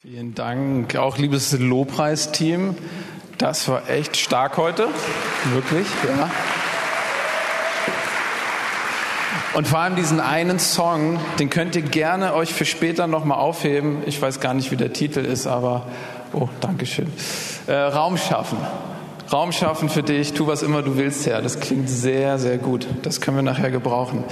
Vielen 0.00 0.36
Dank, 0.36 0.94
auch 0.94 1.18
liebes 1.18 1.58
Lobpreisteam. 1.58 2.76
Das 3.36 3.66
war 3.66 3.90
echt 3.90 4.16
stark 4.16 4.56
heute, 4.56 4.86
wirklich, 5.52 5.88
ja. 6.06 6.30
Und 9.54 9.66
vor 9.66 9.80
allem 9.80 9.96
diesen 9.96 10.20
einen 10.20 10.60
Song, 10.60 11.18
den 11.40 11.50
könnt 11.50 11.74
ihr 11.74 11.82
gerne 11.82 12.34
euch 12.34 12.54
für 12.54 12.64
später 12.64 13.08
nochmal 13.08 13.38
aufheben. 13.38 14.04
Ich 14.06 14.22
weiß 14.22 14.38
gar 14.38 14.54
nicht, 14.54 14.70
wie 14.70 14.76
der 14.76 14.92
Titel 14.92 15.18
ist, 15.18 15.48
aber 15.48 15.88
oh, 16.32 16.48
Dankeschön. 16.60 17.12
Äh, 17.66 17.72
Raum 17.72 18.18
schaffen. 18.18 18.58
Raum 19.32 19.50
schaffen 19.50 19.88
für 19.88 20.04
dich, 20.04 20.32
tu 20.32 20.46
was 20.46 20.62
immer 20.62 20.82
du 20.82 20.96
willst, 20.96 21.26
Herr. 21.26 21.42
Das 21.42 21.58
klingt 21.58 21.90
sehr, 21.90 22.38
sehr 22.38 22.58
gut. 22.58 22.86
Das 23.02 23.20
können 23.20 23.38
wir 23.38 23.42
nachher 23.42 23.72
gebrauchen. 23.72 24.22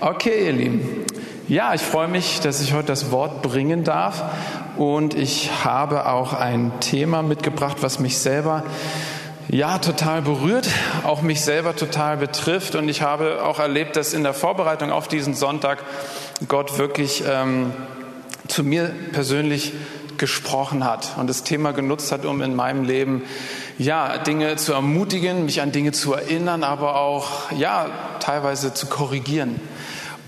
Okay, 0.00 0.46
ihr 0.46 0.52
Lieben. 0.52 1.04
Ja, 1.46 1.74
ich 1.74 1.82
freue 1.82 2.08
mich, 2.08 2.40
dass 2.40 2.62
ich 2.62 2.72
heute 2.72 2.86
das 2.86 3.10
Wort 3.10 3.42
bringen 3.42 3.84
darf. 3.84 4.22
Und 4.78 5.12
ich 5.12 5.50
habe 5.62 6.08
auch 6.08 6.32
ein 6.32 6.72
Thema 6.80 7.22
mitgebracht, 7.22 7.78
was 7.82 7.98
mich 7.98 8.18
selber 8.18 8.62
ja 9.48 9.76
total 9.76 10.22
berührt, 10.22 10.66
auch 11.02 11.20
mich 11.20 11.42
selber 11.42 11.76
total 11.76 12.16
betrifft. 12.16 12.76
Und 12.76 12.88
ich 12.88 13.02
habe 13.02 13.44
auch 13.44 13.58
erlebt, 13.58 13.96
dass 13.96 14.14
in 14.14 14.22
der 14.22 14.32
Vorbereitung 14.32 14.90
auf 14.90 15.06
diesen 15.06 15.34
Sonntag 15.34 15.82
Gott 16.48 16.78
wirklich 16.78 17.22
ähm, 17.28 17.74
zu 18.48 18.64
mir 18.64 18.90
persönlich 19.12 19.74
gesprochen 20.16 20.82
hat 20.86 21.10
und 21.18 21.28
das 21.28 21.42
Thema 21.42 21.72
genutzt 21.72 22.10
hat, 22.10 22.24
um 22.24 22.40
in 22.40 22.56
meinem 22.56 22.84
Leben 22.84 23.22
ja 23.76 24.16
Dinge 24.16 24.56
zu 24.56 24.72
ermutigen, 24.72 25.44
mich 25.44 25.60
an 25.60 25.72
Dinge 25.72 25.92
zu 25.92 26.14
erinnern, 26.14 26.64
aber 26.64 26.96
auch 26.96 27.50
ja 27.52 27.88
teilweise 28.20 28.72
zu 28.72 28.86
korrigieren. 28.86 29.60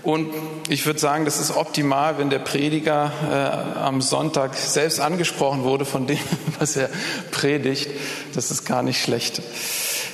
Und 0.07 0.33
ich 0.69 0.85
würde 0.85 1.01
sagen, 1.01 1.25
das 1.25 1.37
ist 1.37 1.53
optimal, 1.53 2.17
wenn 2.17 2.29
der 2.29 2.39
Prediger 2.39 3.11
äh, 3.29 3.79
am 3.79 4.01
Sonntag 4.01 4.55
selbst 4.55 5.01
angesprochen 5.01 5.63
wurde 5.63 5.83
von 5.83 6.07
dem, 6.07 6.17
was 6.59 6.77
er 6.77 6.89
predigt. 7.31 7.89
Das 8.33 8.49
ist 8.49 8.63
gar 8.63 8.83
nicht 8.83 9.03
schlecht. 9.03 9.41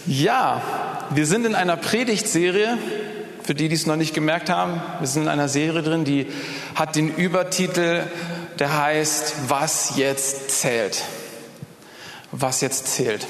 Ja, 0.07 0.63
wir 1.11 1.27
sind 1.27 1.45
in 1.45 1.53
einer 1.53 1.77
Predigtserie. 1.77 2.79
Für 3.43 3.53
die, 3.53 3.69
die 3.69 3.75
es 3.75 3.85
noch 3.85 3.95
nicht 3.95 4.15
gemerkt 4.15 4.49
haben, 4.49 4.81
wir 4.97 5.07
sind 5.07 5.23
in 5.23 5.29
einer 5.29 5.47
Serie 5.47 5.83
drin, 5.83 6.05
die 6.05 6.25
hat 6.73 6.95
den 6.95 7.13
Übertitel, 7.13 8.07
der 8.57 8.81
heißt, 8.81 9.35
was 9.47 9.95
jetzt 9.95 10.59
zählt. 10.59 11.03
Was 12.31 12.61
jetzt 12.61 12.87
zählt. 12.87 13.27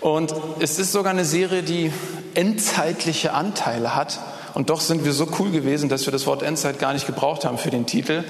Und 0.00 0.32
es 0.60 0.78
ist 0.78 0.92
sogar 0.92 1.12
eine 1.12 1.24
Serie, 1.24 1.64
die 1.64 1.92
endzeitliche 2.34 3.32
Anteile 3.32 3.96
hat. 3.96 4.20
Und 4.54 4.70
doch 4.70 4.80
sind 4.80 5.04
wir 5.04 5.12
so 5.12 5.26
cool 5.38 5.50
gewesen, 5.50 5.88
dass 5.88 6.06
wir 6.06 6.12
das 6.12 6.26
Wort 6.26 6.42
Endzeit 6.42 6.78
gar 6.78 6.92
nicht 6.92 7.06
gebraucht 7.06 7.44
haben 7.44 7.58
für 7.58 7.70
den 7.70 7.86
Titel. 7.86 8.24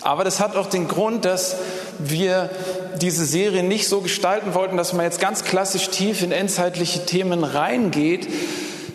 Aber 0.00 0.24
das 0.24 0.40
hat 0.40 0.56
auch 0.56 0.66
den 0.66 0.88
Grund, 0.88 1.24
dass 1.24 1.56
wir 2.00 2.50
diese 3.00 3.24
Serie 3.24 3.62
nicht 3.62 3.88
so 3.88 4.00
gestalten 4.00 4.54
wollten, 4.54 4.76
dass 4.76 4.92
man 4.92 5.04
jetzt 5.04 5.20
ganz 5.20 5.44
klassisch 5.44 5.88
tief 5.88 6.22
in 6.22 6.32
endzeitliche 6.32 7.06
Themen 7.06 7.44
reingeht, 7.44 8.28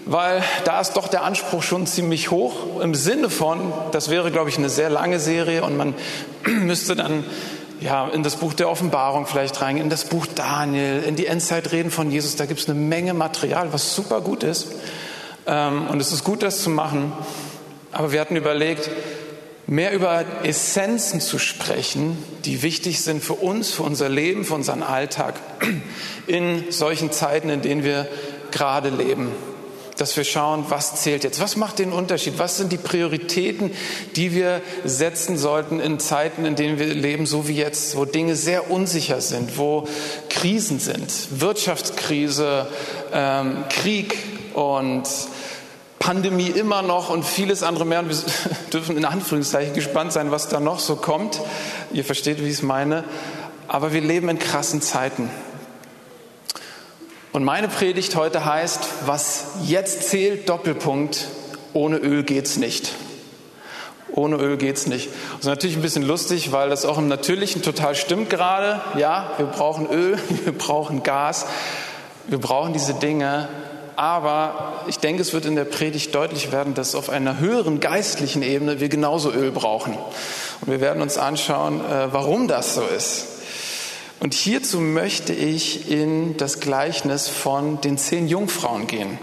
weil 0.05 0.43
da 0.65 0.81
ist 0.81 0.93
doch 0.93 1.07
der 1.07 1.23
Anspruch 1.23 1.63
schon 1.63 1.87
ziemlich 1.87 2.31
hoch 2.31 2.81
im 2.81 2.95
Sinne 2.95 3.29
von, 3.29 3.71
das 3.91 4.09
wäre, 4.09 4.31
glaube 4.31 4.49
ich, 4.49 4.57
eine 4.57 4.69
sehr 4.69 4.89
lange 4.89 5.19
Serie 5.19 5.63
und 5.63 5.77
man 5.77 5.95
müsste 6.45 6.97
dann 6.97 7.23
ja, 7.79 8.07
in 8.09 8.23
das 8.23 8.37
Buch 8.37 8.53
der 8.53 8.69
Offenbarung 8.69 9.27
vielleicht 9.27 9.61
rein, 9.61 9.77
in 9.77 9.89
das 9.89 10.05
Buch 10.05 10.25
Daniel, 10.25 11.03
in 11.03 11.15
die 11.15 11.27
Endzeitreden 11.27 11.91
von 11.91 12.11
Jesus. 12.11 12.35
Da 12.35 12.45
gibt 12.45 12.59
es 12.59 12.69
eine 12.69 12.77
Menge 12.77 13.13
Material, 13.13 13.71
was 13.71 13.95
super 13.95 14.19
gut 14.19 14.43
ist. 14.43 14.67
Ähm, 15.47 15.87
und 15.87 15.99
es 16.01 16.11
ist 16.11 16.23
gut, 16.23 16.43
das 16.43 16.61
zu 16.61 16.69
machen. 16.69 17.13
Aber 17.91 18.11
wir 18.11 18.19
hatten 18.19 18.35
überlegt, 18.35 18.89
mehr 19.65 19.91
über 19.93 20.23
Essenzen 20.43 21.19
zu 21.19 21.39
sprechen, 21.39 22.17
die 22.45 22.61
wichtig 22.61 23.01
sind 23.01 23.23
für 23.23 23.33
uns, 23.33 23.71
für 23.71 23.83
unser 23.83 24.09
Leben, 24.09 24.45
für 24.45 24.53
unseren 24.53 24.83
Alltag 24.83 25.35
in 26.27 26.65
solchen 26.71 27.11
Zeiten, 27.11 27.49
in 27.49 27.61
denen 27.61 27.83
wir 27.83 28.07
gerade 28.51 28.89
leben. 28.89 29.31
Dass 29.97 30.15
wir 30.15 30.25
schauen, 30.25 30.65
was 30.69 31.01
zählt 31.01 31.23
jetzt? 31.23 31.39
Was 31.39 31.55
macht 31.55 31.79
den 31.79 31.91
Unterschied? 31.91 32.35
Was 32.37 32.57
sind 32.57 32.71
die 32.71 32.77
Prioritäten, 32.77 33.71
die 34.15 34.33
wir 34.33 34.61
setzen 34.85 35.37
sollten 35.37 35.79
in 35.79 35.99
Zeiten, 35.99 36.45
in 36.45 36.55
denen 36.55 36.77
wir 36.77 36.93
leben, 36.93 37.25
so 37.25 37.47
wie 37.47 37.55
jetzt, 37.55 37.97
wo 37.97 38.05
Dinge 38.05 38.35
sehr 38.35 38.69
unsicher 38.69 39.21
sind, 39.21 39.57
wo 39.57 39.87
Krisen 40.29 40.79
sind, 40.79 41.11
Wirtschaftskrise, 41.31 42.67
ähm, 43.11 43.63
Krieg 43.69 44.15
und 44.53 45.07
Pandemie 45.99 46.49
immer 46.49 46.81
noch 46.81 47.09
und 47.09 47.23
vieles 47.25 47.63
andere 47.63 47.85
mehr. 47.85 47.99
Und 47.99 48.09
wir 48.09 48.17
dürfen 48.73 48.97
in 48.97 49.05
Anführungszeichen 49.05 49.73
gespannt 49.73 50.13
sein, 50.13 50.31
was 50.31 50.49
da 50.49 50.59
noch 50.59 50.79
so 50.79 50.95
kommt. 50.95 51.41
Ihr 51.91 52.05
versteht, 52.05 52.39
wie 52.39 52.47
ich 52.47 52.55
es 52.55 52.61
meine. 52.61 53.03
Aber 53.67 53.93
wir 53.93 54.01
leben 54.01 54.29
in 54.29 54.39
krassen 54.39 54.81
Zeiten. 54.81 55.29
Und 57.33 57.43
meine 57.43 57.67
Predigt 57.67 58.15
heute 58.15 58.45
heißt, 58.45 58.81
was 59.05 59.57
jetzt 59.65 60.09
zählt, 60.09 60.49
Doppelpunkt, 60.49 61.27
ohne 61.73 61.97
Öl 61.97 62.23
geht's 62.23 62.57
nicht. 62.57 62.93
Ohne 64.09 64.37
Öl 64.37 64.57
geht's 64.57 64.87
nicht. 64.87 65.09
Das 65.33 65.41
ist 65.41 65.45
natürlich 65.45 65.75
ein 65.75 65.83
bisschen 65.83 66.03
lustig, 66.03 66.51
weil 66.51 66.69
das 66.69 66.85
auch 66.85 66.97
im 66.97 67.07
Natürlichen 67.07 67.61
total 67.61 67.93
stimmt 67.93 68.31
gerade. 68.31 68.81
Ja, 68.97 69.33
wir 69.37 69.45
brauchen 69.45 69.87
Öl, 69.87 70.17
wir 70.45 70.57
brauchen 70.57 71.03
Gas, 71.03 71.45
wir 72.27 72.39
brauchen 72.39 72.73
diese 72.73 72.95
Dinge, 72.95 73.49
aber 73.97 74.83
ich 74.87 74.99
denke, 74.99 75.23
es 75.23 75.33
wird 75.33 75.45
in 75.45 75.55
der 75.55 75.65
Predigt 75.65 76.13
deutlich 76.13 76.51
werden, 76.51 76.75
dass 76.75 76.93
auf 76.93 77.09
einer 77.09 77.39
höheren 77.39 77.79
geistlichen 77.79 78.43
Ebene 78.43 78.79
wir 78.79 78.89
genauso 78.89 79.31
Öl 79.31 79.51
brauchen. 79.51 79.97
Und 80.61 80.71
wir 80.71 80.79
werden 80.79 81.01
uns 81.01 81.17
anschauen, 81.17 81.81
äh, 81.81 82.13
warum 82.13 82.47
das 82.47 82.75
so 82.75 82.83
ist. 82.83 83.25
Und 84.19 84.35
hierzu 84.35 84.79
möchte 84.79 85.33
ich 85.33 85.89
in 85.89 86.37
das 86.37 86.59
Gleichnis 86.59 87.27
von 87.27 87.81
den 87.81 87.97
zehn 87.97 88.27
Jungfrauen 88.27 88.85
gehen. 88.85 89.17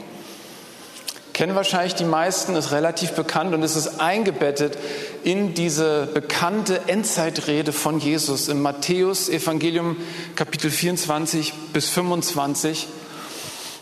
Kennen 1.32 1.54
wahrscheinlich 1.54 1.94
die 1.94 2.04
meisten, 2.04 2.56
ist 2.56 2.72
relativ 2.72 3.12
bekannt 3.12 3.54
und 3.54 3.62
es 3.62 3.76
ist 3.76 4.00
eingebettet 4.00 4.76
in 5.22 5.54
diese 5.54 6.06
bekannte 6.06 6.82
Endzeitrede 6.88 7.72
von 7.72 8.00
Jesus 8.00 8.48
im 8.48 8.62
Matthäus 8.62 9.28
Evangelium 9.28 9.96
Kapitel 10.34 10.70
24 10.70 11.52
bis 11.72 11.88
25. 11.90 12.88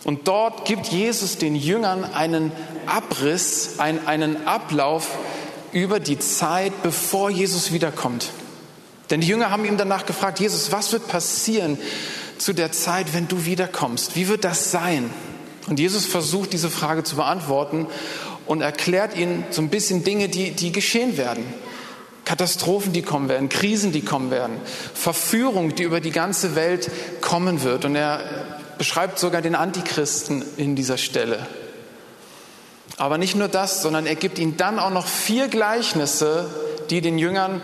Und 0.05 0.27
dort 0.27 0.65
gibt 0.65 0.89
Jesus 0.89 1.39
den 1.39 1.55
Jüngern 1.55 2.05
einen 2.05 2.51
Abriss, 2.87 3.79
einen, 3.79 4.07
einen 4.07 4.47
Ablauf 4.47 5.17
über 5.73 6.01
die 6.01 6.19
Zeit, 6.19 6.83
bevor 6.83 7.31
Jesus 7.31 7.73
wiederkommt. 7.73 8.31
Denn 9.11 9.21
die 9.21 9.29
Jünger 9.29 9.51
haben 9.51 9.65
ihm 9.65 9.77
danach 9.77 10.07
gefragt, 10.07 10.41
Jesus, 10.41 10.73
was 10.73 10.93
wird 10.93 11.07
passieren 11.07 11.79
zu 12.39 12.53
der 12.53 12.73
Zeit, 12.73 13.15
wenn 13.15 13.29
du 13.29 13.45
wiederkommst? 13.45 14.17
Wie 14.17 14.29
wird 14.29 14.45
das 14.45 14.71
sein? 14.71 15.11
Und 15.69 15.79
Jesus 15.79 16.07
versucht, 16.07 16.53
diese 16.53 16.71
Frage 16.71 17.05
zu 17.05 17.17
beantworten 17.17 17.87
und 18.47 18.63
erklärt 18.63 19.17
ihnen 19.17 19.45
so 19.51 19.63
ein 19.63 19.69
bisschen 19.69 20.03
Dinge, 20.03 20.29
die, 20.29 20.51
die 20.51 20.73
geschehen 20.73 21.17
werden. 21.17 21.45
Katastrophen, 22.25 22.93
die 22.93 23.03
kommen 23.03 23.29
werden, 23.29 23.49
Krisen, 23.49 23.93
die 23.93 24.03
kommen 24.03 24.31
werden, 24.31 24.57
Verführung, 24.95 25.75
die 25.75 25.83
über 25.83 26.01
die 26.01 26.13
ganze 26.13 26.55
Welt 26.55 26.91
kommen 27.21 27.63
wird. 27.63 27.85
Und 27.85 27.97
er 27.97 28.61
beschreibt 28.83 29.21
sogar 29.21 29.43
den 29.43 29.55
Antichristen 29.55 30.45
in 30.57 30.75
dieser 30.75 30.99
Stelle. 30.99 31.47
Aber 32.97 33.17
nicht 33.17 33.37
nur 33.37 33.47
das, 33.47 33.81
sondern 33.81 34.07
er 34.07 34.17
gibt 34.17 34.41
ihnen 34.41 34.57
dann 34.57 34.81
auch 34.81 34.91
noch 34.91 35.07
vier 35.07 35.47
Gleichnisse, 35.47 36.51
die 36.91 37.01
den 37.01 37.17
Jüngern 37.17 37.63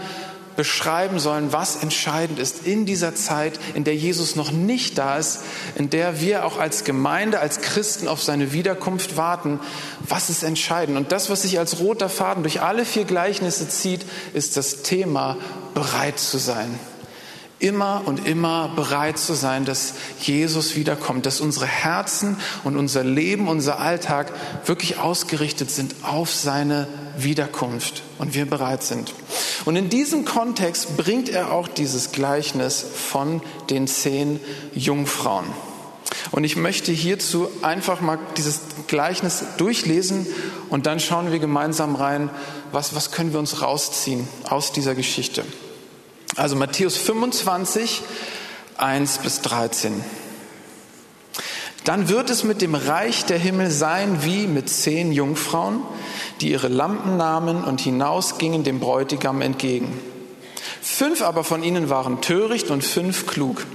beschreiben 0.55 1.19
sollen, 1.19 1.53
was 1.53 1.83
entscheidend 1.83 2.39
ist 2.39 2.69
in 2.69 2.87
dieser 2.87 3.17
Zeit, 3.17 3.59
in 3.75 3.83
der 3.83 3.97
Jesus 3.97 4.37
noch 4.37 4.53
nicht 4.53 4.97
da 4.97 5.19
ist, 5.19 5.41
in 5.75 5.91
der 5.91 6.21
wir 6.21 6.45
auch 6.45 6.61
als 6.61 6.85
Gemeinde, 6.85 7.41
als 7.41 7.63
Christen 7.63 8.07
auf 8.07 8.23
seine 8.23 8.53
Wiederkunft 8.53 9.17
warten. 9.17 9.59
Was 10.07 10.31
ist 10.31 10.45
entscheidend? 10.45 10.97
Und 10.97 11.11
das, 11.11 11.31
was 11.31 11.43
sich 11.43 11.59
als 11.59 11.81
roter 11.81 12.09
Faden 12.09 12.45
durch 12.45 12.63
alle 12.63 12.85
vier 12.85 13.07
Gleichnisse 13.07 13.69
zieht, 13.69 14.07
ist 14.35 14.57
das 14.57 14.83
Thema 14.85 15.37
bereit 15.75 16.21
zu 16.21 16.39
sein 16.39 16.79
immer 17.59 18.03
und 18.07 18.27
immer 18.27 18.69
bereit 18.75 19.19
zu 19.19 19.35
sein, 19.35 19.65
dass 19.65 19.95
Jesus 20.21 20.77
wiederkommt, 20.77 21.27
dass 21.27 21.41
unsere 21.41 21.67
Herzen 21.67 22.37
und 22.65 22.77
unser 22.77 23.05
Leben, 23.05 23.49
unser 23.49 23.81
Alltag 23.81 24.33
wirklich 24.67 24.99
ausgerichtet 24.99 25.71
sind 25.71 25.95
auf 26.03 26.33
seine 26.33 26.87
Wiederkunft 27.17 28.03
und 28.19 28.35
wir 28.35 28.47
bereit 28.47 28.83
sind. 28.83 29.13
Und 29.65 29.77
in 29.77 29.89
diesem 29.89 30.25
Kontext 30.25 30.97
bringt 30.97 31.29
er 31.29 31.53
auch 31.53 31.69
dieses 31.69 32.13
Gleichnis 32.13 32.85
von 32.95 33.43
den 33.71 33.87
zehn 33.89 34.41
Jungfrauen. 34.75 35.47
Und 36.31 36.45
ich 36.45 36.57
möchte 36.57 36.93
hierzu 36.93 37.49
einfach 37.63 38.01
mal 38.01 38.19
dieses 38.37 38.61
Gleichnis 38.87 39.45
durchlesen 39.57 40.27
und 40.71 40.87
dann 40.87 41.01
schauen 41.01 41.33
wir 41.33 41.39
gemeinsam 41.39 41.97
rein, 41.97 42.31
was, 42.73 42.95
was 42.95 43.11
können 43.11 43.33
wir 43.33 43.39
uns 43.39 43.63
rausziehen 43.63 44.29
aus 44.49 44.73
dieser 44.73 44.95
Geschichte. 44.95 45.45
Also 46.37 46.57
Matthäus 46.57 46.97
25, 46.97 48.03
1 48.77 49.19
bis 49.19 49.41
13. 49.43 50.05
Dann 51.85 52.09
wird 52.09 52.29
es 52.31 52.45
mit 52.45 52.61
dem 52.61 52.75
Reich 52.75 53.25
der 53.25 53.39
Himmel 53.39 53.71
sein 53.71 54.23
wie 54.23 54.47
mit 54.47 54.69
zehn 54.69 55.11
Jungfrauen, 55.11 55.83
die 56.41 56.51
ihre 56.51 56.69
Lampen 56.69 57.17
nahmen 57.17 57.65
und 57.65 57.81
hinausgingen 57.81 58.63
dem 58.63 58.79
Bräutigam 58.79 59.41
entgegen. 59.41 59.99
Fünf 60.83 61.23
aber 61.23 61.45
von 61.45 61.63
ihnen 61.63 61.89
waren 61.89 62.21
töricht 62.21 62.71
und 62.71 62.85
fünf 62.85 63.27
klug. 63.27 63.67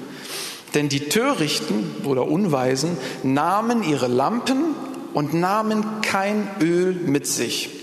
Denn 0.74 0.90
die 0.90 1.10
Törichten 1.10 1.96
oder 2.06 2.28
Unweisen 2.28 2.98
nahmen 3.24 3.84
ihre 3.84 4.08
Lampen 4.08 4.76
und 5.14 5.34
nahmen 5.34 6.02
kein 6.02 6.48
Öl 6.62 6.94
mit 6.94 7.28
sich. 7.28 7.83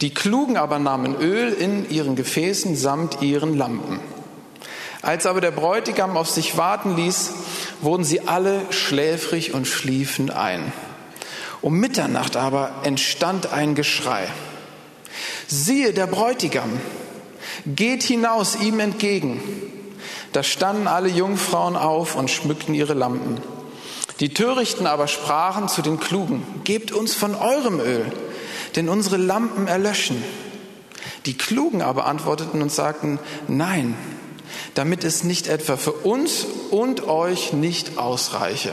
Die 0.00 0.12
Klugen 0.12 0.56
aber 0.56 0.78
nahmen 0.78 1.16
Öl 1.16 1.52
in 1.52 1.88
ihren 1.88 2.16
Gefäßen 2.16 2.76
samt 2.76 3.22
ihren 3.22 3.56
Lampen. 3.56 4.00
Als 5.00 5.24
aber 5.24 5.40
der 5.40 5.52
Bräutigam 5.52 6.16
auf 6.16 6.28
sich 6.28 6.56
warten 6.56 6.96
ließ, 6.96 7.32
wurden 7.80 8.04
sie 8.04 8.26
alle 8.28 8.60
schläfrig 8.70 9.54
und 9.54 9.66
schliefen 9.66 10.30
ein. 10.30 10.72
Um 11.62 11.78
Mitternacht 11.78 12.36
aber 12.36 12.72
entstand 12.82 13.52
ein 13.52 13.74
Geschrei. 13.74 14.28
Siehe, 15.46 15.92
der 15.92 16.06
Bräutigam 16.06 16.80
geht 17.64 18.02
hinaus 18.02 18.56
ihm 18.60 18.80
entgegen. 18.80 19.40
Da 20.32 20.42
standen 20.42 20.86
alle 20.86 21.08
Jungfrauen 21.08 21.76
auf 21.76 22.16
und 22.16 22.30
schmückten 22.30 22.74
ihre 22.74 22.94
Lampen. 22.94 23.40
Die 24.20 24.34
Törichten 24.34 24.86
aber 24.86 25.08
sprachen 25.08 25.68
zu 25.68 25.82
den 25.82 26.00
Klugen, 26.00 26.42
gebt 26.64 26.92
uns 26.92 27.14
von 27.14 27.34
eurem 27.34 27.80
Öl, 27.80 28.04
denn 28.76 28.88
unsere 28.88 29.16
Lampen 29.16 29.66
erlöschen. 29.66 30.22
Die 31.24 31.36
Klugen 31.36 31.82
aber 31.82 32.06
antworteten 32.06 32.62
und 32.62 32.70
sagten, 32.70 33.18
nein, 33.48 33.96
damit 34.74 35.02
es 35.02 35.24
nicht 35.24 35.48
etwa 35.48 35.76
für 35.76 35.92
uns 35.92 36.46
und 36.70 37.08
euch 37.08 37.52
nicht 37.52 37.98
ausreiche. 37.98 38.72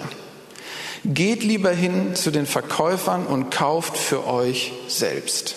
Geht 1.06 1.44
lieber 1.44 1.72
hin 1.72 2.16
zu 2.16 2.32
den 2.32 2.46
Verkäufern 2.46 3.26
und 3.26 3.50
kauft 3.50 3.98
für 3.98 4.26
euch 4.28 4.72
selbst. 4.88 5.56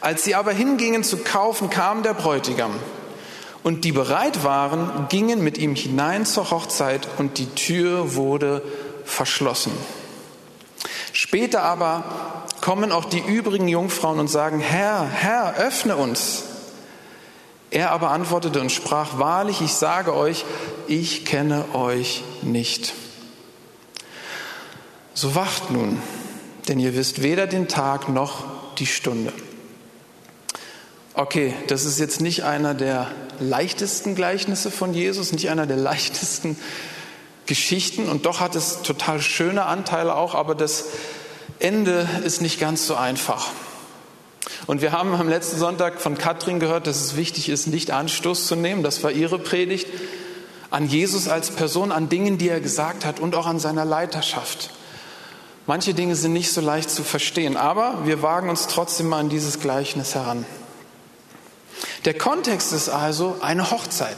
Als 0.00 0.24
sie 0.24 0.34
aber 0.34 0.52
hingingen 0.52 1.02
zu 1.02 1.18
kaufen, 1.18 1.70
kam 1.70 2.02
der 2.02 2.14
Bräutigam. 2.14 2.72
Und 3.64 3.84
die 3.84 3.92
bereit 3.92 4.44
waren, 4.44 5.06
gingen 5.08 5.42
mit 5.42 5.58
ihm 5.58 5.74
hinein 5.74 6.24
zur 6.24 6.50
Hochzeit 6.50 7.08
und 7.18 7.38
die 7.38 7.52
Tür 7.54 8.14
wurde 8.14 8.62
verschlossen. 9.04 9.72
Später 11.12 11.62
aber 11.62 12.46
kommen 12.68 12.92
auch 12.92 13.06
die 13.06 13.20
übrigen 13.20 13.66
Jungfrauen 13.66 14.20
und 14.20 14.28
sagen, 14.28 14.60
Herr, 14.60 15.08
Herr, 15.08 15.56
öffne 15.56 15.96
uns. 15.96 16.42
Er 17.70 17.92
aber 17.92 18.10
antwortete 18.10 18.60
und 18.60 18.70
sprach, 18.70 19.18
wahrlich, 19.18 19.62
ich 19.62 19.72
sage 19.72 20.14
euch, 20.14 20.44
ich 20.86 21.24
kenne 21.24 21.64
euch 21.72 22.22
nicht. 22.42 22.92
So 25.14 25.34
wacht 25.34 25.70
nun, 25.70 26.02
denn 26.68 26.78
ihr 26.78 26.94
wisst 26.94 27.22
weder 27.22 27.46
den 27.46 27.68
Tag 27.68 28.10
noch 28.10 28.44
die 28.74 28.84
Stunde. 28.84 29.32
Okay, 31.14 31.54
das 31.68 31.86
ist 31.86 31.98
jetzt 31.98 32.20
nicht 32.20 32.44
einer 32.44 32.74
der 32.74 33.10
leichtesten 33.40 34.14
Gleichnisse 34.14 34.70
von 34.70 34.92
Jesus, 34.92 35.32
nicht 35.32 35.48
einer 35.48 35.64
der 35.66 35.78
leichtesten 35.78 36.58
Geschichten 37.46 38.10
und 38.10 38.26
doch 38.26 38.40
hat 38.40 38.54
es 38.54 38.82
total 38.82 39.22
schöne 39.22 39.64
Anteile 39.64 40.14
auch, 40.14 40.34
aber 40.34 40.54
das 40.54 40.84
Ende 41.60 42.08
ist 42.24 42.40
nicht 42.40 42.60
ganz 42.60 42.86
so 42.86 42.94
einfach. 42.94 43.48
Und 44.66 44.82
wir 44.82 44.92
haben 44.92 45.14
am 45.14 45.28
letzten 45.28 45.58
Sonntag 45.58 46.00
von 46.00 46.16
Katrin 46.16 46.60
gehört, 46.60 46.86
dass 46.86 47.00
es 47.00 47.16
wichtig 47.16 47.48
ist, 47.48 47.66
nicht 47.66 47.90
Anstoß 47.90 48.46
zu 48.46 48.54
nehmen. 48.54 48.82
Das 48.82 49.02
war 49.02 49.10
ihre 49.10 49.38
Predigt 49.38 49.88
an 50.70 50.86
Jesus 50.86 51.28
als 51.28 51.50
Person, 51.50 51.92
an 51.92 52.08
Dingen, 52.08 52.38
die 52.38 52.48
er 52.48 52.60
gesagt 52.60 53.04
hat 53.04 53.20
und 53.20 53.34
auch 53.34 53.46
an 53.46 53.58
seiner 53.58 53.84
Leiterschaft. 53.84 54.70
Manche 55.66 55.94
Dinge 55.94 56.16
sind 56.16 56.32
nicht 56.32 56.52
so 56.52 56.60
leicht 56.60 56.90
zu 56.90 57.02
verstehen, 57.02 57.56
aber 57.56 58.06
wir 58.06 58.22
wagen 58.22 58.48
uns 58.48 58.66
trotzdem 58.68 59.08
mal 59.08 59.18
an 59.18 59.28
dieses 59.28 59.60
Gleichnis 59.60 60.14
heran. 60.14 60.46
Der 62.04 62.14
Kontext 62.14 62.72
ist 62.72 62.88
also 62.88 63.36
eine 63.40 63.70
Hochzeit. 63.70 64.16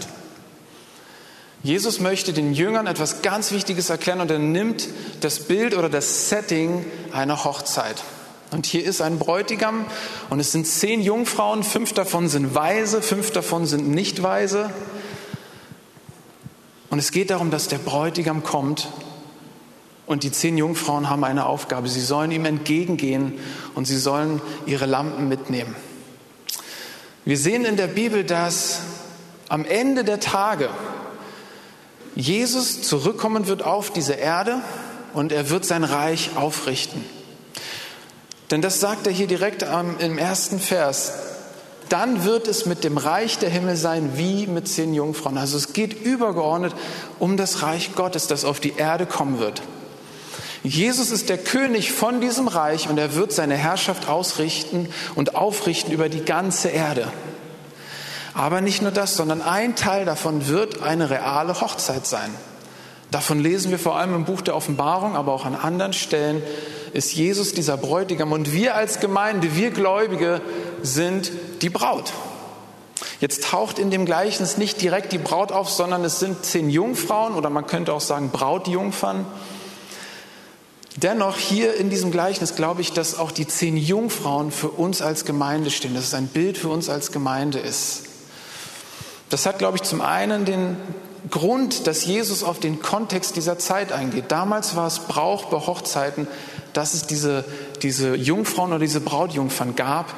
Jesus 1.62 2.00
möchte 2.00 2.32
den 2.32 2.54
Jüngern 2.54 2.86
etwas 2.86 3.20
ganz 3.20 3.52
Wichtiges 3.52 3.90
erklären 3.90 4.20
und 4.20 4.30
er 4.30 4.38
nimmt 4.38 4.88
das 5.20 5.40
Bild 5.40 5.76
oder 5.76 5.90
das 5.90 6.30
Setting 6.30 6.86
einer 7.12 7.44
Hochzeit. 7.44 8.02
Und 8.50 8.66
hier 8.66 8.84
ist 8.84 9.02
ein 9.02 9.18
Bräutigam 9.18 9.84
und 10.30 10.40
es 10.40 10.52
sind 10.52 10.66
zehn 10.66 11.02
Jungfrauen, 11.02 11.62
fünf 11.62 11.92
davon 11.92 12.28
sind 12.28 12.54
weise, 12.54 13.02
fünf 13.02 13.30
davon 13.30 13.66
sind 13.66 13.88
nicht 13.88 14.22
weise. 14.22 14.70
Und 16.88 16.98
es 16.98 17.12
geht 17.12 17.30
darum, 17.30 17.50
dass 17.50 17.68
der 17.68 17.78
Bräutigam 17.78 18.42
kommt 18.42 18.88
und 20.06 20.24
die 20.24 20.32
zehn 20.32 20.56
Jungfrauen 20.56 21.10
haben 21.10 21.22
eine 21.22 21.46
Aufgabe. 21.46 21.88
Sie 21.88 22.00
sollen 22.00 22.32
ihm 22.32 22.46
entgegengehen 22.46 23.34
und 23.74 23.84
sie 23.84 23.98
sollen 23.98 24.40
ihre 24.66 24.86
Lampen 24.86 25.28
mitnehmen. 25.28 25.76
Wir 27.26 27.36
sehen 27.36 27.66
in 27.66 27.76
der 27.76 27.86
Bibel, 27.86 28.24
dass 28.24 28.80
am 29.48 29.64
Ende 29.64 30.04
der 30.04 30.20
Tage 30.20 30.70
Jesus 32.14 32.82
zurückkommen 32.82 33.46
wird 33.46 33.62
auf 33.62 33.90
diese 33.90 34.14
Erde 34.14 34.60
und 35.14 35.32
er 35.32 35.50
wird 35.50 35.64
sein 35.64 35.84
Reich 35.84 36.30
aufrichten. 36.36 37.04
Denn 38.50 38.62
das 38.62 38.80
sagt 38.80 39.06
er 39.06 39.12
hier 39.12 39.28
direkt 39.28 39.64
im 40.00 40.18
ersten 40.18 40.58
Vers. 40.58 41.12
Dann 41.88 42.24
wird 42.24 42.46
es 42.46 42.66
mit 42.66 42.84
dem 42.84 42.98
Reich 42.98 43.38
der 43.38 43.50
Himmel 43.50 43.76
sein 43.76 44.12
wie 44.14 44.46
mit 44.46 44.68
zehn 44.68 44.94
Jungfrauen. 44.94 45.38
Also 45.38 45.56
es 45.56 45.72
geht 45.72 46.04
übergeordnet 46.04 46.74
um 47.18 47.36
das 47.36 47.62
Reich 47.62 47.94
Gottes, 47.94 48.26
das 48.26 48.44
auf 48.44 48.60
die 48.60 48.74
Erde 48.76 49.06
kommen 49.06 49.38
wird. 49.38 49.62
Jesus 50.62 51.10
ist 51.10 51.28
der 51.30 51.38
König 51.38 51.90
von 51.92 52.20
diesem 52.20 52.46
Reich 52.46 52.88
und 52.88 52.98
er 52.98 53.14
wird 53.14 53.32
seine 53.32 53.56
Herrschaft 53.56 54.08
ausrichten 54.08 54.88
und 55.14 55.34
aufrichten 55.34 55.92
über 55.92 56.08
die 56.08 56.24
ganze 56.24 56.68
Erde. 56.68 57.10
Aber 58.40 58.62
nicht 58.62 58.80
nur 58.80 58.90
das, 58.90 59.16
sondern 59.16 59.42
ein 59.42 59.76
Teil 59.76 60.06
davon 60.06 60.48
wird 60.48 60.80
eine 60.80 61.10
reale 61.10 61.60
Hochzeit 61.60 62.06
sein. 62.06 62.34
Davon 63.10 63.38
lesen 63.38 63.70
wir 63.70 63.78
vor 63.78 63.98
allem 63.98 64.14
im 64.14 64.24
Buch 64.24 64.40
der 64.40 64.56
Offenbarung, 64.56 65.14
aber 65.14 65.34
auch 65.34 65.44
an 65.44 65.54
anderen 65.54 65.92
Stellen 65.92 66.42
ist 66.94 67.12
Jesus 67.12 67.52
dieser 67.52 67.76
Bräutigam 67.76 68.32
und 68.32 68.54
wir 68.54 68.76
als 68.76 68.98
Gemeinde, 68.98 69.56
wir 69.56 69.72
Gläubige 69.72 70.40
sind 70.80 71.30
die 71.60 71.68
Braut. 71.68 72.14
Jetzt 73.20 73.44
taucht 73.44 73.78
in 73.78 73.90
dem 73.90 74.06
Gleichnis 74.06 74.56
nicht 74.56 74.80
direkt 74.80 75.12
die 75.12 75.18
Braut 75.18 75.52
auf, 75.52 75.68
sondern 75.68 76.02
es 76.02 76.18
sind 76.18 76.42
zehn 76.42 76.70
Jungfrauen 76.70 77.34
oder 77.34 77.50
man 77.50 77.66
könnte 77.66 77.92
auch 77.92 78.00
sagen 78.00 78.30
Brautjungfern. 78.30 79.26
Dennoch 80.96 81.36
hier 81.36 81.74
in 81.74 81.90
diesem 81.90 82.10
Gleichnis 82.10 82.56
glaube 82.56 82.80
ich, 82.80 82.94
dass 82.94 83.18
auch 83.18 83.32
die 83.32 83.46
zehn 83.46 83.76
Jungfrauen 83.76 84.50
für 84.50 84.70
uns 84.70 85.02
als 85.02 85.26
Gemeinde 85.26 85.70
stehen, 85.70 85.94
dass 85.94 86.04
es 86.04 86.14
ein 86.14 86.28
Bild 86.28 86.56
für 86.56 86.70
uns 86.70 86.88
als 86.88 87.12
Gemeinde 87.12 87.58
ist. 87.58 88.04
Das 89.30 89.46
hat, 89.46 89.58
glaube 89.58 89.78
ich, 89.78 89.82
zum 89.82 90.00
einen 90.00 90.44
den 90.44 90.76
Grund, 91.30 91.86
dass 91.86 92.04
Jesus 92.04 92.42
auf 92.42 92.58
den 92.58 92.82
Kontext 92.82 93.36
dieser 93.36 93.58
Zeit 93.58 93.92
eingeht. 93.92 94.24
Damals 94.28 94.76
war 94.76 94.86
es 94.86 95.00
Brauch 95.00 95.46
bei 95.46 95.58
Hochzeiten, 95.58 96.26
dass 96.72 96.94
es 96.94 97.06
diese, 97.06 97.44
diese 97.82 98.14
Jungfrauen 98.14 98.70
oder 98.70 98.80
diese 98.80 99.00
Brautjungfern 99.00 99.76
gab. 99.76 100.12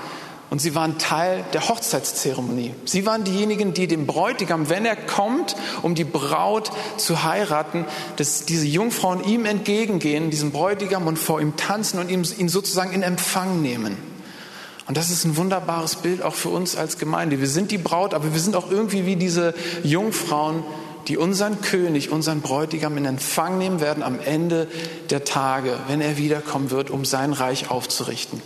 Und 0.49 0.61
sie 0.61 0.75
waren 0.75 0.99
Teil 0.99 1.45
der 1.55 1.69
Hochzeitszeremonie. 1.69 2.75
Sie 2.85 3.07
waren 3.07 3.25
diejenigen, 3.25 3.73
die 3.73 3.87
dem 3.87 4.07
Bräutigam, 4.07 4.69
wenn 4.69 4.85
er 4.85 4.97
kommt, 4.97 5.57
um 5.81 5.95
die 5.95 6.05
Braut 6.05 6.71
zu 6.99 7.23
heiraten, 7.23 7.87
dass 8.17 8.45
diese 8.45 8.67
Jungfrauen 8.67 9.25
ihm 9.25 9.47
entgegengehen, 9.47 10.29
diesem 10.29 10.53
Bräutigam 10.53 11.07
und 11.07 11.19
vor 11.19 11.41
ihm 11.41 11.57
tanzen 11.57 11.99
und 11.99 12.11
ihn, 12.11 12.49
sozusagen 12.51 12.93
in 12.93 13.03
Empfang 13.03 13.63
nehmen. 13.63 13.97
Und 14.89 14.97
das 14.97 15.11
ist 15.11 15.25
ein 15.25 15.37
wunderbares 15.37 15.97
Bild 15.97 16.23
auch 16.23 16.35
für 16.35 16.49
uns 16.49 16.77
als 16.77 16.99
Gemeinde. 16.99 17.41
Wir 17.41 17.49
sind 17.49 17.71
die 17.71 17.79
Braut, 17.79 18.15
aber 18.15 18.33
wir 18.33 18.41
sind 18.41 18.57
auch 18.57 18.71
irgendwie 18.71 19.07
wie 19.07 19.17
diese 19.17 19.55
Jungfrauen, 19.85 20.65
die 21.09 21.17
unseren 21.17 21.61
König, 21.61 22.11
unseren 22.11 22.41
Bräutigam 22.41 22.97
in 22.97 23.05
Empfang 23.05 23.59
nehmen 23.59 23.81
werden 23.81 24.03
am 24.03 24.21
Ende 24.21 24.69
der 25.11 25.25
Tage, 25.25 25.77
wenn 25.89 26.01
er 26.01 26.17
wiederkommen 26.17 26.71
wird, 26.71 26.91
um 26.91 27.05
sein 27.05 27.33
Reich 27.33 27.71
aufzurichten. 27.71 28.41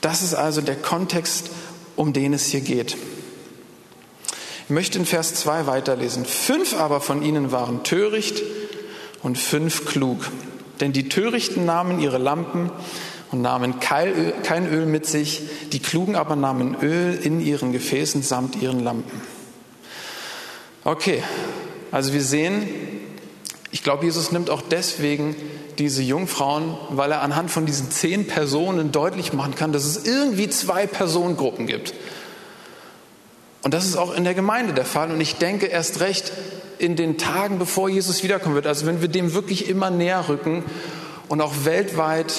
Das 0.00 0.22
ist 0.22 0.34
also 0.34 0.60
der 0.60 0.76
Kontext, 0.76 1.50
um 1.96 2.12
den 2.12 2.32
es 2.32 2.46
hier 2.46 2.60
geht. 2.60 2.96
Ich 4.64 4.70
möchte 4.70 4.98
in 4.98 5.06
Vers 5.06 5.34
2 5.34 5.66
weiterlesen. 5.66 6.24
Fünf 6.24 6.78
aber 6.78 7.00
von 7.00 7.22
ihnen 7.22 7.52
waren 7.52 7.84
töricht 7.84 8.42
und 9.22 9.38
fünf 9.38 9.86
klug. 9.86 10.30
Denn 10.80 10.92
die 10.92 11.08
Törichten 11.08 11.64
nahmen 11.64 12.00
ihre 12.00 12.18
Lampen 12.18 12.70
und 13.30 13.42
nahmen 13.42 13.80
kein 13.80 14.68
Öl 14.68 14.86
mit 14.86 15.06
sich, 15.06 15.42
die 15.72 15.80
Klugen 15.80 16.16
aber 16.16 16.36
nahmen 16.36 16.76
Öl 16.80 17.18
in 17.22 17.40
ihren 17.40 17.72
Gefäßen 17.72 18.22
samt 18.22 18.60
ihren 18.62 18.80
Lampen. 18.80 19.20
Okay, 20.84 21.22
also 21.90 22.12
wir 22.12 22.22
sehen, 22.22 22.66
ich 23.70 23.82
glaube, 23.82 24.04
Jesus 24.04 24.32
nimmt 24.32 24.48
auch 24.48 24.62
deswegen 24.62 25.36
diese 25.78 26.02
Jungfrauen, 26.02 26.76
weil 26.90 27.12
er 27.12 27.22
anhand 27.22 27.50
von 27.50 27.66
diesen 27.66 27.90
zehn 27.90 28.26
Personen 28.26 28.90
deutlich 28.90 29.32
machen 29.32 29.54
kann, 29.54 29.72
dass 29.72 29.84
es 29.84 30.06
irgendwie 30.06 30.48
zwei 30.48 30.86
Personengruppen 30.86 31.66
gibt. 31.66 31.94
Und 33.62 33.74
das 33.74 33.84
ist 33.84 33.96
auch 33.96 34.14
in 34.14 34.24
der 34.24 34.34
Gemeinde 34.34 34.72
der 34.72 34.84
Fall. 34.84 35.10
Und 35.10 35.20
ich 35.20 35.36
denke 35.36 35.66
erst 35.66 36.00
recht 36.00 36.32
in 36.78 36.96
den 36.96 37.18
Tagen, 37.18 37.58
bevor 37.58 37.88
Jesus 37.88 38.22
wiederkommen 38.22 38.54
wird, 38.54 38.66
also 38.66 38.86
wenn 38.86 39.00
wir 39.00 39.08
dem 39.08 39.34
wirklich 39.34 39.68
immer 39.68 39.90
näher 39.90 40.28
rücken 40.28 40.64
und 41.28 41.40
auch 41.40 41.52
weltweit 41.64 42.32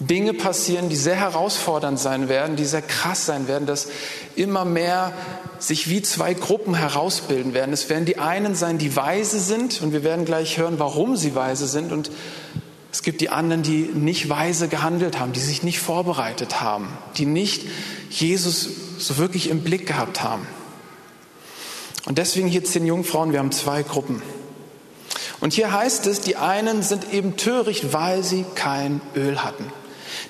Dinge 0.00 0.32
passieren, 0.32 0.88
die 0.88 0.96
sehr 0.96 1.16
herausfordernd 1.16 1.98
sein 1.98 2.28
werden, 2.28 2.54
die 2.54 2.64
sehr 2.64 2.82
krass 2.82 3.26
sein 3.26 3.48
werden, 3.48 3.66
dass 3.66 3.88
immer 4.36 4.64
mehr 4.64 5.12
sich 5.58 5.90
wie 5.90 6.02
zwei 6.02 6.34
Gruppen 6.34 6.74
herausbilden 6.74 7.52
werden. 7.52 7.72
Es 7.72 7.88
werden 7.88 8.04
die 8.04 8.18
einen 8.18 8.54
sein, 8.54 8.78
die 8.78 8.94
weise 8.94 9.40
sind, 9.40 9.82
und 9.82 9.92
wir 9.92 10.04
werden 10.04 10.24
gleich 10.24 10.56
hören, 10.56 10.78
warum 10.78 11.16
sie 11.16 11.34
weise 11.34 11.66
sind, 11.66 11.90
und 11.90 12.10
es 12.92 13.02
gibt 13.02 13.20
die 13.20 13.28
anderen, 13.28 13.62
die 13.62 13.90
nicht 13.92 14.28
weise 14.28 14.68
gehandelt 14.68 15.18
haben, 15.18 15.32
die 15.32 15.40
sich 15.40 15.62
nicht 15.62 15.80
vorbereitet 15.80 16.60
haben, 16.60 16.88
die 17.16 17.26
nicht 17.26 17.64
Jesus 18.08 18.68
so 18.98 19.18
wirklich 19.18 19.50
im 19.50 19.62
Blick 19.62 19.86
gehabt 19.86 20.22
haben. 20.22 20.46
Und 22.06 22.18
deswegen 22.18 22.48
hier 22.48 22.64
zehn 22.64 22.86
Jungfrauen, 22.86 23.32
wir 23.32 23.40
haben 23.40 23.52
zwei 23.52 23.82
Gruppen. 23.82 24.22
Und 25.40 25.52
hier 25.52 25.72
heißt 25.72 26.06
es, 26.06 26.20
die 26.20 26.36
einen 26.36 26.82
sind 26.82 27.12
eben 27.12 27.36
töricht, 27.36 27.92
weil 27.92 28.24
sie 28.24 28.44
kein 28.54 29.00
Öl 29.14 29.44
hatten. 29.44 29.70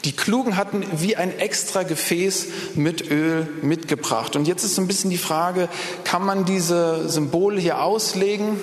Die 0.05 0.12
Klugen 0.12 0.57
hatten 0.57 0.87
wie 0.97 1.17
ein 1.17 1.37
extra 1.38 1.83
Gefäß 1.83 2.47
mit 2.75 3.11
Öl 3.11 3.49
mitgebracht. 3.62 4.37
Und 4.37 4.47
jetzt 4.47 4.64
ist 4.64 4.76
so 4.76 4.83
ein 4.83 4.87
bisschen 4.87 5.11
die 5.11 5.19
Frage, 5.19 5.69
kann 6.05 6.25
man 6.25 6.45
diese 6.45 7.09
Symbole 7.09 7.61
hier 7.61 7.83
auslegen? 7.83 8.61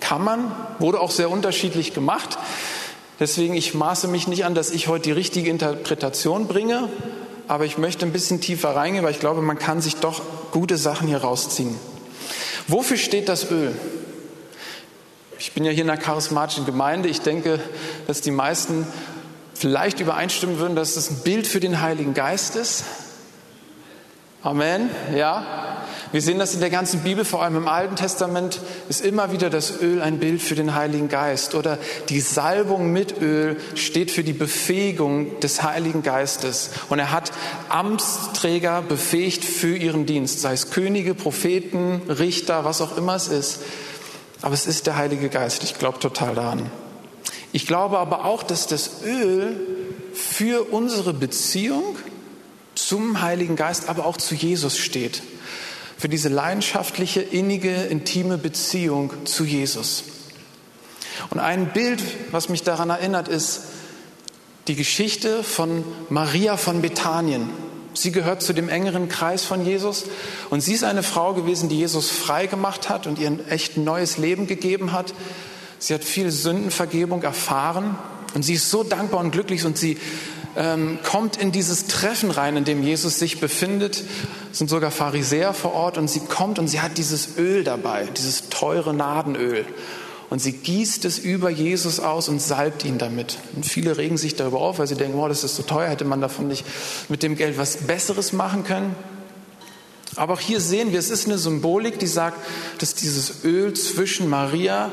Kann 0.00 0.22
man, 0.22 0.54
wurde 0.78 1.00
auch 1.00 1.10
sehr 1.10 1.30
unterschiedlich 1.30 1.94
gemacht. 1.94 2.38
Deswegen, 3.18 3.54
ich 3.54 3.74
maße 3.74 4.08
mich 4.08 4.28
nicht 4.28 4.44
an, 4.44 4.54
dass 4.54 4.70
ich 4.70 4.88
heute 4.88 5.04
die 5.04 5.12
richtige 5.12 5.50
Interpretation 5.50 6.46
bringe, 6.46 6.88
aber 7.48 7.64
ich 7.64 7.78
möchte 7.78 8.06
ein 8.06 8.12
bisschen 8.12 8.40
tiefer 8.40 8.74
reingehen, 8.74 9.04
weil 9.04 9.12
ich 9.12 9.20
glaube, 9.20 9.42
man 9.42 9.58
kann 9.58 9.80
sich 9.80 9.96
doch 9.96 10.22
gute 10.52 10.76
Sachen 10.76 11.08
hier 11.08 11.18
rausziehen. 11.18 11.76
Wofür 12.68 12.96
steht 12.96 13.28
das 13.28 13.50
Öl? 13.50 13.74
Ich 15.38 15.52
bin 15.52 15.64
ja 15.64 15.72
hier 15.72 15.82
in 15.82 15.90
einer 15.90 16.00
charismatischen 16.00 16.66
Gemeinde. 16.66 17.08
Ich 17.08 17.20
denke, 17.20 17.58
dass 18.06 18.20
die 18.20 18.30
meisten 18.30 18.86
vielleicht 19.62 20.00
übereinstimmen 20.00 20.58
würden, 20.58 20.74
dass 20.74 20.96
es 20.96 21.08
ein 21.08 21.20
Bild 21.22 21.46
für 21.46 21.60
den 21.60 21.80
Heiligen 21.80 22.14
Geist 22.14 22.56
ist. 22.56 22.82
Amen. 24.42 24.90
Ja. 25.14 25.84
Wir 26.10 26.20
sehen 26.20 26.40
das 26.40 26.52
in 26.52 26.58
der 26.58 26.68
ganzen 26.68 27.00
Bibel, 27.04 27.24
vor 27.24 27.44
allem 27.44 27.56
im 27.56 27.68
Alten 27.68 27.94
Testament, 27.94 28.60
ist 28.88 29.04
immer 29.04 29.30
wieder 29.30 29.50
das 29.50 29.80
Öl 29.80 30.02
ein 30.02 30.18
Bild 30.18 30.42
für 30.42 30.56
den 30.56 30.74
Heiligen 30.74 31.08
Geist. 31.08 31.54
Oder 31.54 31.78
die 32.08 32.20
Salbung 32.20 32.92
mit 32.92 33.22
Öl 33.22 33.56
steht 33.76 34.10
für 34.10 34.24
die 34.24 34.32
Befähigung 34.32 35.38
des 35.38 35.62
Heiligen 35.62 36.02
Geistes. 36.02 36.70
Und 36.88 36.98
er 36.98 37.12
hat 37.12 37.30
Amtsträger 37.68 38.82
befähigt 38.82 39.44
für 39.44 39.76
ihren 39.76 40.06
Dienst, 40.06 40.40
sei 40.40 40.54
es 40.54 40.72
Könige, 40.72 41.14
Propheten, 41.14 42.02
Richter, 42.08 42.64
was 42.64 42.80
auch 42.80 42.96
immer 42.96 43.14
es 43.14 43.28
ist. 43.28 43.60
Aber 44.42 44.54
es 44.54 44.66
ist 44.66 44.88
der 44.88 44.96
Heilige 44.96 45.28
Geist. 45.28 45.62
Ich 45.62 45.78
glaube 45.78 46.00
total 46.00 46.34
daran. 46.34 46.68
Ich 47.52 47.66
glaube 47.66 47.98
aber 47.98 48.24
auch, 48.24 48.42
dass 48.42 48.66
das 48.66 49.02
Öl 49.04 49.56
für 50.14 50.72
unsere 50.72 51.12
Beziehung 51.12 51.96
zum 52.74 53.20
Heiligen 53.20 53.56
Geist, 53.56 53.88
aber 53.88 54.06
auch 54.06 54.16
zu 54.16 54.34
Jesus 54.34 54.78
steht. 54.78 55.22
Für 55.98 56.08
diese 56.08 56.28
leidenschaftliche, 56.28 57.20
innige, 57.20 57.74
intime 57.74 58.38
Beziehung 58.38 59.12
zu 59.26 59.44
Jesus. 59.44 60.04
Und 61.30 61.38
ein 61.38 61.72
Bild, 61.72 62.02
was 62.30 62.48
mich 62.48 62.62
daran 62.62 62.90
erinnert, 62.90 63.28
ist 63.28 63.62
die 64.68 64.74
Geschichte 64.74 65.42
von 65.42 65.84
Maria 66.08 66.56
von 66.56 66.82
Bethanien. 66.82 67.50
Sie 67.94 68.10
gehört 68.10 68.42
zu 68.42 68.52
dem 68.52 68.68
engeren 68.68 69.08
Kreis 69.08 69.44
von 69.44 69.66
Jesus 69.66 70.04
und 70.50 70.62
sie 70.62 70.72
ist 70.72 70.84
eine 70.84 71.02
Frau 71.02 71.34
gewesen, 71.34 71.68
die 71.68 71.78
Jesus 71.78 72.10
frei 72.10 72.46
gemacht 72.46 72.88
hat 72.88 73.06
und 73.06 73.18
ihr 73.18 73.26
ein 73.26 73.46
echt 73.48 73.76
neues 73.76 74.16
Leben 74.16 74.46
gegeben 74.46 74.92
hat. 74.92 75.12
Sie 75.82 75.94
hat 75.94 76.04
viel 76.04 76.30
Sündenvergebung 76.30 77.24
erfahren 77.24 77.98
und 78.34 78.44
sie 78.44 78.54
ist 78.54 78.70
so 78.70 78.84
dankbar 78.84 79.18
und 79.18 79.32
glücklich 79.32 79.64
und 79.64 79.76
sie 79.76 79.98
ähm, 80.54 81.00
kommt 81.02 81.36
in 81.36 81.50
dieses 81.50 81.88
Treffen 81.88 82.30
rein, 82.30 82.56
in 82.56 82.62
dem 82.62 82.84
Jesus 82.84 83.18
sich 83.18 83.40
befindet. 83.40 84.04
Es 84.52 84.58
sind 84.58 84.70
sogar 84.70 84.92
Pharisäer 84.92 85.52
vor 85.52 85.74
Ort 85.74 85.98
und 85.98 86.08
sie 86.08 86.20
kommt 86.20 86.60
und 86.60 86.68
sie 86.68 86.80
hat 86.80 86.98
dieses 86.98 87.36
Öl 87.36 87.64
dabei, 87.64 88.06
dieses 88.16 88.48
teure 88.48 88.94
Nadenöl. 88.94 89.64
Und 90.30 90.38
sie 90.38 90.52
gießt 90.52 91.04
es 91.04 91.18
über 91.18 91.50
Jesus 91.50 91.98
aus 91.98 92.28
und 92.28 92.40
salbt 92.40 92.84
ihn 92.84 92.98
damit. 92.98 93.38
Und 93.56 93.66
viele 93.66 93.98
regen 93.98 94.18
sich 94.18 94.36
darüber 94.36 94.60
auf, 94.60 94.78
weil 94.78 94.86
sie 94.86 94.94
denken, 94.94 95.18
oh, 95.18 95.26
das 95.26 95.42
ist 95.42 95.56
so 95.56 95.64
teuer, 95.64 95.88
hätte 95.88 96.04
man 96.04 96.20
davon 96.20 96.46
nicht 96.46 96.64
mit 97.08 97.24
dem 97.24 97.34
Geld 97.34 97.58
was 97.58 97.78
Besseres 97.78 98.32
machen 98.32 98.62
können. 98.62 98.94
Aber 100.14 100.34
auch 100.34 100.40
hier 100.40 100.60
sehen 100.60 100.92
wir, 100.92 101.00
es 101.00 101.10
ist 101.10 101.26
eine 101.26 101.38
Symbolik, 101.38 101.98
die 101.98 102.06
sagt, 102.06 102.36
dass 102.78 102.94
dieses 102.94 103.42
Öl 103.42 103.74
zwischen 103.74 104.30
Maria 104.30 104.92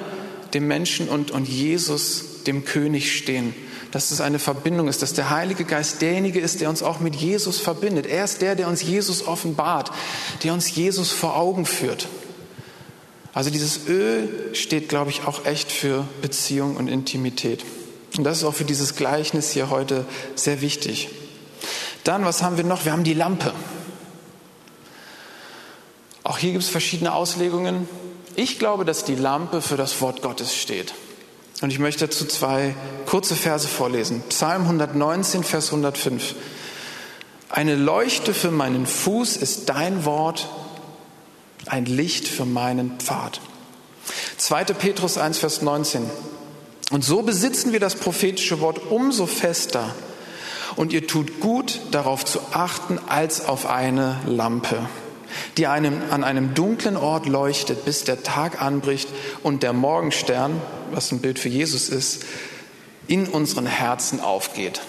dem 0.54 0.68
Menschen 0.68 1.10
und, 1.10 1.32
und 1.32 1.48
Jesus, 1.48 2.44
dem 2.46 2.66
König, 2.66 3.16
stehen. 3.16 3.54
Dass 3.92 4.12
es 4.12 4.22
eine 4.22 4.40
Verbindung 4.40 4.88
ist, 4.88 5.02
dass 5.02 5.14
der 5.14 5.32
Heilige 5.32 5.64
Geist 5.64 6.02
derjenige 6.02 6.40
ist, 6.40 6.62
der 6.62 6.70
uns 6.70 6.84
auch 6.84 7.00
mit 7.00 7.16
Jesus 7.16 7.60
verbindet. 7.60 8.06
Er 8.06 8.24
ist 8.24 8.42
der, 8.42 8.56
der 8.56 8.68
uns 8.68 8.84
Jesus 8.84 9.26
offenbart, 9.28 9.92
der 10.44 10.54
uns 10.54 10.76
Jesus 10.76 11.12
vor 11.12 11.36
Augen 11.36 11.66
führt. 11.66 12.08
Also 13.34 13.50
dieses 13.50 13.88
Öl 13.88 14.50
steht, 14.54 14.90
glaube 14.90 15.12
ich, 15.12 15.26
auch 15.26 15.46
echt 15.46 15.72
für 15.72 16.08
Beziehung 16.22 16.76
und 16.76 16.88
Intimität. 16.88 17.64
Und 18.18 18.24
das 18.24 18.40
ist 18.40 18.44
auch 18.44 18.56
für 18.56 18.66
dieses 18.66 18.96
Gleichnis 18.96 19.52
hier 19.52 19.70
heute 19.70 20.06
sehr 20.36 20.62
wichtig. 20.62 21.10
Dann, 22.04 22.26
was 22.26 22.42
haben 22.42 22.58
wir 22.58 22.64
noch? 22.64 22.86
Wir 22.86 22.92
haben 22.92 23.04
die 23.04 23.14
Lampe. 23.14 23.54
Auch 26.24 26.38
hier 26.38 26.52
gibt 26.52 26.64
es 26.64 26.70
verschiedene 26.70 27.14
Auslegungen. 27.14 27.88
Ich 28.36 28.60
glaube, 28.60 28.86
dass 28.86 29.04
die 29.04 29.16
Lampe 29.16 29.62
für 29.62 29.78
das 29.78 30.00
Wort 30.02 30.22
Gottes 30.22 30.56
steht. 30.56 30.94
Und 31.62 31.72
ich 31.72 31.80
möchte 31.80 32.08
dazu 32.08 32.26
zwei 32.26 32.76
kurze 33.06 33.36
Verse 33.36 33.68
vorlesen. 33.68 34.24
Psalm 34.30 34.64
119, 34.64 35.44
Vers 35.44 35.68
105. 35.68 36.36
Eine 37.50 37.76
Leuchte 37.76 38.34
für 38.34 38.52
meinen 38.52 38.86
Fuß 38.86 39.36
ist 39.38 39.68
dein 39.70 40.06
Wort, 40.06 40.48
ein 41.66 41.86
Licht 41.86 42.28
für 42.28 42.46
meinen 42.46 43.00
Pfad. 43.00 43.42
2. 44.38 44.66
Petrus 44.66 45.18
1, 45.18 45.40
Vers 45.40 45.62
19. 45.62 46.10
Und 46.92 47.04
so 47.04 47.22
besitzen 47.24 47.74
wir 47.74 47.80
das 47.80 47.96
prophetische 47.96 48.62
Wort 48.62 48.80
umso 48.90 49.26
fester. 49.26 49.94
Und 50.76 50.94
ihr 50.94 51.08
tut 51.08 51.42
gut, 51.42 51.80
darauf 51.92 52.24
zu 52.24 52.40
achten, 52.54 53.00
als 53.08 53.46
auf 53.46 53.66
eine 53.66 54.18
Lampe 54.26 54.78
die 55.58 55.68
einem, 55.68 56.02
an 56.10 56.24
einem 56.24 56.54
dunklen 56.54 56.98
Ort 56.98 57.26
leuchtet, 57.26 57.86
bis 57.86 58.04
der 58.04 58.24
Tag 58.24 58.62
anbricht 58.62 59.10
und 59.44 59.64
der 59.64 59.74
Morgenstern, 59.74 60.62
was 60.92 61.12
ein 61.12 61.20
Bild 61.20 61.40
für 61.40 61.50
Jesus 61.50 61.90
ist, 61.90 62.24
in 63.08 63.28
unseren 63.28 63.66
Herzen 63.66 64.20
aufgeht. 64.20 64.82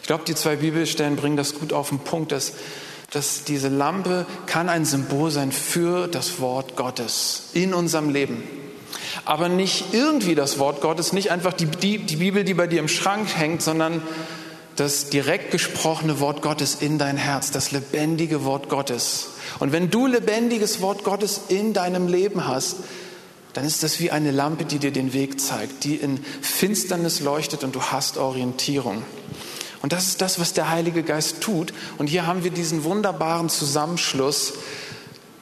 Ich 0.00 0.06
glaube, 0.06 0.24
die 0.24 0.36
zwei 0.36 0.56
Bibelstellen 0.56 1.16
bringen 1.16 1.36
das 1.36 1.54
gut 1.54 1.72
auf 1.72 1.88
den 1.88 1.98
Punkt, 1.98 2.30
dass, 2.30 2.52
dass 3.10 3.42
diese 3.42 3.68
Lampe 3.68 4.24
kann 4.46 4.68
ein 4.68 4.84
Symbol 4.84 5.32
sein 5.32 5.50
für 5.50 6.06
das 6.06 6.40
Wort 6.40 6.76
Gottes 6.76 7.48
in 7.54 7.74
unserem 7.74 8.10
Leben. 8.10 8.44
Aber 9.24 9.48
nicht 9.48 9.86
irgendwie 9.92 10.36
das 10.36 10.60
Wort 10.60 10.80
Gottes, 10.80 11.12
nicht 11.12 11.32
einfach 11.32 11.52
die, 11.52 11.66
die, 11.66 11.98
die 11.98 12.16
Bibel, 12.16 12.44
die 12.44 12.54
bei 12.54 12.68
dir 12.68 12.78
im 12.78 12.86
Schrank 12.86 13.36
hängt, 13.36 13.62
sondern 13.62 14.00
das 14.76 15.08
direkt 15.08 15.50
gesprochene 15.50 16.20
Wort 16.20 16.42
Gottes 16.42 16.76
in 16.80 16.98
dein 16.98 17.16
Herz, 17.16 17.50
das 17.50 17.72
lebendige 17.72 18.44
Wort 18.44 18.68
Gottes. 18.68 19.28
Und 19.58 19.72
wenn 19.72 19.90
du 19.90 20.06
lebendiges 20.06 20.80
Wort 20.82 21.02
Gottes 21.02 21.40
in 21.48 21.72
deinem 21.72 22.08
Leben 22.08 22.46
hast, 22.46 22.76
dann 23.54 23.64
ist 23.64 23.82
das 23.82 24.00
wie 24.00 24.10
eine 24.10 24.32
Lampe, 24.32 24.66
die 24.66 24.78
dir 24.78 24.92
den 24.92 25.14
Weg 25.14 25.40
zeigt, 25.40 25.84
die 25.84 25.96
in 25.96 26.22
Finsternis 26.42 27.20
leuchtet 27.20 27.64
und 27.64 27.74
du 27.74 27.80
hast 27.80 28.18
Orientierung. 28.18 29.02
Und 29.80 29.92
das 29.92 30.08
ist 30.08 30.20
das, 30.20 30.38
was 30.38 30.52
der 30.52 30.68
Heilige 30.70 31.02
Geist 31.02 31.40
tut. 31.40 31.72
Und 31.96 32.08
hier 32.08 32.26
haben 32.26 32.44
wir 32.44 32.50
diesen 32.50 32.84
wunderbaren 32.84 33.48
Zusammenschluss, 33.48 34.54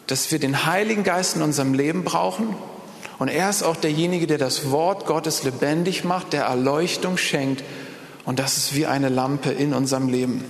dass 0.06 0.30
wir 0.30 0.38
den 0.38 0.64
Heiligen 0.64 1.02
Geist 1.02 1.34
in 1.34 1.42
unserem 1.42 1.74
Leben 1.74 2.04
brauchen. 2.04 2.54
Und 3.18 3.28
er 3.28 3.50
ist 3.50 3.64
auch 3.64 3.76
derjenige, 3.76 4.28
der 4.28 4.38
das 4.38 4.70
Wort 4.70 5.06
Gottes 5.06 5.42
lebendig 5.42 6.04
macht, 6.04 6.32
der 6.32 6.44
Erleuchtung 6.44 7.16
schenkt 7.16 7.64
und 8.24 8.38
das 8.38 8.56
ist 8.56 8.74
wie 8.74 8.86
eine 8.86 9.08
Lampe 9.08 9.50
in 9.50 9.74
unserem 9.74 10.08
Leben. 10.08 10.44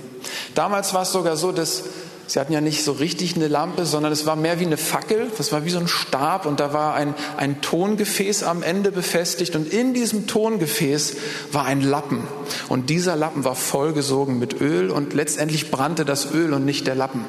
Damals 0.53 0.93
war 0.93 1.03
es 1.03 1.11
sogar 1.11 1.35
so, 1.35 1.51
dass 1.51 1.83
sie 2.27 2.39
hatten 2.39 2.53
ja 2.53 2.61
nicht 2.61 2.83
so 2.83 2.93
richtig 2.93 3.35
eine 3.35 3.47
Lampe, 3.47 3.85
sondern 3.85 4.11
es 4.11 4.25
war 4.25 4.35
mehr 4.35 4.59
wie 4.59 4.65
eine 4.65 4.77
Fackel. 4.77 5.29
Das 5.37 5.51
war 5.51 5.65
wie 5.65 5.69
so 5.69 5.79
ein 5.79 5.87
Stab 5.87 6.45
und 6.45 6.59
da 6.59 6.73
war 6.73 6.95
ein, 6.95 7.13
ein 7.37 7.61
Tongefäß 7.61 8.43
am 8.43 8.63
Ende 8.63 8.91
befestigt 8.91 9.55
und 9.55 9.71
in 9.71 9.93
diesem 9.93 10.25
Tongefäß 10.25 11.17
war 11.51 11.65
ein 11.65 11.81
Lappen. 11.81 12.23
Und 12.69 12.89
dieser 12.89 13.15
Lappen 13.15 13.43
war 13.43 13.55
vollgesogen 13.55 14.39
mit 14.39 14.59
Öl 14.59 14.89
und 14.89 15.13
letztendlich 15.13 15.69
brannte 15.69 16.05
das 16.05 16.31
Öl 16.31 16.53
und 16.53 16.65
nicht 16.65 16.87
der 16.87 16.95
Lappen. 16.95 17.25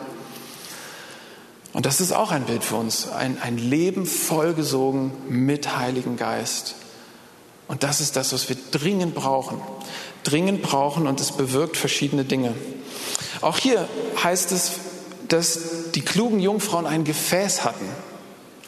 Und 1.72 1.84
das 1.84 2.00
ist 2.00 2.12
auch 2.12 2.30
ein 2.30 2.44
Bild 2.44 2.64
für 2.64 2.76
uns. 2.76 3.10
Ein, 3.10 3.36
ein 3.42 3.58
Leben 3.58 4.06
vollgesogen 4.06 5.10
mit 5.28 5.76
Heiligen 5.76 6.16
Geist. 6.16 6.76
Und 7.68 7.82
das 7.82 8.00
ist 8.00 8.16
das, 8.16 8.32
was 8.32 8.48
wir 8.48 8.56
dringend 8.70 9.14
brauchen 9.14 9.60
dringend 10.26 10.62
brauchen 10.62 11.06
und 11.06 11.20
es 11.20 11.32
bewirkt 11.32 11.76
verschiedene 11.76 12.24
Dinge. 12.24 12.54
Auch 13.40 13.58
hier 13.58 13.88
heißt 14.22 14.52
es, 14.52 14.72
dass 15.28 15.90
die 15.94 16.02
klugen 16.02 16.40
Jungfrauen 16.40 16.86
ein 16.86 17.04
Gefäß 17.04 17.64
hatten. 17.64 17.86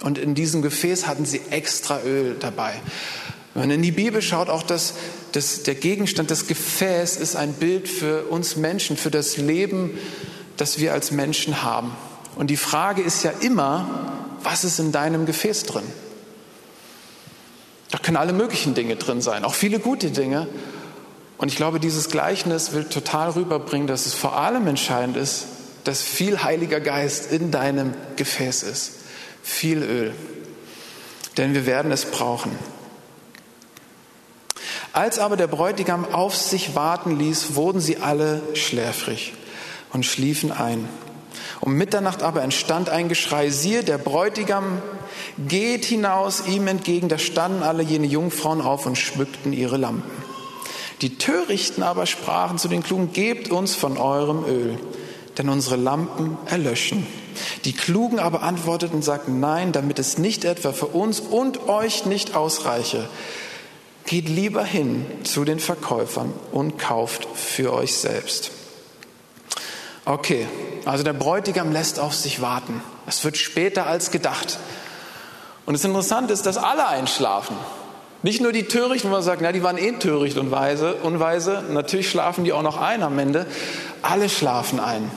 Und 0.03 0.19
in 0.19 0.35
diesem 0.35 0.62
Gefäß 0.62 1.07
hatten 1.07 1.25
sie 1.25 1.41
extra 1.50 2.00
Öl 2.03 2.37
dabei. 2.38 2.75
Wenn 3.55 3.62
man 3.62 3.71
in 3.71 3.83
die 3.83 3.93
Bibel 3.93 4.23
schaut, 4.23 4.49
auch 4.49 4.62
das, 4.62 4.95
das, 5.33 5.65
der 5.65 5.75
Gegenstand, 5.75 6.31
das 6.31 6.47
Gefäß 6.47 7.17
ist 7.17 7.35
ein 7.35 7.55
Bild 7.55 7.88
für 7.88 8.25
uns 8.25 8.57
Menschen, 8.57 8.97
für 8.97 9.11
das 9.11 9.37
Leben, 9.37 9.99
das 10.57 10.79
wir 10.79 10.93
als 10.93 11.11
Menschen 11.11 11.62
haben. 11.62 11.93
Und 12.37 12.50
die 12.50 12.57
Frage 12.57 13.03
ist 13.03 13.25
ja 13.25 13.33
immer, 13.41 14.12
was 14.45 14.62
ist 14.62 14.79
in 14.79 14.93
deinem 14.93 15.27
Gefäß 15.27 15.65
drin? 15.65 15.83
Da 17.91 17.99
können 17.99 18.17
alle 18.17 18.33
möglichen 18.33 18.75
Dinge 18.75 18.97
drin 18.97 19.21
sein, 19.21 19.45
auch 19.45 19.55
viele 19.55 19.81
gute 19.81 20.11
Dinge. 20.11 20.47
Und 21.38 21.49
ich 21.49 21.57
glaube, 21.57 21.78
dieses 21.78 22.11
Gleichnis 22.11 22.73
will 22.73 22.85
total 22.85 23.30
rüberbringen, 23.30 23.87
dass 23.87 24.07
es 24.07 24.14
vor 24.14 24.37
allem 24.37 24.66
entscheidend 24.66 25.16
ist, 25.16 25.47
dass 25.85 26.02
viel 26.02 26.42
Heiliger 26.42 26.80
Geist 26.80 27.33
in 27.33 27.50
deinem 27.50 27.95
Gefäß 28.16 28.64
ist. 28.64 28.92
Viel 29.42 29.83
Öl. 29.83 30.14
Denn 31.37 31.54
wir 31.54 31.64
werden 31.64 31.92
es 31.92 32.04
brauchen. 32.07 32.50
Als 34.92 35.21
aber 35.21 35.37
der 35.37 35.47
Bräutigam 35.47 36.12
auf 36.12 36.37
sich 36.37 36.75
warten 36.75 37.16
ließ, 37.16 37.54
wurden 37.54 37.80
sie 37.80 37.99
alle 37.99 38.42
schläfrig 38.54 39.33
und 39.92 40.04
schliefen 40.04 40.50
ein. 40.50 40.88
Um 41.61 41.75
Mitternacht 41.75 42.23
aber 42.23 42.42
entstand 42.42 42.88
ein 42.88 43.09
Geschrei, 43.09 43.50
siehe, 43.50 43.85
der 43.85 43.99
Bräutigam 43.99 44.83
geht 45.38 45.85
hinaus 45.85 46.47
ihm 46.47 46.66
entgegen. 46.66 47.09
Da 47.09 47.18
standen 47.18 47.62
alle 47.62 47.83
jene 47.85 48.07
Jungfrauen 48.07 48.61
auf 48.61 48.87
und 48.87 48.97
schmückten 48.97 49.52
ihre 49.52 49.76
Lampen. 49.76 50.28
Die 51.00 51.17
Törichten 51.17 51.83
aber 51.83 52.07
sprachen 52.07 52.59
zu 52.59 52.69
den 52.69 52.83
Klugen, 52.83 53.12
gebt 53.12 53.50
uns 53.50 53.75
von 53.75 53.97
eurem 53.97 54.45
Öl, 54.45 54.78
denn 55.37 55.49
unsere 55.49 55.76
Lampen 55.76 56.37
erlöschen. 56.47 57.07
Die 57.64 57.73
Klugen 57.73 58.19
aber 58.19 58.43
antworteten 58.43 58.97
und 58.97 59.02
sagten, 59.02 59.38
nein, 59.38 59.71
damit 59.73 59.99
es 59.99 60.19
nicht 60.19 60.45
etwa 60.45 60.73
für 60.73 60.87
uns 60.87 61.21
und 61.21 61.69
euch 61.69 62.05
nicht 62.05 62.35
ausreiche, 62.35 63.09
geht 64.07 64.28
lieber 64.28 64.64
hin 64.64 65.07
zu 65.23 65.45
den 65.45 65.61
Verkäufern 65.61 66.33
und 66.50 66.78
kauft 66.78 67.28
für 67.35 67.75
euch 67.75 67.95
selbst. 67.95 68.50
Okay, 70.05 70.49
also 70.87 71.05
der 71.05 71.12
Bräutigam 71.12 71.71
lässt 71.71 72.00
auf 72.00 72.14
sich 72.14 72.40
warten. 72.40 72.83
Es 73.07 73.23
wird 73.25 73.37
später 73.37 73.87
als 73.87 74.11
gedacht. 74.11 74.59
Und 75.67 75.75
das 75.75 75.85
Interessante 75.85 76.33
ist, 76.33 76.47
dass 76.47 76.57
alle 76.57 76.88
einschlafen. 76.88 77.57
Nicht 78.23 78.41
nur 78.41 78.53
die 78.53 78.65
Törichten, 78.65 79.11
wo 79.11 79.15
man 79.15 79.23
sagt, 79.23 79.43
na, 79.43 79.53
die 79.53 79.63
waren 79.63 79.79
eh 79.79 79.93
töricht 79.93 80.39
und 80.39 80.51
weise, 80.51 80.95
unweise. 80.95 81.63
Natürlich 81.71 82.11
schlafen 82.11 82.45
die 82.45 82.53
auch 82.53 82.63
noch 82.63 82.81
ein 82.81 83.03
am 83.03 83.19
Ende. 83.19 83.47
Alle 84.03 84.29
schlafen 84.29 84.81
ein. 84.81 85.11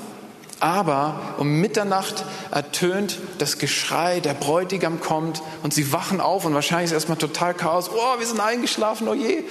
Aber 0.59 1.19
um 1.39 1.59
Mitternacht 1.59 2.23
ertönt 2.51 3.17
das 3.39 3.57
Geschrei, 3.57 4.19
der 4.19 4.35
Bräutigam 4.35 4.99
kommt 4.99 5.41
und 5.63 5.73
sie 5.73 5.91
wachen 5.91 6.21
auf 6.21 6.45
und 6.45 6.53
wahrscheinlich 6.53 6.91
ist 6.91 6.93
erstmal 6.93 7.17
total 7.17 7.55
Chaos. 7.55 7.89
Oh, 7.89 8.19
wir 8.19 8.27
sind 8.27 8.39
eingeschlafen, 8.39 9.07
oh 9.07 9.15
je. 9.15 9.43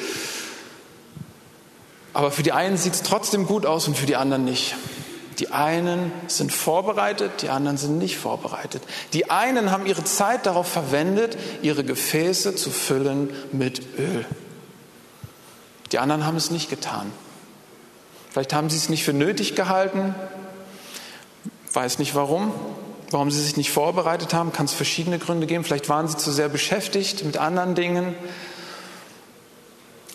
Aber 2.13 2.31
für 2.31 2.45
die 2.45 2.53
einen 2.53 2.77
sieht 2.77 2.95
es 2.95 3.03
trotzdem 3.03 3.47
gut 3.47 3.67
aus 3.67 3.89
und 3.89 3.97
für 3.97 4.07
die 4.07 4.15
anderen 4.15 4.45
nicht. 4.45 4.77
Die 5.41 5.51
einen 5.53 6.13
sind 6.27 6.53
vorbereitet, 6.53 7.41
die 7.41 7.49
anderen 7.49 7.79
sind 7.79 7.97
nicht 7.97 8.19
vorbereitet. 8.19 8.83
Die 9.15 9.31
einen 9.31 9.71
haben 9.71 9.87
ihre 9.87 10.05
Zeit 10.05 10.45
darauf 10.45 10.69
verwendet, 10.69 11.39
ihre 11.63 11.83
Gefäße 11.83 12.55
zu 12.55 12.71
füllen 12.71 13.31
mit 13.51 13.81
Öl. 13.99 14.27
Die 15.93 15.99
anderen 15.99 16.27
haben 16.27 16.37
es 16.37 16.51
nicht 16.51 16.69
getan. 16.69 17.11
Vielleicht 18.31 18.53
haben 18.53 18.69
sie 18.69 18.77
es 18.77 18.91
nicht 18.91 19.03
für 19.03 19.15
nötig 19.15 19.57
gehalten, 19.57 20.15
weiß 21.73 21.99
nicht 21.99 22.15
warum, 22.15 22.53
warum 23.11 23.31
sie 23.31 23.41
sich 23.41 23.57
nicht 23.57 23.71
vorbereitet 23.71 24.35
haben, 24.35 24.53
kann 24.53 24.67
es 24.67 24.75
verschiedene 24.75 25.19
Gründe 25.19 25.47
geben. 25.47 25.65
Vielleicht 25.65 25.89
waren 25.89 26.07
sie 26.07 26.19
zu 26.19 26.31
sehr 26.31 26.51
beschäftigt 26.51 27.25
mit 27.25 27.39
anderen 27.39 27.75
Dingen. 27.75 28.15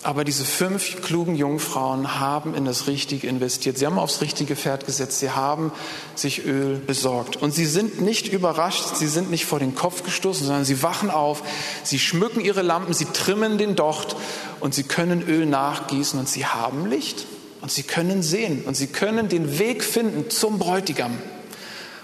Aber 0.05 0.23
diese 0.23 0.45
fünf 0.45 1.01
klugen 1.01 1.35
Jungfrauen 1.35 2.19
haben 2.19 2.53
in 2.53 2.63
das 2.63 2.85
Richtige 2.85 3.25
investiert. 3.25 3.79
Sie 3.79 3.87
haben 3.87 3.97
aufs 3.97 4.21
richtige 4.21 4.55
Pferd 4.55 4.85
gesetzt. 4.85 5.17
Sie 5.17 5.31
haben 5.31 5.71
sich 6.13 6.45
Öl 6.45 6.75
besorgt. 6.77 7.37
Und 7.37 7.55
sie 7.55 7.65
sind 7.65 8.01
nicht 8.01 8.31
überrascht. 8.31 8.97
Sie 8.97 9.07
sind 9.07 9.31
nicht 9.31 9.45
vor 9.45 9.57
den 9.57 9.73
Kopf 9.73 10.03
gestoßen, 10.03 10.45
sondern 10.45 10.63
sie 10.63 10.83
wachen 10.83 11.09
auf. 11.09 11.41
Sie 11.81 11.97
schmücken 11.97 12.39
ihre 12.39 12.61
Lampen. 12.61 12.93
Sie 12.93 13.05
trimmen 13.05 13.57
den 13.57 13.75
Docht 13.75 14.15
und 14.59 14.75
sie 14.75 14.83
können 14.83 15.27
Öl 15.27 15.47
nachgießen 15.47 16.19
und 16.19 16.29
sie 16.29 16.45
haben 16.45 16.85
Licht. 16.85 17.25
Und 17.61 17.71
sie 17.71 17.81
können 17.81 18.21
sehen 18.21 18.61
und 18.65 18.77
sie 18.77 18.85
können 18.85 19.27
den 19.27 19.57
Weg 19.57 19.83
finden 19.83 20.29
zum 20.29 20.59
Bräutigam. 20.59 21.17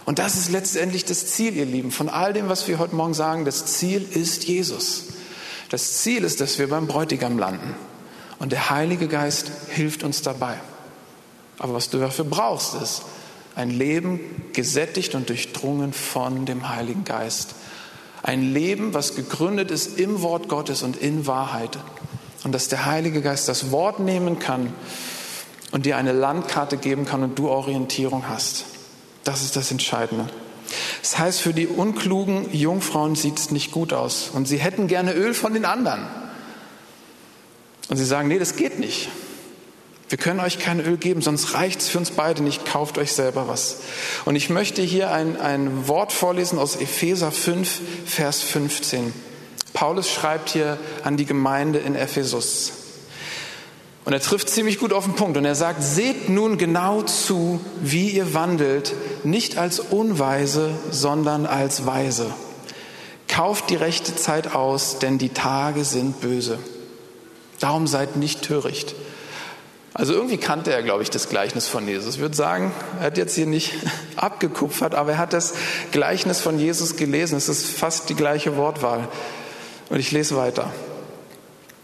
Und 0.05 0.17
das 0.17 0.37
ist 0.37 0.51
letztendlich 0.51 1.05
das 1.05 1.27
Ziel, 1.27 1.55
ihr 1.55 1.67
Lieben, 1.67 1.91
von 1.91 2.09
all 2.09 2.33
dem, 2.33 2.49
was 2.49 2.67
wir 2.67 2.79
heute 2.79 2.95
Morgen 2.95 3.13
sagen. 3.13 3.45
Das 3.45 3.67
Ziel 3.67 4.03
ist 4.11 4.45
Jesus. 4.45 5.03
Das 5.69 5.99
Ziel 5.99 6.23
ist, 6.23 6.41
dass 6.41 6.57
wir 6.57 6.67
beim 6.67 6.87
Bräutigam 6.87 7.37
landen. 7.37 7.75
Und 8.41 8.51
der 8.51 8.71
Heilige 8.71 9.07
Geist 9.07 9.51
hilft 9.69 10.03
uns 10.03 10.23
dabei. 10.23 10.55
Aber 11.59 11.75
was 11.75 11.91
du 11.91 11.99
dafür 11.99 12.25
brauchst, 12.25 12.73
ist 12.73 13.03
ein 13.55 13.69
Leben 13.69 14.19
gesättigt 14.51 15.13
und 15.13 15.29
durchdrungen 15.29 15.93
von 15.93 16.47
dem 16.47 16.67
Heiligen 16.67 17.03
Geist. 17.03 17.53
Ein 18.23 18.51
Leben, 18.51 18.95
was 18.95 19.13
gegründet 19.13 19.69
ist 19.69 19.99
im 19.99 20.23
Wort 20.23 20.49
Gottes 20.49 20.81
und 20.81 20.97
in 20.97 21.27
Wahrheit. 21.27 21.77
Und 22.43 22.53
dass 22.53 22.67
der 22.67 22.87
Heilige 22.87 23.21
Geist 23.21 23.47
das 23.47 23.69
Wort 23.69 23.99
nehmen 23.99 24.39
kann 24.39 24.73
und 25.71 25.85
dir 25.85 25.97
eine 25.97 26.11
Landkarte 26.11 26.77
geben 26.77 27.05
kann 27.05 27.21
und 27.21 27.37
du 27.37 27.47
Orientierung 27.47 28.27
hast. 28.27 28.65
Das 29.23 29.43
ist 29.43 29.55
das 29.55 29.69
Entscheidende. 29.69 30.25
Das 31.03 31.19
heißt, 31.19 31.41
für 31.41 31.53
die 31.53 31.67
unklugen 31.67 32.51
Jungfrauen 32.51 33.13
sieht 33.13 33.37
es 33.37 33.51
nicht 33.51 33.71
gut 33.71 33.93
aus. 33.93 34.31
Und 34.33 34.47
sie 34.47 34.57
hätten 34.57 34.87
gerne 34.87 35.13
Öl 35.13 35.35
von 35.35 35.53
den 35.53 35.65
anderen. 35.65 36.07
Und 37.91 37.97
sie 37.97 38.05
sagen, 38.05 38.29
nee, 38.29 38.39
das 38.39 38.55
geht 38.55 38.79
nicht. 38.79 39.09
Wir 40.07 40.17
können 40.17 40.39
euch 40.39 40.59
kein 40.59 40.79
Öl 40.79 40.95
geben, 40.95 41.21
sonst 41.21 41.55
reicht 41.55 41.81
es 41.81 41.89
für 41.89 41.97
uns 41.97 42.11
beide 42.11 42.41
nicht. 42.41 42.65
Kauft 42.65 42.97
euch 42.97 43.11
selber 43.11 43.49
was. 43.49 43.79
Und 44.23 44.37
ich 44.37 44.49
möchte 44.49 44.81
hier 44.81 45.11
ein, 45.11 45.35
ein 45.35 45.89
Wort 45.89 46.13
vorlesen 46.13 46.57
aus 46.57 46.77
Epheser 46.77 47.33
5, 47.33 47.81
Vers 48.05 48.43
15. 48.43 49.11
Paulus 49.73 50.09
schreibt 50.09 50.51
hier 50.51 50.77
an 51.03 51.17
die 51.17 51.25
Gemeinde 51.25 51.79
in 51.79 51.95
Ephesus. 51.95 52.71
Und 54.05 54.13
er 54.13 54.21
trifft 54.21 54.49
ziemlich 54.49 54.79
gut 54.79 54.93
auf 54.93 55.03
den 55.03 55.15
Punkt. 55.15 55.35
Und 55.35 55.43
er 55.43 55.55
sagt, 55.55 55.83
seht 55.83 56.29
nun 56.29 56.57
genau 56.57 57.01
zu, 57.01 57.59
wie 57.81 58.11
ihr 58.11 58.33
wandelt, 58.33 58.93
nicht 59.25 59.57
als 59.57 59.81
Unweise, 59.81 60.71
sondern 60.91 61.45
als 61.45 61.85
Weise. 61.85 62.33
Kauft 63.27 63.69
die 63.69 63.75
rechte 63.75 64.15
Zeit 64.15 64.55
aus, 64.55 64.99
denn 64.99 65.17
die 65.17 65.29
Tage 65.29 65.83
sind 65.83 66.21
böse. 66.21 66.57
Darum 67.61 67.85
seid 67.87 68.17
nicht 68.17 68.41
töricht. 68.41 68.95
Also 69.93 70.13
irgendwie 70.13 70.37
kannte 70.37 70.73
er, 70.73 70.83
glaube 70.83 71.03
ich, 71.03 71.09
das 71.09 71.29
Gleichnis 71.29 71.67
von 71.67 71.87
Jesus. 71.87 72.15
Ich 72.15 72.21
würde 72.21 72.35
sagen, 72.35 72.73
er 72.99 73.05
hat 73.05 73.17
jetzt 73.17 73.35
hier 73.35 73.45
nicht 73.45 73.73
abgekupfert, 74.15 74.95
aber 74.95 75.11
er 75.11 75.17
hat 75.19 75.33
das 75.33 75.53
Gleichnis 75.91 76.41
von 76.41 76.57
Jesus 76.57 76.95
gelesen. 76.95 77.37
Es 77.37 77.49
ist 77.49 77.69
fast 77.69 78.09
die 78.09 78.15
gleiche 78.15 78.57
Wortwahl. 78.57 79.07
Und 79.89 79.99
ich 79.99 80.11
lese 80.11 80.35
weiter. 80.35 80.71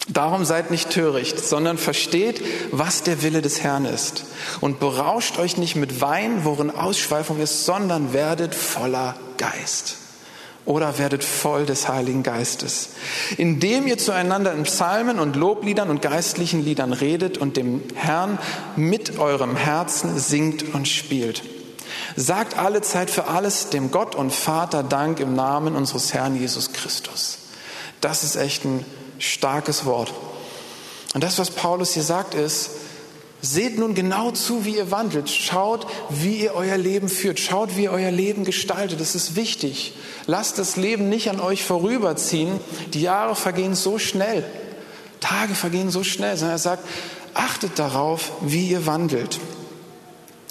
Darum 0.08 0.46
seid 0.46 0.72
nicht 0.72 0.90
töricht, 0.90 1.46
sondern 1.46 1.78
versteht, 1.78 2.42
was 2.72 3.04
der 3.04 3.22
Wille 3.22 3.42
des 3.42 3.62
Herrn 3.62 3.86
ist. 3.86 4.24
Und 4.62 4.80
berauscht 4.80 5.38
euch 5.38 5.58
nicht 5.58 5.76
mit 5.76 6.02
Wein, 6.02 6.44
worin 6.44 6.72
Ausschweifung 6.72 7.40
ist, 7.40 7.66
sondern 7.66 8.14
werdet 8.14 8.56
voller 8.56 9.16
Geist 9.38 9.98
oder 10.68 10.98
werdet 10.98 11.24
voll 11.24 11.66
des 11.66 11.88
Heiligen 11.88 12.24
Geistes, 12.24 12.90
indem 13.38 13.88
ihr 13.88 13.98
zueinander 13.98 14.54
in 14.54 14.64
Psalmen 14.64 15.18
und 15.18 15.38
Lobliedern 15.38 15.90
und 15.90 16.02
geistlichen 16.02 16.64
Liedern 16.64 16.92
redet 16.92 17.38
und 17.38 17.56
dem 17.56 17.82
Herrn 17.96 18.38
mit 18.76 19.18
eurem 19.18 19.56
Herzen 19.56 20.20
singt 20.20 20.76
und 20.76 20.88
spielt. 20.88 21.42
Sagt 22.18 22.58
alle 22.58 22.82
Zeit 22.82 23.10
für 23.10 23.28
alles 23.28 23.70
dem 23.70 23.92
Gott 23.92 24.14
und 24.14 24.34
Vater 24.34 24.84
Dank 24.84 25.22
im 25.22 25.36
Namen 25.36 25.74
unseres 25.76 26.14
Herrn 26.14 26.36
Jesus 26.36 26.74
Christus. 26.74 27.38
Das 28.02 28.26
ist 28.26 28.36
echt 28.36 28.66
ein 28.66 28.84
starkes 29.20 29.86
Wort. 29.86 30.14
Und 31.14 31.24
das, 31.24 31.40
was 31.40 31.50
Paulus 31.50 31.94
hier 31.94 32.04
sagt, 32.04 32.34
ist, 32.34 32.72
Seht 33.48 33.80
nun 33.80 33.96
genau 33.96 34.32
zu, 34.32 34.66
wie 34.66 34.76
ihr 34.76 34.92
wandelt. 34.92 35.30
Schaut, 35.30 35.88
wie 36.10 36.42
ihr 36.42 36.54
euer 36.54 36.76
Leben 36.76 37.08
führt. 37.08 37.40
Schaut, 37.40 37.78
wie 37.78 37.84
ihr 37.84 37.92
euer 37.92 38.12
Leben 38.12 38.44
gestaltet. 38.44 39.00
Das 39.00 39.16
ist 39.16 39.38
wichtig. 39.38 39.94
Lasst 40.26 40.60
das 40.60 40.76
Leben 40.76 41.08
nicht 41.08 41.30
an 41.30 41.40
euch 41.40 41.64
vorüberziehen. 41.64 42.60
Die 42.94 43.02
Jahre 43.02 43.38
vergehen 43.38 43.74
so 43.74 44.00
schnell. 44.00 44.44
Tage 45.22 45.56
vergehen 45.56 45.92
so 45.92 46.04
schnell. 46.04 46.36
Sondern 46.36 46.56
er 46.56 46.60
sagt, 46.60 46.86
achtet 47.34 47.80
darauf, 47.80 48.34
wie 48.42 48.68
ihr 48.68 48.86
wandelt. 48.86 49.40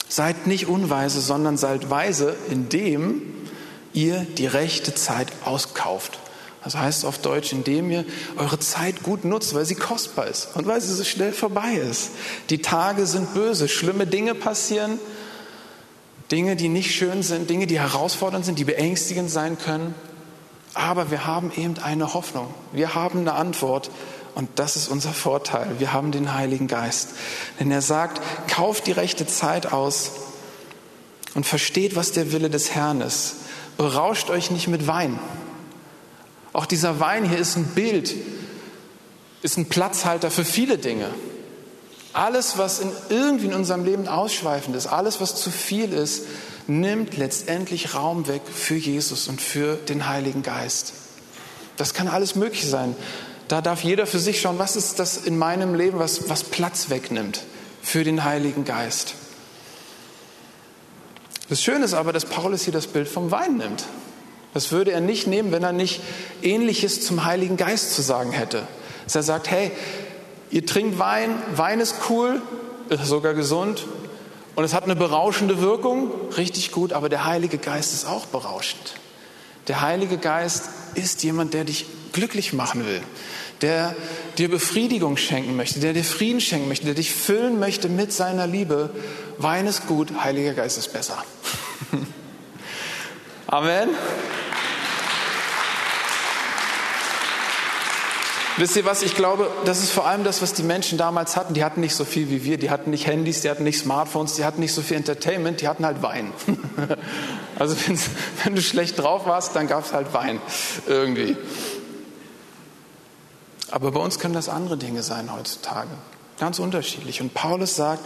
Seid 0.08 0.46
nicht 0.46 0.66
unweise, 0.66 1.20
sondern 1.20 1.58
seid 1.58 1.90
weise, 1.90 2.34
indem 2.50 3.20
ihr 3.92 4.26
die 4.38 4.46
rechte 4.46 4.94
Zeit 4.94 5.28
auskauft. 5.44 6.18
Das 6.66 6.76
heißt 6.76 7.04
auf 7.04 7.18
Deutsch, 7.18 7.52
indem 7.52 7.92
ihr 7.92 8.04
eure 8.36 8.58
Zeit 8.58 9.04
gut 9.04 9.24
nutzt, 9.24 9.54
weil 9.54 9.64
sie 9.64 9.76
kostbar 9.76 10.26
ist 10.26 10.48
und 10.56 10.66
weil 10.66 10.80
sie 10.80 10.92
so 10.92 11.04
schnell 11.04 11.32
vorbei 11.32 11.74
ist. 11.74 12.10
Die 12.50 12.60
Tage 12.60 13.06
sind 13.06 13.34
böse, 13.34 13.68
schlimme 13.68 14.04
Dinge 14.04 14.34
passieren, 14.34 14.98
Dinge, 16.32 16.56
die 16.56 16.68
nicht 16.68 16.92
schön 16.92 17.22
sind, 17.22 17.48
Dinge, 17.48 17.68
die 17.68 17.78
herausfordernd 17.78 18.44
sind, 18.44 18.58
die 18.58 18.64
beängstigend 18.64 19.30
sein 19.30 19.58
können. 19.58 19.94
Aber 20.74 21.12
wir 21.12 21.24
haben 21.24 21.52
eben 21.56 21.78
eine 21.78 22.14
Hoffnung. 22.14 22.52
Wir 22.72 22.96
haben 22.96 23.20
eine 23.20 23.34
Antwort 23.34 23.88
Und 24.34 24.50
das 24.56 24.74
ist 24.74 24.88
unser 24.88 25.12
Vorteil. 25.12 25.68
Wir 25.78 25.92
haben 25.92 26.10
den 26.10 26.34
Heiligen 26.34 26.66
Geist. 26.66 27.10
Denn 27.60 27.70
er 27.70 27.80
sagt, 27.80 28.20
kauft 28.50 28.88
die 28.88 28.92
rechte 28.92 29.28
Zeit 29.28 29.72
aus 29.72 30.10
und 31.34 31.46
versteht, 31.46 31.94
was 31.94 32.10
der 32.10 32.32
Wille 32.32 32.50
des 32.50 32.74
Herrn 32.74 33.02
ist. 33.02 33.36
Berauscht 33.76 34.30
euch 34.30 34.50
nicht 34.50 34.66
mit 34.66 34.88
Wein. 34.88 35.20
Auch 36.56 36.64
dieser 36.64 37.00
Wein 37.00 37.28
hier 37.28 37.36
ist 37.36 37.56
ein 37.56 37.66
Bild, 37.66 38.14
ist 39.42 39.58
ein 39.58 39.66
Platzhalter 39.68 40.30
für 40.30 40.42
viele 40.42 40.78
Dinge. 40.78 41.10
Alles, 42.14 42.56
was 42.56 42.78
in 42.78 42.90
irgendwie 43.10 43.44
in 43.44 43.52
unserem 43.52 43.84
Leben 43.84 44.08
ausschweifend 44.08 44.74
ist, 44.74 44.86
alles, 44.86 45.20
was 45.20 45.36
zu 45.36 45.50
viel 45.50 45.92
ist, 45.92 46.22
nimmt 46.66 47.18
letztendlich 47.18 47.92
Raum 47.92 48.26
weg 48.26 48.40
für 48.50 48.74
Jesus 48.74 49.28
und 49.28 49.42
für 49.42 49.76
den 49.76 50.08
Heiligen 50.08 50.42
Geist. 50.42 50.94
Das 51.76 51.92
kann 51.92 52.08
alles 52.08 52.36
möglich 52.36 52.66
sein. 52.66 52.96
Da 53.48 53.60
darf 53.60 53.84
jeder 53.84 54.06
für 54.06 54.18
sich 54.18 54.40
schauen, 54.40 54.58
was 54.58 54.76
ist 54.76 54.98
das 54.98 55.18
in 55.18 55.36
meinem 55.36 55.74
Leben, 55.74 55.98
was, 55.98 56.30
was 56.30 56.42
Platz 56.42 56.88
wegnimmt 56.88 57.42
für 57.82 58.02
den 58.02 58.24
Heiligen 58.24 58.64
Geist. 58.64 59.12
Das 61.50 61.62
Schöne 61.62 61.84
ist 61.84 61.92
aber, 61.92 62.14
dass 62.14 62.24
Paulus 62.24 62.62
hier 62.62 62.72
das 62.72 62.86
Bild 62.86 63.08
vom 63.08 63.30
Wein 63.30 63.58
nimmt. 63.58 63.84
Das 64.56 64.72
würde 64.72 64.90
er 64.90 65.02
nicht 65.02 65.26
nehmen, 65.26 65.52
wenn 65.52 65.62
er 65.62 65.72
nicht 65.72 66.00
Ähnliches 66.40 67.04
zum 67.04 67.26
Heiligen 67.26 67.58
Geist 67.58 67.92
zu 67.94 68.00
sagen 68.00 68.32
hätte. 68.32 68.66
Dass 69.04 69.14
er 69.14 69.22
sagt, 69.22 69.50
hey, 69.50 69.70
ihr 70.50 70.64
trinkt 70.64 70.98
Wein, 70.98 71.28
Wein 71.54 71.78
ist 71.78 71.96
cool, 72.08 72.40
ist 72.88 73.04
sogar 73.04 73.34
gesund 73.34 73.84
und 74.54 74.64
es 74.64 74.72
hat 74.72 74.84
eine 74.84 74.96
berauschende 74.96 75.60
Wirkung, 75.60 76.10
richtig 76.38 76.72
gut, 76.72 76.94
aber 76.94 77.10
der 77.10 77.26
Heilige 77.26 77.58
Geist 77.58 77.92
ist 77.92 78.06
auch 78.06 78.24
berauschend. 78.24 78.94
Der 79.68 79.82
Heilige 79.82 80.16
Geist 80.16 80.70
ist 80.94 81.22
jemand, 81.22 81.52
der 81.52 81.64
dich 81.64 81.84
glücklich 82.14 82.54
machen 82.54 82.86
will, 82.86 83.02
der 83.60 83.94
dir 84.38 84.50
Befriedigung 84.50 85.18
schenken 85.18 85.54
möchte, 85.54 85.80
der 85.80 85.92
dir 85.92 86.02
Frieden 86.02 86.40
schenken 86.40 86.68
möchte, 86.68 86.86
der 86.86 86.94
dich 86.94 87.12
füllen 87.12 87.58
möchte 87.58 87.90
mit 87.90 88.10
seiner 88.10 88.46
Liebe. 88.46 88.88
Wein 89.36 89.66
ist 89.66 89.86
gut, 89.86 90.12
Heiliger 90.24 90.54
Geist 90.54 90.78
ist 90.78 90.94
besser. 90.94 91.22
Amen. 93.48 93.90
Wisst 98.58 98.74
ihr 98.76 98.86
was? 98.86 99.02
Ich 99.02 99.14
glaube, 99.14 99.50
das 99.66 99.82
ist 99.82 99.90
vor 99.90 100.06
allem 100.06 100.24
das, 100.24 100.40
was 100.40 100.54
die 100.54 100.62
Menschen 100.62 100.96
damals 100.96 101.36
hatten. 101.36 101.52
Die 101.52 101.62
hatten 101.62 101.80
nicht 101.80 101.94
so 101.94 102.06
viel 102.06 102.30
wie 102.30 102.42
wir. 102.42 102.56
Die 102.56 102.70
hatten 102.70 102.90
nicht 102.90 103.06
Handys, 103.06 103.42
die 103.42 103.50
hatten 103.50 103.64
nicht 103.64 103.78
Smartphones, 103.78 104.34
die 104.34 104.44
hatten 104.44 104.60
nicht 104.60 104.72
so 104.72 104.80
viel 104.80 104.96
Entertainment, 104.96 105.60
die 105.60 105.68
hatten 105.68 105.84
halt 105.84 106.02
Wein. 106.02 106.32
also 107.58 107.76
wenn 108.44 108.54
du 108.54 108.62
schlecht 108.62 108.98
drauf 108.98 109.26
warst, 109.26 109.54
dann 109.56 109.66
gab 109.66 109.84
es 109.84 109.92
halt 109.92 110.14
Wein 110.14 110.40
irgendwie. 110.86 111.36
Aber 113.70 113.90
bei 113.90 114.00
uns 114.00 114.18
können 114.18 114.34
das 114.34 114.48
andere 114.48 114.78
Dinge 114.78 115.02
sein 115.02 115.34
heutzutage. 115.34 115.90
Ganz 116.38 116.58
unterschiedlich. 116.58 117.20
Und 117.20 117.34
Paulus 117.34 117.76
sagt, 117.76 118.04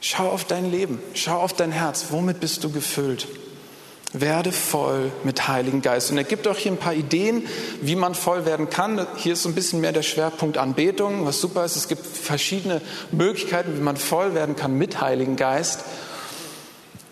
schau 0.00 0.30
auf 0.30 0.44
dein 0.44 0.70
Leben, 0.70 0.98
schau 1.12 1.40
auf 1.40 1.52
dein 1.52 1.72
Herz. 1.72 2.06
Womit 2.10 2.40
bist 2.40 2.64
du 2.64 2.70
gefüllt? 2.70 3.26
Werde 4.12 4.52
voll 4.52 5.12
mit 5.22 5.48
Heiligen 5.48 5.82
Geist. 5.82 6.10
Und 6.10 6.16
er 6.16 6.24
gibt 6.24 6.48
auch 6.48 6.56
hier 6.56 6.72
ein 6.72 6.78
paar 6.78 6.94
Ideen, 6.94 7.46
wie 7.82 7.94
man 7.94 8.14
voll 8.14 8.46
werden 8.46 8.70
kann. 8.70 9.06
Hier 9.16 9.34
ist 9.34 9.42
so 9.42 9.50
ein 9.50 9.54
bisschen 9.54 9.80
mehr 9.82 9.92
der 9.92 10.02
Schwerpunkt 10.02 10.56
Anbetung, 10.56 11.26
was 11.26 11.40
super 11.40 11.64
ist. 11.64 11.76
Es 11.76 11.88
gibt 11.88 12.06
verschiedene 12.06 12.80
Möglichkeiten, 13.12 13.76
wie 13.76 13.82
man 13.82 13.98
voll 13.98 14.34
werden 14.34 14.56
kann 14.56 14.72
mit 14.74 15.02
Heiligen 15.02 15.36
Geist. 15.36 15.80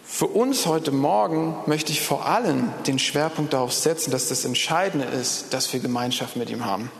Für 0.07 0.29
uns 0.29 0.65
heute 0.65 0.93
Morgen 0.93 1.55
möchte 1.67 1.93
ich 1.93 2.01
vor 2.01 2.25
allem 2.25 2.71
den 2.87 2.99
Schwerpunkt 2.99 3.53
darauf 3.53 3.75
setzen, 3.75 4.11
dass 4.11 4.29
das 4.29 4.47
Entscheidende 4.47 5.07
ist, 5.07 5.53
dass 5.53 5.71
wir 5.75 5.81
Gemeinschaft 5.81 6.37
mit 6.37 6.49
ihm 6.49 6.65
haben. 6.65 6.91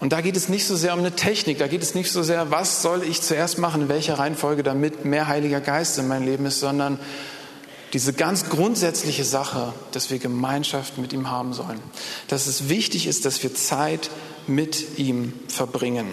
Und 0.00 0.12
da 0.12 0.20
geht 0.20 0.36
es 0.36 0.48
nicht 0.48 0.66
so 0.66 0.74
sehr 0.74 0.92
um 0.94 0.98
eine 0.98 1.12
Technik, 1.12 1.58
da 1.58 1.68
geht 1.68 1.82
es 1.82 1.94
nicht 1.94 2.10
so 2.10 2.24
sehr, 2.24 2.50
was 2.50 2.82
soll 2.82 3.04
ich 3.04 3.22
zuerst 3.22 3.58
machen, 3.58 3.82
in 3.82 3.88
welcher 3.88 4.18
Reihenfolge, 4.18 4.64
damit 4.64 5.04
mehr 5.04 5.28
Heiliger 5.28 5.60
Geist 5.60 5.98
in 5.98 6.08
meinem 6.08 6.24
Leben 6.24 6.46
ist, 6.46 6.58
sondern 6.58 6.98
diese 7.92 8.12
ganz 8.12 8.48
grundsätzliche 8.50 9.24
Sache, 9.24 9.72
dass 9.92 10.10
wir 10.10 10.18
Gemeinschaft 10.18 10.98
mit 10.98 11.12
ihm 11.12 11.30
haben 11.30 11.52
sollen. 11.52 11.80
Dass 12.28 12.46
es 12.46 12.68
wichtig 12.68 13.06
ist, 13.06 13.24
dass 13.24 13.42
wir 13.42 13.54
Zeit 13.54 14.10
mit 14.46 14.98
ihm 14.98 15.32
verbringen. 15.48 16.06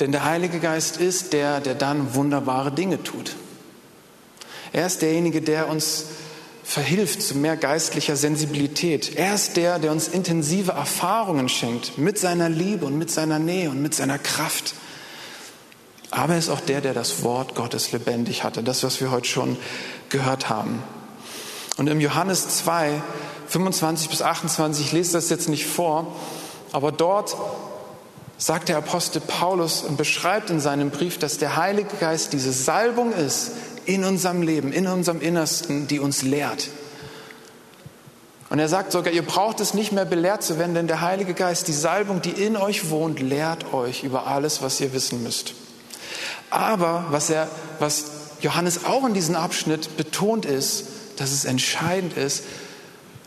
Denn 0.00 0.12
der 0.12 0.24
Heilige 0.24 0.58
Geist 0.58 0.98
ist 0.98 1.32
der, 1.32 1.60
der 1.60 1.74
dann 1.74 2.14
wunderbare 2.14 2.72
Dinge 2.72 3.02
tut. 3.02 3.34
Er 4.72 4.86
ist 4.86 5.02
derjenige, 5.02 5.40
der 5.40 5.68
uns 5.68 6.06
verhilft 6.62 7.22
zu 7.22 7.36
mehr 7.36 7.56
geistlicher 7.56 8.16
Sensibilität. 8.16 9.16
Er 9.16 9.34
ist 9.34 9.56
der, 9.56 9.78
der 9.78 9.92
uns 9.92 10.08
intensive 10.08 10.72
Erfahrungen 10.72 11.48
schenkt 11.48 11.96
mit 11.96 12.18
seiner 12.18 12.48
Liebe 12.48 12.84
und 12.84 12.98
mit 12.98 13.10
seiner 13.10 13.38
Nähe 13.38 13.70
und 13.70 13.80
mit 13.80 13.94
seiner 13.94 14.18
Kraft. 14.18 14.74
Aber 16.10 16.34
er 16.34 16.38
ist 16.38 16.48
auch 16.48 16.60
der, 16.60 16.80
der 16.80 16.94
das 16.94 17.22
Wort 17.22 17.54
Gottes 17.54 17.92
lebendig 17.92 18.44
hatte, 18.44 18.62
das, 18.62 18.82
was 18.84 19.00
wir 19.00 19.10
heute 19.10 19.28
schon 19.28 19.56
gehört 20.08 20.48
haben. 20.48 20.82
Und 21.76 21.88
im 21.88 22.00
Johannes 22.00 22.48
2, 22.58 23.02
25 23.48 24.08
bis 24.08 24.22
28, 24.22 24.86
ich 24.86 24.92
lese 24.92 25.12
das 25.12 25.28
jetzt 25.28 25.48
nicht 25.48 25.66
vor, 25.66 26.14
aber 26.72 26.92
dort 26.92 27.36
sagt 28.38 28.68
der 28.68 28.78
Apostel 28.78 29.20
Paulus 29.20 29.82
und 29.82 29.96
beschreibt 29.96 30.50
in 30.50 30.60
seinem 30.60 30.90
Brief, 30.90 31.18
dass 31.18 31.38
der 31.38 31.56
Heilige 31.56 31.96
Geist 32.00 32.32
diese 32.32 32.52
Salbung 32.52 33.12
ist 33.12 33.52
in 33.84 34.04
unserem 34.04 34.42
Leben, 34.42 34.72
in 34.72 34.86
unserem 34.86 35.20
Innersten, 35.20 35.86
die 35.86 36.00
uns 36.00 36.22
lehrt. 36.22 36.68
Und 38.48 38.58
er 38.58 38.68
sagt 38.68 38.92
sogar, 38.92 39.12
ihr 39.12 39.22
braucht 39.22 39.60
es 39.60 39.74
nicht 39.74 39.92
mehr 39.92 40.04
belehrt 40.04 40.42
zu 40.42 40.58
werden, 40.58 40.74
denn 40.74 40.86
der 40.86 41.00
Heilige 41.00 41.34
Geist, 41.34 41.66
die 41.68 41.72
Salbung, 41.72 42.22
die 42.22 42.30
in 42.30 42.56
euch 42.56 42.90
wohnt, 42.90 43.20
lehrt 43.20 43.72
euch 43.72 44.04
über 44.04 44.26
alles, 44.26 44.62
was 44.62 44.80
ihr 44.80 44.92
wissen 44.92 45.22
müsst. 45.22 45.54
Aber 46.50 47.06
was, 47.10 47.30
er, 47.30 47.48
was 47.78 48.04
Johannes 48.40 48.84
auch 48.84 49.06
in 49.06 49.14
diesem 49.14 49.34
Abschnitt 49.34 49.96
betont 49.96 50.46
ist, 50.46 50.84
dass 51.16 51.32
es 51.32 51.44
entscheidend 51.44 52.16
ist, 52.16 52.44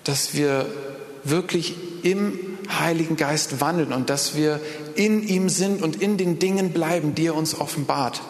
dass 0.03 0.33
wir 0.33 0.65
wirklich 1.23 1.75
im 2.03 2.39
Heiligen 2.79 3.17
Geist 3.17 3.61
wandeln 3.61 3.93
und 3.93 4.09
dass 4.09 4.35
wir 4.35 4.59
in 4.95 5.27
ihm 5.27 5.49
sind 5.49 5.81
und 5.81 6.01
in 6.01 6.17
den 6.17 6.39
Dingen 6.39 6.71
bleiben, 6.71 7.15
die 7.15 7.27
er 7.27 7.35
uns 7.35 7.59
offenbart. 7.59 8.21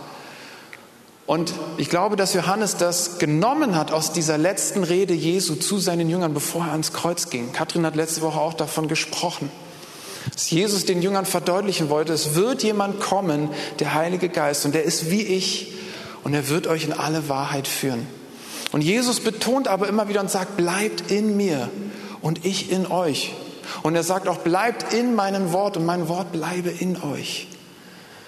Und 1.28 1.54
ich 1.78 1.90
glaube, 1.90 2.16
dass 2.16 2.34
Johannes 2.34 2.78
das 2.78 3.20
genommen 3.20 3.76
hat 3.76 3.92
aus 3.92 4.14
dieser 4.14 4.38
letzten 4.40 4.84
Rede 4.84 5.14
Jesu 5.14 5.56
zu 5.56 5.78
seinen 5.78 6.10
Jüngern, 6.10 6.34
bevor 6.34 6.66
er 6.66 6.72
ans 6.72 6.92
Kreuz 6.92 7.30
ging. 7.30 7.54
Kathrin 7.54 7.86
hat 7.86 7.96
letzte 7.96 8.22
Woche 8.22 8.40
auch 8.40 8.56
davon 8.56 8.88
gesprochen 8.88 9.52
dass 10.34 10.50
Jesus 10.50 10.86
den 10.86 11.02
Jüngern 11.02 11.26
verdeutlichen 11.26 11.90
wollte, 11.90 12.14
es 12.14 12.36
wird 12.36 12.64
jemand 12.64 13.00
kommen, 13.00 13.50
der 13.80 13.94
Heilige 13.94 14.30
Geist, 14.30 14.66
und 14.66 14.76
der 14.76 14.84
ist 14.84 15.10
wie 15.12 15.24
ich, 15.24 15.74
und 16.24 16.34
er 16.34 16.50
wird 16.50 16.68
euch 16.68 16.86
in 16.86 16.94
alle 16.94 17.30
Wahrheit 17.30 17.68
führen. 17.68 18.06
Und 18.72 18.82
Jesus 18.82 19.20
betont 19.20 19.68
aber 19.68 19.88
immer 19.88 20.10
wieder 20.10 20.22
und 20.22 20.30
sagt, 20.30 20.58
bleibt 20.58 21.12
in 21.12 21.36
mir 21.38 21.70
und 22.22 22.46
ich 22.46 22.72
in 22.72 22.88
euch. 22.88 23.34
Und 23.84 23.96
er 23.96 24.04
sagt 24.04 24.28
auch, 24.28 24.38
bleibt 24.38 24.94
in 24.94 25.16
meinem 25.16 25.54
Wort 25.54 25.78
und 25.78 25.86
mein 25.86 26.08
Wort 26.08 26.32
bleibe 26.32 26.70
in 26.70 27.02
euch. 27.02 27.48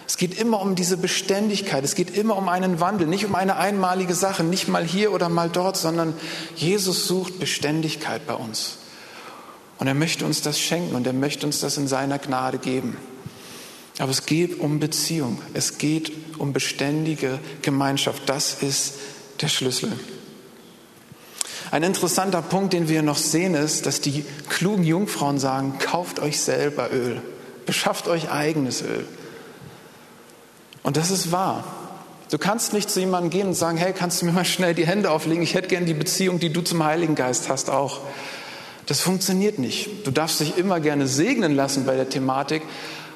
Es 0.08 0.18
geht 0.18 0.38
immer 0.38 0.62
um 0.62 0.76
diese 0.76 0.98
Beständigkeit, 0.98 1.84
es 1.84 1.96
geht 1.96 2.18
immer 2.18 2.38
um 2.38 2.50
einen 2.50 2.80
Wandel, 2.80 3.08
nicht 3.08 3.26
um 3.26 3.36
eine 3.36 3.56
einmalige 3.56 4.14
Sache, 4.14 4.44
nicht 4.44 4.68
mal 4.68 4.84
hier 4.84 5.14
oder 5.14 5.30
mal 5.30 5.50
dort, 5.50 5.78
sondern 5.78 6.14
Jesus 6.56 7.08
sucht 7.08 7.40
Beständigkeit 7.40 8.28
bei 8.28 8.34
uns. 8.34 8.78
Und 9.82 9.88
er 9.88 9.96
möchte 9.96 10.28
uns 10.28 10.44
das 10.44 10.60
schenken 10.60 10.94
und 10.94 11.08
er 11.08 11.13
möchte 11.13 11.44
uns 11.44 11.60
das 11.60 11.76
in 11.78 11.88
seiner 11.88 12.20
Gnade 12.20 12.60
geben. 12.60 12.98
Aber 13.98 14.12
es 14.12 14.28
geht 14.28 14.60
um 14.60 14.80
Beziehung, 14.80 15.41
es 15.56 15.80
geht 15.80 16.12
um 16.38 16.54
beständige 16.54 17.39
Gemeinschaft. 17.63 18.22
Das 18.28 18.62
ist 18.62 18.94
der 19.41 19.48
Schlüssel. 19.48 19.91
Ein 21.72 21.82
interessanter 21.82 22.44
Punkt, 22.44 22.74
den 22.74 22.89
wir 22.89 23.02
noch 23.02 23.17
sehen, 23.17 23.56
ist, 23.56 23.88
dass 23.88 24.02
die 24.02 24.24
klugen 24.50 24.84
Jungfrauen 24.84 25.39
sagen, 25.39 25.80
kauft 25.80 26.20
euch 26.20 26.39
selber 26.39 26.94
Öl, 26.94 27.20
beschafft 27.65 28.08
euch 28.08 28.30
eigenes 28.30 28.84
Öl. 28.84 29.08
Und 30.84 30.96
das 30.96 31.10
ist 31.10 31.32
wahr. 31.32 31.63
Du 32.30 32.38
kannst 32.38 32.74
nicht 32.74 32.91
zu 32.91 33.00
jemandem 33.00 33.32
gehen 33.32 33.48
und 33.48 33.56
sagen, 33.56 33.80
hey, 33.80 33.94
kannst 33.94 34.22
du 34.22 34.28
mir 34.28 34.32
mal 34.32 34.46
schnell 34.46 34.76
die 34.76 34.86
Hände 34.86 35.10
auflegen? 35.10 35.41
Ich 35.41 35.56
hätte 35.56 35.70
gern 35.70 35.88
die 35.88 35.96
Beziehung, 35.96 36.39
die 36.39 36.54
du 36.54 36.62
zum 36.62 36.84
Heiligen 36.84 37.15
Geist 37.15 37.50
hast, 37.50 37.72
auch. 37.72 38.02
Das 38.86 39.02
funktioniert 39.02 39.60
nicht. 39.60 40.06
Du 40.06 40.12
darfst 40.12 40.39
dich 40.39 40.58
immer 40.58 40.80
gerne 40.80 41.08
segnen 41.08 41.56
lassen 41.56 41.86
bei 41.86 41.96
der 41.96 42.10
Thematik, 42.10 42.63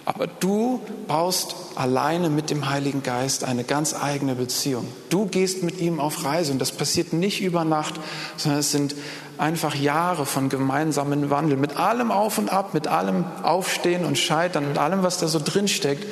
aber 0.06 0.28
du 0.28 0.82
baust 1.08 1.56
alleine 1.76 2.30
mit 2.30 2.52
dem 2.52 2.70
Heiligen 2.70 3.02
Geist 3.02 3.44
eine 3.44 3.64
ganz 3.64 3.96
eigene 3.96 4.36
Beziehung. 4.36 4.88
Du 5.10 5.26
gehst 5.26 5.64
mit 5.64 5.80
ihm 5.80 6.00
auf 6.00 6.24
Reise 6.24 6.52
und 6.52 6.60
das 6.60 6.72
passiert 6.72 7.12
nicht 7.12 7.42
über 7.42 7.66
Nacht, 7.66 7.96
sondern 8.38 8.60
es 8.60 8.72
sind 8.72 8.96
einfach 9.40 9.76
Jahre 9.76 10.28
von 10.28 10.50
gemeinsamen 10.50 11.32
Wandel, 11.32 11.58
mit 11.58 11.78
allem 11.78 12.12
Auf 12.12 12.38
und 12.38 12.50
Ab, 12.50 12.74
mit 12.76 12.88
allem 12.88 13.26
Aufstehen 13.42 14.06
und 14.06 14.18
Scheitern, 14.18 14.68
mit 14.68 14.78
allem, 14.78 15.02
was 15.02 15.18
da 15.18 15.28
so 15.28 15.40
drin 15.44 15.68
steckt. 15.68 16.06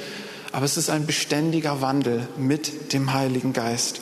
Aber 0.51 0.65
es 0.65 0.75
ist 0.75 0.89
ein 0.89 1.05
beständiger 1.05 1.81
Wandel 1.81 2.27
mit 2.37 2.93
dem 2.93 3.13
Heiligen 3.13 3.53
Geist. 3.53 4.01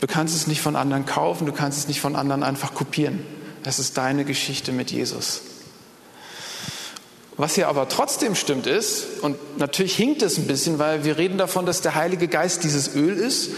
Du 0.00 0.06
kannst 0.06 0.34
es 0.34 0.46
nicht 0.46 0.60
von 0.60 0.76
anderen 0.76 1.06
kaufen, 1.06 1.46
du 1.46 1.52
kannst 1.52 1.78
es 1.78 1.88
nicht 1.88 2.00
von 2.00 2.16
anderen 2.16 2.42
einfach 2.42 2.74
kopieren. 2.74 3.20
Das 3.66 3.80
ist 3.80 3.98
deine 3.98 4.24
Geschichte 4.24 4.70
mit 4.70 4.92
Jesus. 4.92 5.40
Was 7.36 7.56
hier 7.56 7.66
aber 7.66 7.88
trotzdem 7.88 8.36
stimmt 8.36 8.68
ist, 8.68 9.20
und 9.22 9.58
natürlich 9.58 9.96
hinkt 9.96 10.22
es 10.22 10.38
ein 10.38 10.46
bisschen, 10.46 10.78
weil 10.78 11.02
wir 11.02 11.18
reden 11.18 11.36
davon, 11.36 11.66
dass 11.66 11.80
der 11.80 11.96
Heilige 11.96 12.28
Geist 12.28 12.62
dieses 12.62 12.94
Öl 12.94 13.16
ist. 13.16 13.50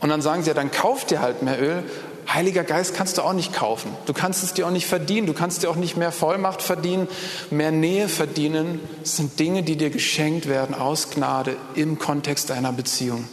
Und 0.00 0.08
dann 0.08 0.20
sagen 0.20 0.42
sie 0.42 0.48
ja, 0.48 0.54
dann 0.54 0.72
kauft 0.72 1.12
ihr 1.12 1.20
halt 1.20 1.44
mehr 1.44 1.62
Öl. 1.62 1.84
Heiliger 2.28 2.64
Geist 2.64 2.92
kannst 2.96 3.18
du 3.18 3.22
auch 3.22 3.32
nicht 3.32 3.52
kaufen. 3.52 3.94
Du 4.06 4.12
kannst 4.12 4.42
es 4.42 4.52
dir 4.52 4.66
auch 4.66 4.72
nicht 4.72 4.88
verdienen. 4.88 5.28
Du 5.28 5.32
kannst 5.32 5.62
dir 5.62 5.70
auch 5.70 5.76
nicht 5.76 5.96
mehr 5.96 6.10
Vollmacht 6.10 6.60
verdienen, 6.60 7.06
mehr 7.52 7.70
Nähe 7.70 8.08
verdienen. 8.08 8.80
Das 9.02 9.16
sind 9.16 9.38
Dinge, 9.38 9.62
die 9.62 9.76
dir 9.76 9.90
geschenkt 9.90 10.48
werden 10.48 10.74
aus 10.74 11.10
Gnade 11.10 11.56
im 11.76 12.00
Kontext 12.00 12.50
einer 12.50 12.72
Beziehung. 12.72 13.28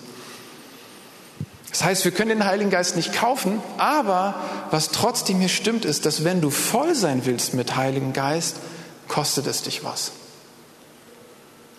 Das 1.70 1.84
heißt, 1.84 2.06
wir 2.06 2.12
können 2.12 2.30
den 2.30 2.46
Heiligen 2.46 2.70
Geist 2.70 2.96
nicht 2.96 3.14
kaufen, 3.14 3.62
aber 3.78 4.36
was 4.72 4.90
trotzdem 4.90 5.40
hier 5.40 5.50
stimmt, 5.50 5.86
ist, 5.86 6.06
dass 6.06 6.24
wenn 6.24 6.42
du 6.42 6.50
voll 6.50 6.96
sein 6.96 7.26
willst 7.26 7.54
mit 7.54 7.76
Heiligen 7.76 8.14
Geist, 8.14 8.58
kostet 9.08 9.48
es 9.48 9.64
dich 9.64 9.84
was. 9.84 10.12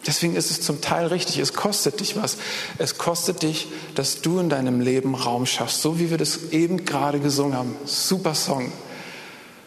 Deswegen 0.06 0.36
ist 0.36 0.50
es 0.50 0.62
zum 0.62 0.80
Teil 0.80 1.06
richtig, 1.08 1.38
es 1.38 1.52
kostet 1.52 2.00
dich 2.00 2.16
was. 2.16 2.38
Es 2.78 2.96
kostet 2.96 3.42
dich, 3.42 3.68
dass 3.94 4.22
du 4.22 4.38
in 4.38 4.48
deinem 4.48 4.80
Leben 4.80 5.14
Raum 5.14 5.44
schaffst, 5.44 5.82
so 5.82 5.98
wie 5.98 6.10
wir 6.10 6.16
das 6.16 6.50
eben 6.50 6.84
gerade 6.84 7.20
gesungen 7.20 7.54
haben. 7.54 7.76
Super 7.84 8.34
Song. 8.34 8.72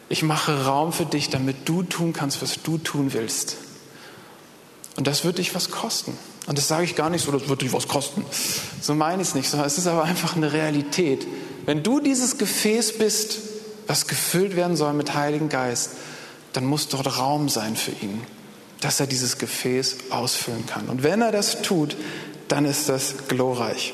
Ich 0.09 0.23
mache 0.23 0.65
Raum 0.65 0.93
für 0.93 1.05
dich, 1.05 1.29
damit 1.29 1.69
du 1.69 1.83
tun 1.83 2.13
kannst, 2.13 2.41
was 2.41 2.61
du 2.63 2.77
tun 2.77 3.13
willst. 3.13 3.57
Und 4.97 5.07
das 5.07 5.23
wird 5.23 5.37
dich 5.37 5.53
was 5.53 5.69
kosten. 5.69 6.17
Und 6.47 6.57
das 6.57 6.67
sage 6.67 6.83
ich 6.83 6.95
gar 6.95 7.09
nicht 7.09 7.23
so, 7.23 7.31
das 7.31 7.47
wird 7.47 7.61
dich 7.61 7.71
was 7.71 7.87
kosten. 7.87 8.25
So 8.81 8.95
meine 8.95 9.21
ich 9.21 9.29
es 9.29 9.35
nicht, 9.35 9.49
sondern 9.49 9.67
es 9.67 9.77
ist 9.77 9.87
aber 9.87 10.03
einfach 10.03 10.35
eine 10.35 10.51
Realität. 10.53 11.27
Wenn 11.65 11.83
du 11.83 11.99
dieses 11.99 12.37
Gefäß 12.37 12.97
bist, 12.97 13.39
was 13.87 14.07
gefüllt 14.07 14.55
werden 14.55 14.75
soll 14.75 14.93
mit 14.93 15.13
Heiligen 15.13 15.49
Geist, 15.49 15.91
dann 16.53 16.65
muss 16.65 16.87
dort 16.87 17.17
Raum 17.17 17.49
sein 17.49 17.75
für 17.75 17.91
ihn, 17.91 18.21
dass 18.79 18.99
er 18.99 19.07
dieses 19.07 19.37
Gefäß 19.37 19.97
ausfüllen 20.09 20.65
kann. 20.65 20.89
Und 20.89 21.03
wenn 21.03 21.21
er 21.21 21.31
das 21.31 21.61
tut, 21.61 21.95
dann 22.47 22.65
ist 22.65 22.89
das 22.89 23.27
glorreich. 23.27 23.93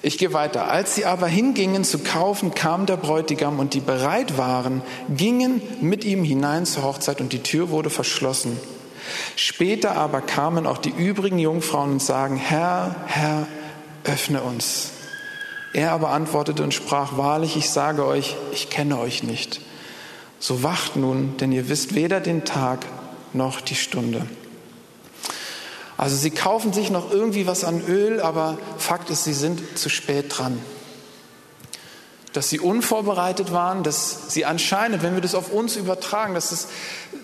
Ich 0.00 0.16
gehe 0.16 0.32
weiter. 0.32 0.70
Als 0.70 0.94
sie 0.94 1.04
aber 1.04 1.26
hingingen 1.26 1.84
zu 1.84 1.98
kaufen, 1.98 2.54
kam 2.54 2.86
der 2.86 2.96
Bräutigam 2.96 3.58
und 3.58 3.74
die 3.74 3.80
bereit 3.80 4.38
waren, 4.38 4.82
gingen 5.14 5.60
mit 5.80 6.04
ihm 6.04 6.22
hinein 6.22 6.66
zur 6.66 6.84
Hochzeit 6.84 7.20
und 7.20 7.32
die 7.32 7.42
Tür 7.42 7.70
wurde 7.70 7.90
verschlossen. 7.90 8.58
Später 9.36 9.96
aber 9.96 10.20
kamen 10.20 10.66
auch 10.66 10.78
die 10.78 10.90
übrigen 10.90 11.38
Jungfrauen 11.38 11.92
und 11.92 12.02
sagen, 12.02 12.36
Herr, 12.36 12.96
Herr, 13.06 13.46
öffne 14.04 14.42
uns. 14.42 14.90
Er 15.72 15.92
aber 15.92 16.10
antwortete 16.10 16.62
und 16.62 16.72
sprach, 16.72 17.16
wahrlich, 17.16 17.56
ich 17.56 17.70
sage 17.70 18.06
euch, 18.06 18.36
ich 18.52 18.70
kenne 18.70 18.98
euch 18.98 19.22
nicht. 19.22 19.60
So 20.40 20.62
wacht 20.62 20.96
nun, 20.96 21.36
denn 21.36 21.52
ihr 21.52 21.68
wisst 21.68 21.94
weder 21.94 22.20
den 22.20 22.44
Tag 22.44 22.86
noch 23.32 23.60
die 23.60 23.74
Stunde. 23.74 24.26
Also 25.96 26.16
sie 26.16 26.30
kaufen 26.30 26.72
sich 26.72 26.90
noch 26.90 27.10
irgendwie 27.10 27.46
was 27.46 27.64
an 27.64 27.82
Öl, 27.86 28.20
aber 28.20 28.58
Fakt 28.78 29.10
ist, 29.10 29.24
sie 29.24 29.34
sind 29.34 29.76
zu 29.76 29.88
spät 29.88 30.26
dran. 30.38 30.60
Dass 32.32 32.48
sie 32.48 32.60
unvorbereitet 32.60 33.52
waren, 33.52 33.82
dass 33.82 34.32
sie 34.32 34.44
anscheinend, 34.44 35.02
wenn 35.02 35.14
wir 35.14 35.20
das 35.20 35.34
auf 35.34 35.52
uns 35.52 35.74
übertragen, 35.74 36.34
dass 36.34 36.52
es, 36.52 36.68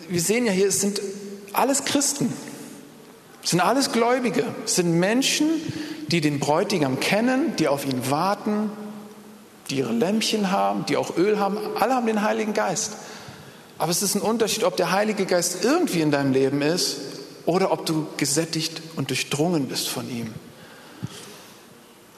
wir 0.08 0.20
sehen 0.20 0.44
ja 0.44 0.50
hier, 0.50 0.66
es 0.66 0.80
sind 0.80 1.00
alles 1.54 1.84
Christen, 1.84 2.32
sind 3.42 3.60
alles 3.60 3.92
Gläubige, 3.92 4.44
sind 4.64 4.98
Menschen, 4.98 5.48
die 6.08 6.20
den 6.20 6.40
Bräutigam 6.40 7.00
kennen, 7.00 7.56
die 7.56 7.68
auf 7.68 7.84
ihn 7.84 8.10
warten, 8.10 8.70
die 9.70 9.76
ihre 9.76 9.92
Lämpchen 9.92 10.50
haben, 10.50 10.84
die 10.86 10.96
auch 10.96 11.16
Öl 11.16 11.38
haben, 11.38 11.58
alle 11.78 11.94
haben 11.94 12.06
den 12.06 12.22
Heiligen 12.22 12.54
Geist. 12.54 12.92
Aber 13.78 13.90
es 13.90 14.02
ist 14.02 14.14
ein 14.14 14.20
Unterschied, 14.20 14.64
ob 14.64 14.76
der 14.76 14.92
Heilige 14.92 15.26
Geist 15.26 15.64
irgendwie 15.64 16.00
in 16.00 16.10
deinem 16.10 16.32
Leben 16.32 16.62
ist 16.62 16.98
oder 17.46 17.72
ob 17.72 17.86
du 17.86 18.06
gesättigt 18.16 18.82
und 18.96 19.10
durchdrungen 19.10 19.66
bist 19.66 19.88
von 19.88 20.08
ihm. 20.10 20.32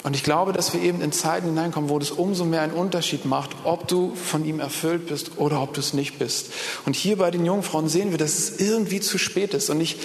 Und 0.06 0.14
ich 0.14 0.22
glaube, 0.22 0.52
dass 0.52 0.72
wir 0.72 0.80
eben 0.80 1.00
in 1.00 1.10
Zeiten 1.10 1.46
hineinkommen, 1.48 1.90
wo 1.90 1.98
das 1.98 2.12
umso 2.12 2.44
mehr 2.44 2.60
einen 2.60 2.74
Unterschied 2.74 3.24
macht, 3.24 3.50
ob 3.64 3.88
du 3.88 4.14
von 4.14 4.44
ihm 4.44 4.60
erfüllt 4.60 5.08
bist 5.08 5.32
oder 5.36 5.60
ob 5.60 5.74
du 5.74 5.80
es 5.80 5.94
nicht 5.94 6.20
bist. 6.20 6.52
Und 6.84 6.94
hier 6.94 7.16
bei 7.16 7.32
den 7.32 7.44
Jungfrauen 7.44 7.88
sehen 7.88 8.12
wir, 8.12 8.18
dass 8.18 8.38
es 8.38 8.60
irgendwie 8.60 9.00
zu 9.00 9.18
spät 9.18 9.52
ist. 9.52 9.68
Und 9.68 9.80
ich 9.80 9.96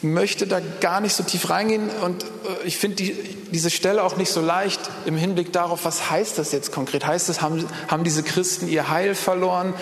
möchte 0.00 0.46
da 0.46 0.62
gar 0.80 1.02
nicht 1.02 1.12
so 1.12 1.22
tief 1.24 1.50
reingehen. 1.50 1.90
Und 1.90 2.24
äh, 2.24 2.26
ich 2.64 2.78
finde 2.78 2.96
die, 2.96 3.12
diese 3.52 3.68
Stelle 3.68 4.02
auch 4.02 4.16
nicht 4.16 4.30
so 4.30 4.40
leicht 4.40 4.80
im 5.04 5.14
Hinblick 5.14 5.52
darauf, 5.52 5.84
was 5.84 6.08
heißt 6.10 6.38
das 6.38 6.50
jetzt 6.52 6.72
konkret? 6.72 7.06
Heißt 7.06 7.28
das, 7.28 7.42
haben, 7.42 7.66
haben 7.88 8.02
diese 8.02 8.22
Christen 8.22 8.66
ihr 8.66 8.88
Heil 8.88 9.14
verloren? 9.14 9.74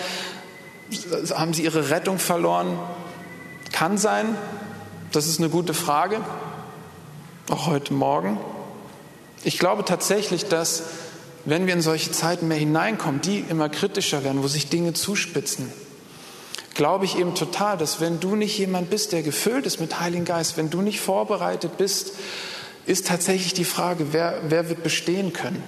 Haben 1.33 1.53
sie 1.53 1.63
ihre 1.63 1.89
Rettung 1.89 2.19
verloren? 2.19 2.77
Kann 3.71 3.97
sein. 3.97 4.35
Das 5.13 5.25
ist 5.25 5.39
eine 5.39 5.47
gute 5.47 5.73
Frage. 5.73 6.19
Auch 7.49 7.67
heute 7.67 7.93
Morgen. 7.93 8.37
Ich 9.43 9.59
glaube 9.59 9.83
tatsächlich, 9.85 10.45
dass 10.45 10.83
wenn 11.45 11.67
wir 11.67 11.73
in 11.73 11.81
solche 11.81 12.11
Zeiten 12.11 12.47
mehr 12.47 12.57
hineinkommen, 12.57 13.21
die 13.21 13.39
immer 13.39 13.67
kritischer 13.69 14.23
werden, 14.23 14.43
wo 14.43 14.47
sich 14.47 14.69
Dinge 14.69 14.93
zuspitzen, 14.93 15.71
glaube 16.73 17.05
ich 17.05 17.17
eben 17.17 17.35
total, 17.35 17.77
dass 17.77 17.99
wenn 17.99 18.19
du 18.19 18.35
nicht 18.35 18.57
jemand 18.57 18.89
bist, 18.89 19.11
der 19.11 19.21
gefüllt 19.21 19.65
ist 19.65 19.79
mit 19.79 19.99
Heiligen 19.99 20.25
Geist, 20.25 20.57
wenn 20.57 20.69
du 20.69 20.81
nicht 20.81 21.01
vorbereitet 21.01 21.77
bist, 21.77 22.13
ist 22.85 23.07
tatsächlich 23.07 23.53
die 23.53 23.65
Frage, 23.65 24.13
wer, 24.13 24.41
wer 24.47 24.69
wird 24.69 24.83
bestehen 24.83 25.33
können? 25.33 25.63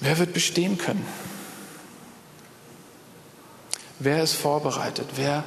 Wer 0.00 0.18
wird 0.18 0.32
bestehen 0.32 0.78
können? 0.78 1.06
Wer 3.98 4.22
ist 4.22 4.34
vorbereitet? 4.34 5.06
Wer 5.16 5.44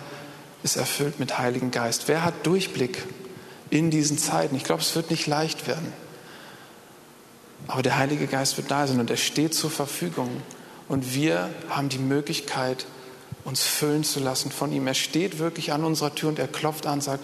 ist 0.61 0.75
erfüllt 0.75 1.19
mit 1.19 1.37
Heiligen 1.37 1.71
Geist? 1.71 2.07
Wer 2.07 2.25
hat 2.25 2.45
Durchblick 2.45 3.03
in 3.71 3.89
diesen 3.89 4.19
Zeiten. 4.19 4.55
Ich 4.55 4.63
glaube, 4.63 4.81
es 4.81 4.95
wird 4.95 5.09
nicht 5.09 5.25
leicht 5.25 5.65
werden. 5.65 5.91
Aber 7.67 7.81
der 7.81 7.97
Heilige 7.97 8.27
Geist 8.27 8.57
wird 8.57 8.69
da 8.69 8.85
sein 8.85 8.99
und 8.99 9.09
er 9.09 9.17
steht 9.17 9.55
zur 9.55 9.71
Verfügung. 9.71 10.29
Und 10.87 11.15
wir 11.15 11.49
haben 11.69 11.89
die 11.89 11.97
Möglichkeit, 11.97 12.85
uns 13.45 13.63
füllen 13.63 14.03
zu 14.03 14.19
lassen 14.19 14.51
von 14.51 14.71
ihm. 14.71 14.85
Er 14.87 14.93
steht 14.93 15.39
wirklich 15.39 15.71
an 15.71 15.83
unserer 15.83 16.13
Tür 16.13 16.29
und 16.29 16.37
er 16.37 16.47
klopft 16.47 16.85
an 16.85 16.95
und 16.95 17.01
sagt, 17.01 17.23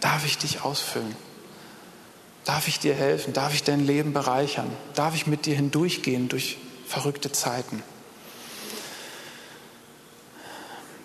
darf 0.00 0.24
ich 0.24 0.38
dich 0.38 0.62
ausfüllen? 0.62 1.16
Darf 2.44 2.68
ich 2.68 2.78
dir 2.78 2.94
helfen? 2.94 3.32
Darf 3.32 3.52
ich 3.52 3.64
dein 3.64 3.84
Leben 3.84 4.12
bereichern? 4.12 4.70
Darf 4.94 5.14
ich 5.14 5.26
mit 5.26 5.46
dir 5.46 5.56
hindurchgehen 5.56 6.28
durch 6.28 6.58
verrückte 6.86 7.32
Zeiten? 7.32 7.82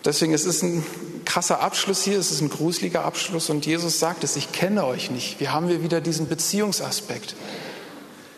Deswegen 0.06 0.34
es 0.34 0.46
ist 0.46 0.58
es 0.58 0.64
ein 0.64 0.84
krasser 1.34 1.62
Abschluss 1.62 2.04
hier, 2.04 2.20
es 2.20 2.30
ist 2.30 2.42
ein 2.42 2.50
gruseliger 2.52 3.04
Abschluss 3.06 3.50
und 3.50 3.66
Jesus 3.66 3.98
sagt 3.98 4.24
es, 4.24 4.36
ich 4.36 4.52
kenne 4.52 4.86
euch 4.86 5.10
nicht. 5.10 5.40
Wir 5.40 5.52
haben 5.52 5.68
wir 5.68 5.82
wieder 5.82 6.00
diesen 6.00 6.28
Beziehungsaspekt. 6.28 7.34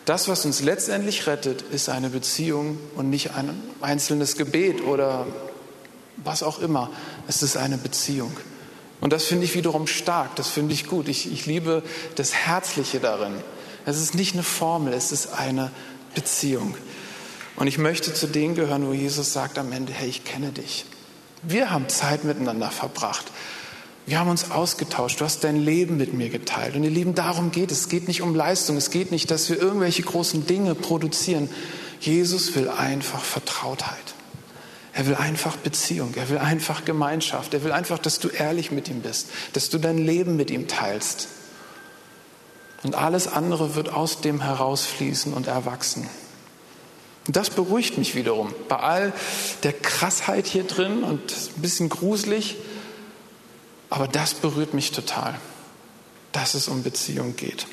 Das, 0.05 0.29
was 0.29 0.45
uns 0.45 0.61
letztendlich 0.61 1.27
rettet, 1.27 1.61
ist 1.61 1.89
eine 1.89 2.09
Beziehung 2.09 2.77
und 2.95 3.09
nicht 3.09 3.31
ein 3.31 3.61
einzelnes 3.81 4.37
Gebet 4.37 4.81
oder 4.81 5.27
was 6.23 6.41
auch 6.41 6.59
immer. 6.59 6.89
Es 7.27 7.43
ist 7.43 7.57
eine 7.57 7.77
Beziehung. 7.77 8.31
Und 9.01 9.11
das 9.11 9.25
finde 9.25 9.43
ich 9.43 9.55
wiederum 9.55 9.87
stark, 9.87 10.37
das 10.37 10.47
finde 10.47 10.73
ich 10.73 10.87
gut. 10.87 11.09
Ich, 11.09 11.29
ich 11.29 11.45
liebe 11.45 11.83
das 12.15 12.33
Herzliche 12.33 13.01
darin. 13.01 13.33
Es 13.85 13.99
ist 13.99 14.15
nicht 14.15 14.35
eine 14.35 14.43
Formel, 14.43 14.93
es 14.93 15.11
ist 15.11 15.33
eine 15.33 15.69
Beziehung. 16.13 16.77
Und 17.57 17.67
ich 17.67 17.77
möchte 17.77 18.13
zu 18.13 18.27
denen 18.27 18.55
gehören, 18.55 18.87
wo 18.87 18.93
Jesus 18.93 19.33
sagt 19.33 19.57
am 19.57 19.73
Ende, 19.73 19.91
hey, 19.91 20.07
ich 20.07 20.23
kenne 20.23 20.53
dich. 20.53 20.85
Wir 21.47 21.69
haben 21.71 21.89
Zeit 21.89 22.23
miteinander 22.23 22.71
verbracht. 22.71 23.25
Wir 24.05 24.19
haben 24.19 24.29
uns 24.29 24.51
ausgetauscht. 24.51 25.19
Du 25.19 25.25
hast 25.25 25.43
dein 25.43 25.57
Leben 25.57 25.97
mit 25.97 26.13
mir 26.13 26.29
geteilt. 26.29 26.75
Und 26.75 26.83
ihr 26.83 26.89
Lieben, 26.89 27.15
darum 27.15 27.51
geht 27.51 27.71
es. 27.71 27.81
Es 27.81 27.89
geht 27.89 28.07
nicht 28.07 28.21
um 28.21 28.35
Leistung. 28.35 28.77
Es 28.77 28.91
geht 28.91 29.11
nicht, 29.11 29.31
dass 29.31 29.49
wir 29.49 29.59
irgendwelche 29.59 30.03
großen 30.03 30.45
Dinge 30.45 30.75
produzieren. 30.75 31.49
Jesus 31.99 32.55
will 32.55 32.69
einfach 32.69 33.21
Vertrautheit. 33.21 34.15
Er 34.93 35.07
will 35.07 35.15
einfach 35.15 35.57
Beziehung. 35.57 36.13
Er 36.15 36.29
will 36.29 36.37
einfach 36.37 36.85
Gemeinschaft. 36.85 37.53
Er 37.53 37.63
will 37.63 37.71
einfach, 37.71 37.99
dass 37.99 38.19
du 38.19 38.29
ehrlich 38.29 38.71
mit 38.71 38.87
ihm 38.89 39.01
bist, 39.01 39.27
dass 39.53 39.69
du 39.69 39.77
dein 39.77 39.97
Leben 39.97 40.35
mit 40.35 40.51
ihm 40.51 40.67
teilst. 40.67 41.27
Und 42.83 42.95
alles 42.95 43.27
andere 43.27 43.75
wird 43.75 43.91
aus 43.91 44.21
dem 44.21 44.41
herausfließen 44.41 45.33
und 45.33 45.47
erwachsen. 45.47 46.07
Und 47.27 47.35
das 47.35 47.49
beruhigt 47.49 47.97
mich 47.97 48.15
wiederum. 48.15 48.53
Bei 48.69 48.77
all 48.77 49.13
der 49.63 49.73
Krassheit 49.73 50.45
hier 50.47 50.63
drin 50.63 51.03
und 51.03 51.21
ein 51.21 51.61
bisschen 51.61 51.89
gruselig, 51.89 52.55
aber 53.89 54.07
das 54.07 54.35
berührt 54.35 54.73
mich 54.73 54.91
total, 54.91 55.39
dass 56.31 56.53
es 56.53 56.67
um 56.67 56.83
Beziehung 56.83 57.35
geht. 57.35 57.65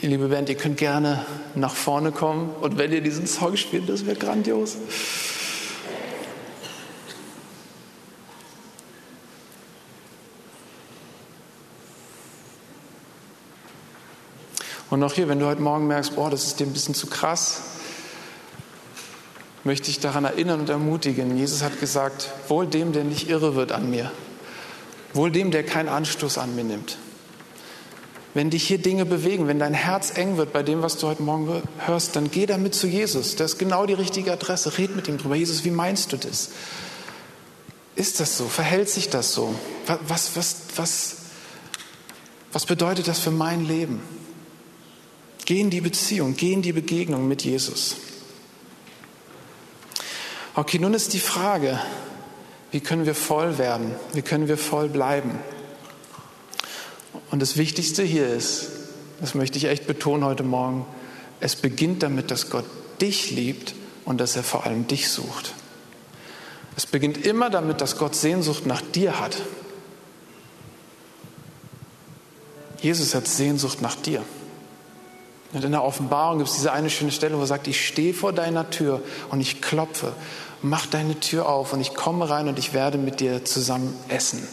Ihr 0.00 0.10
liebe 0.10 0.28
Band, 0.28 0.48
ihr 0.48 0.54
könnt 0.54 0.76
gerne 0.76 1.24
nach 1.54 1.74
vorne 1.74 2.12
kommen 2.12 2.50
und 2.60 2.78
wenn 2.78 2.92
ihr 2.92 3.00
diesen 3.00 3.26
Song 3.26 3.56
spielt, 3.56 3.88
das 3.88 4.06
wäre 4.06 4.16
grandios. 4.16 4.76
Und 14.94 15.02
auch 15.02 15.12
hier, 15.12 15.28
wenn 15.28 15.40
du 15.40 15.46
heute 15.46 15.60
Morgen 15.60 15.88
merkst, 15.88 16.14
boah, 16.14 16.30
das 16.30 16.44
ist 16.44 16.60
dir 16.60 16.66
ein 16.68 16.72
bisschen 16.72 16.94
zu 16.94 17.08
krass, 17.08 17.62
möchte 19.64 19.90
ich 19.90 19.98
daran 19.98 20.24
erinnern 20.24 20.60
und 20.60 20.68
ermutigen. 20.68 21.36
Jesus 21.36 21.64
hat 21.64 21.80
gesagt, 21.80 22.30
wohl 22.46 22.68
dem, 22.68 22.92
der 22.92 23.02
nicht 23.02 23.28
irre 23.28 23.56
wird 23.56 23.72
an 23.72 23.90
mir, 23.90 24.12
wohl 25.12 25.32
dem, 25.32 25.50
der 25.50 25.64
keinen 25.64 25.88
Anstoß 25.88 26.38
an 26.38 26.54
mir 26.54 26.62
nimmt. 26.62 26.96
Wenn 28.34 28.50
dich 28.50 28.68
hier 28.68 28.78
Dinge 28.78 29.04
bewegen, 29.04 29.48
wenn 29.48 29.58
dein 29.58 29.74
Herz 29.74 30.16
eng 30.16 30.36
wird 30.36 30.52
bei 30.52 30.62
dem, 30.62 30.80
was 30.80 30.96
du 30.96 31.08
heute 31.08 31.24
Morgen 31.24 31.62
hörst, 31.78 32.14
dann 32.14 32.30
geh 32.30 32.46
damit 32.46 32.76
zu 32.76 32.86
Jesus. 32.86 33.34
Das 33.34 33.54
ist 33.54 33.58
genau 33.58 33.86
die 33.86 33.94
richtige 33.94 34.32
Adresse. 34.32 34.78
Red 34.78 34.94
mit 34.94 35.08
ihm 35.08 35.18
drüber. 35.18 35.34
Jesus, 35.34 35.64
wie 35.64 35.72
meinst 35.72 36.12
du 36.12 36.18
das? 36.18 36.50
Ist 37.96 38.20
das 38.20 38.38
so? 38.38 38.44
Verhält 38.44 38.88
sich 38.88 39.10
das 39.10 39.32
so? 39.32 39.56
Was, 40.06 40.36
was, 40.36 40.56
was, 40.76 41.16
was 42.52 42.64
bedeutet 42.64 43.08
das 43.08 43.18
für 43.18 43.32
mein 43.32 43.64
Leben? 43.64 44.00
Geh 45.44 45.60
in 45.60 45.70
die 45.70 45.80
Beziehung, 45.80 46.36
geh 46.36 46.52
in 46.52 46.62
die 46.62 46.72
Begegnung 46.72 47.28
mit 47.28 47.44
Jesus. 47.44 47.96
Okay, 50.54 50.78
nun 50.78 50.94
ist 50.94 51.12
die 51.12 51.20
Frage, 51.20 51.80
wie 52.70 52.80
können 52.80 53.06
wir 53.06 53.14
voll 53.14 53.58
werden? 53.58 53.94
Wie 54.12 54.22
können 54.22 54.48
wir 54.48 54.56
voll 54.56 54.88
bleiben? 54.88 55.38
Und 57.30 57.40
das 57.40 57.56
Wichtigste 57.56 58.02
hier 58.02 58.28
ist, 58.28 58.68
das 59.20 59.34
möchte 59.34 59.58
ich 59.58 59.64
echt 59.64 59.86
betonen 59.86 60.24
heute 60.24 60.44
Morgen, 60.44 60.86
es 61.40 61.56
beginnt 61.56 62.02
damit, 62.02 62.30
dass 62.30 62.50
Gott 62.50 62.64
dich 63.00 63.30
liebt 63.30 63.74
und 64.04 64.20
dass 64.20 64.36
er 64.36 64.44
vor 64.44 64.64
allem 64.64 64.86
dich 64.86 65.08
sucht. 65.10 65.52
Es 66.76 66.86
beginnt 66.86 67.26
immer 67.26 67.50
damit, 67.50 67.80
dass 67.80 67.98
Gott 67.98 68.14
Sehnsucht 68.14 68.66
nach 68.66 68.80
dir 68.80 69.20
hat. 69.20 69.36
Jesus 72.80 73.14
hat 73.14 73.26
Sehnsucht 73.26 73.80
nach 73.82 73.96
dir. 73.96 74.22
Und 75.54 75.64
in 75.64 75.70
der 75.70 75.84
Offenbarung 75.84 76.38
gibt 76.38 76.50
es 76.50 76.56
diese 76.56 76.72
eine 76.72 76.90
schöne 76.90 77.12
Stelle, 77.12 77.36
wo 77.36 77.40
er 77.40 77.46
sagt, 77.46 77.68
ich 77.68 77.86
stehe 77.86 78.12
vor 78.12 78.32
deiner 78.32 78.70
Tür 78.70 79.00
und 79.30 79.40
ich 79.40 79.62
klopfe. 79.62 80.12
Mach 80.62 80.86
deine 80.86 81.20
Tür 81.20 81.48
auf 81.48 81.72
und 81.72 81.80
ich 81.80 81.94
komme 81.94 82.28
rein 82.28 82.48
und 82.48 82.58
ich 82.58 82.74
werde 82.74 82.98
mit 82.98 83.20
dir 83.20 83.44
zusammen 83.44 83.96
essen. 84.08 84.46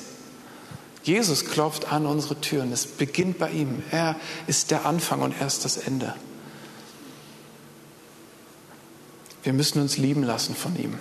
Jesus 1.04 1.46
klopft 1.46 1.92
an 1.92 2.06
unsere 2.06 2.40
Türen. 2.40 2.72
Es 2.72 2.86
beginnt 2.86 3.40
bei 3.40 3.50
ihm. 3.50 3.82
Er 3.90 4.16
ist 4.46 4.70
der 4.70 4.86
Anfang 4.86 5.22
und 5.22 5.34
er 5.40 5.48
ist 5.48 5.66
das 5.66 5.78
Ende. 5.78 6.14
Wir 9.42 9.54
müssen 9.54 9.82
uns 9.82 9.98
lieben 9.98 10.22
lassen 10.22 10.54
von 10.54 10.76
ihm. 10.78 11.00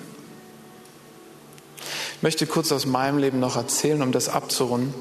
Ich 2.16 2.22
möchte 2.22 2.46
kurz 2.46 2.72
aus 2.72 2.86
meinem 2.86 3.18
Leben 3.18 3.38
noch 3.38 3.56
erzählen, 3.56 4.00
um 4.00 4.12
das 4.12 4.30
abzurunden, 4.30 4.94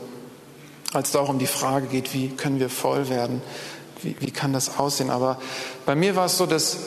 als 0.91 1.09
es 1.09 1.15
auch 1.15 1.29
um 1.29 1.39
die 1.39 1.47
Frage 1.47 1.87
geht, 1.87 2.13
wie 2.13 2.29
können 2.29 2.59
wir 2.59 2.69
voll 2.69 3.07
werden, 3.07 3.41
wie, 4.01 4.15
wie 4.19 4.31
kann 4.31 4.53
das 4.53 4.77
aussehen. 4.77 5.09
Aber 5.09 5.39
bei 5.85 5.95
mir 5.95 6.15
war 6.15 6.25
es 6.25 6.37
so, 6.37 6.45
dass, 6.45 6.77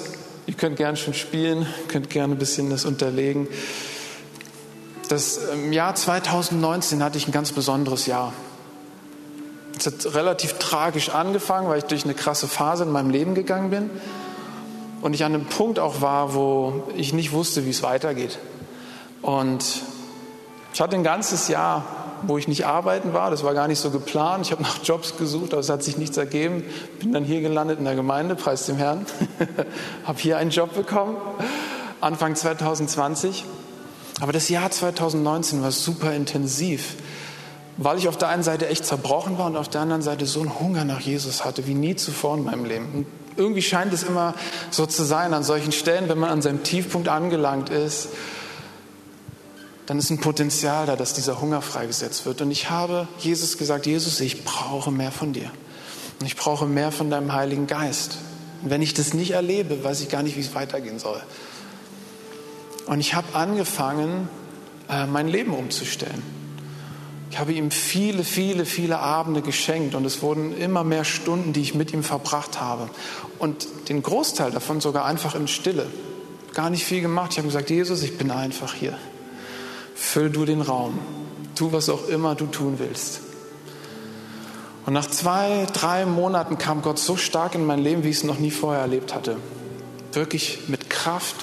ihr 0.47 0.55
könnt 0.55 0.77
gerne 0.77 0.97
schon 0.97 1.15
spielen, 1.15 1.67
könnt 1.89 2.11
gerne 2.11 2.35
ein 2.35 2.39
bisschen 2.39 2.71
das 2.71 2.85
unterlegen. 2.85 3.49
Das 5.09 5.39
im 5.53 5.73
Jahr 5.73 5.95
2019 5.95 7.03
hatte 7.03 7.19
ich 7.19 7.29
ein 7.29 7.33
ganz 7.33 7.53
besonderes 7.53 8.07
Jahr. 8.07 8.33
Es 9.79 9.87
hat 9.87 10.15
relativ 10.15 10.55
tragisch 10.55 11.11
angefangen, 11.11 11.69
weil 11.69 11.79
ich 11.79 11.85
durch 11.85 12.05
eine 12.05 12.15
krasse 12.15 12.47
Phase 12.47 12.85
in 12.85 12.91
meinem 12.91 13.11
Leben 13.11 13.35
gegangen 13.35 13.71
bin 13.71 13.91
und 15.03 15.15
ich 15.15 15.25
an 15.25 15.35
einem 15.35 15.47
Punkt 15.47 15.79
auch 15.79 16.01
war, 16.01 16.35
wo 16.35 16.85
ich 16.97 17.13
nicht 17.13 17.33
wusste, 17.33 17.67
wie 17.67 17.71
es 17.71 17.83
weitergeht. 17.83 18.39
Und 19.21 19.83
ich 20.73 20.81
hatte 20.81 20.97
ein 20.97 21.05
ganzes 21.05 21.49
Jahr, 21.49 21.85
wo 22.27 22.39
ich 22.39 22.49
nicht 22.49 22.67
arbeiten 22.67 23.13
war. 23.13 23.31
Das 23.31 23.45
war 23.45 23.55
gar 23.55 23.69
nicht 23.69 23.79
so 23.79 23.91
geplant. 23.91 24.47
Ich 24.47 24.53
habe 24.53 24.63
nach 24.63 24.83
Jobs 24.83 25.17
gesucht, 25.17 25.53
aber 25.53 25.61
es 25.61 25.69
hat 25.69 25.83
sich 25.83 25.97
nichts 25.97 26.17
ergeben. 26.17 26.65
Bin 27.01 27.13
dann 27.13 27.25
hier 27.25 27.41
gelandet 27.41 27.79
in 27.79 27.85
der 27.85 27.95
Gemeinde, 27.95 28.35
preis 28.35 28.67
dem 28.67 28.77
Herrn. 28.77 29.07
habe 30.05 30.19
hier 30.19 30.39
einen 30.39 30.51
Job 30.51 30.75
bekommen, 30.75 31.17
Anfang 32.01 32.35
2020. 32.35 33.45
Aber 34.21 34.33
das 34.33 34.49
Jahr 34.49 34.71
2019 34.71 35.63
war 35.63 35.73
super 35.73 36.15
intensiv, 36.15 36.95
weil 37.77 37.99
ich 37.99 38.09
auf 38.09 38.17
der 38.17 38.29
einen 38.29 38.43
Seite 38.43 38.69
echt 38.69 38.85
zerbrochen 38.85 39.39
war 39.39 39.47
und 39.47 39.57
auf 39.57 39.69
der 39.69 39.81
anderen 39.81 40.03
Seite 40.03 40.27
so 40.27 40.41
einen 40.41 40.61
Hunger 40.61 40.85
nach 40.85 41.01
Jesus 41.01 41.45
hatte 41.45 41.67
wie 41.67 41.75
nie 41.75 41.97
zuvor 41.97 42.37
in 42.37 42.45
meinem 42.45 42.65
Leben. 42.65 42.89
Und 42.95 43.07
irgendwie 43.37 43.63
scheint 43.63 43.93
es 43.93 44.03
immer 44.03 44.35
so 44.71 44.87
zu 44.87 45.03
sein 45.05 45.33
an 45.35 45.43
solchen 45.43 45.73
Stellen, 45.73 46.09
wenn 46.09 46.19
man 46.19 46.31
an 46.31 46.43
seinem 46.43 46.63
Tiefpunkt 46.63 47.09
angelangt 47.09 47.71
ist 47.71 48.09
dann 49.93 49.99
ist 49.99 50.09
ein 50.09 50.21
Potenzial 50.21 50.87
da, 50.87 50.97
dass 50.97 51.13
dieser 51.13 51.43
Hunger 51.43 51.61
freigesetzt 51.61 52.25
wird. 52.25 52.41
Und 52.41 52.51
ich 52.51 52.71
habe 52.71 53.07
Jesus 53.19 53.59
gesagt, 53.59 53.85
Jesus, 53.85 54.21
ich 54.21 54.43
brauche 54.43 54.91
mehr 54.91 55.13
von 55.13 55.35
dir. 55.35 55.51
Und 56.19 56.25
ich 56.25 56.35
brauche 56.35 56.65
mehr 56.65 56.91
von 56.93 57.11
deinem 57.11 57.35
Heiligen 57.35 57.67
Geist. 57.67 58.17
Und 58.63 58.71
wenn 58.71 58.81
ich 58.81 58.95
das 58.95 59.13
nicht 59.13 59.33
erlebe, 59.33 59.85
weiß 59.85 60.01
ich 60.01 60.09
gar 60.09 60.23
nicht, 60.23 60.35
wie 60.39 60.41
es 60.41 60.55
weitergehen 60.55 60.99
soll. 60.99 61.21
Und 62.87 63.01
ich 63.01 63.13
habe 63.13 63.35
angefangen, 63.35 64.31
äh, 64.89 65.05
mein 65.05 65.29
Leben 65.29 65.53
umzustellen. 65.53 66.23
Ich 67.31 67.39
habe 67.39 67.53
ihm 67.53 67.71
viele, 67.71 68.25
viele, 68.25 68.65
viele 68.65 68.99
Abende 68.99 69.43
geschenkt 69.43 69.95
und 69.95 70.07
es 70.07 70.23
wurden 70.23 70.57
immer 70.57 70.85
mehr 70.85 71.05
Stunden, 71.05 71.53
die 71.53 71.61
ich 71.61 71.75
mit 71.75 71.93
ihm 71.93 72.03
verbracht 72.03 72.63
habe. 72.63 72.89
Und 73.39 73.69
den 73.91 74.03
Großteil 74.03 74.53
davon 74.53 74.81
sogar 74.81 75.05
einfach 75.05 75.35
in 75.35 75.49
Stille. 75.49 75.87
Gar 76.55 76.71
nicht 76.71 76.87
viel 76.87 77.03
gemacht. 77.03 77.33
Ich 77.33 77.37
habe 77.37 77.49
gesagt, 77.49 77.69
Jesus, 77.69 78.03
ich 78.03 78.17
bin 78.17 78.31
einfach 78.31 78.73
hier. 78.73 78.97
Füll 79.95 80.31
du 80.31 80.45
den 80.45 80.61
Raum. 80.61 80.99
Tu, 81.55 81.73
was 81.73 81.89
auch 81.89 82.09
immer 82.09 82.35
du 82.35 82.47
tun 82.47 82.75
willst. 82.79 83.21
Und 84.85 84.95
nach 84.95 85.07
zwei, 85.07 85.67
drei 85.73 86.07
Monaten 86.07 86.59
kam 86.59 86.83
Gott 86.83 86.99
so 86.99 87.17
stark 87.17 87.55
in 87.55 87.65
mein 87.65 87.79
Leben, 87.79 88.03
wie 88.05 88.09
ich 88.09 88.17
es 88.17 88.25
noch 88.25 88.39
nie 88.39 88.51
vorher 88.51 88.83
erlebt 88.83 89.15
hatte. 89.15 89.37
Wirklich 90.13 90.69
mit 90.69 90.91
Kraft, 90.91 91.37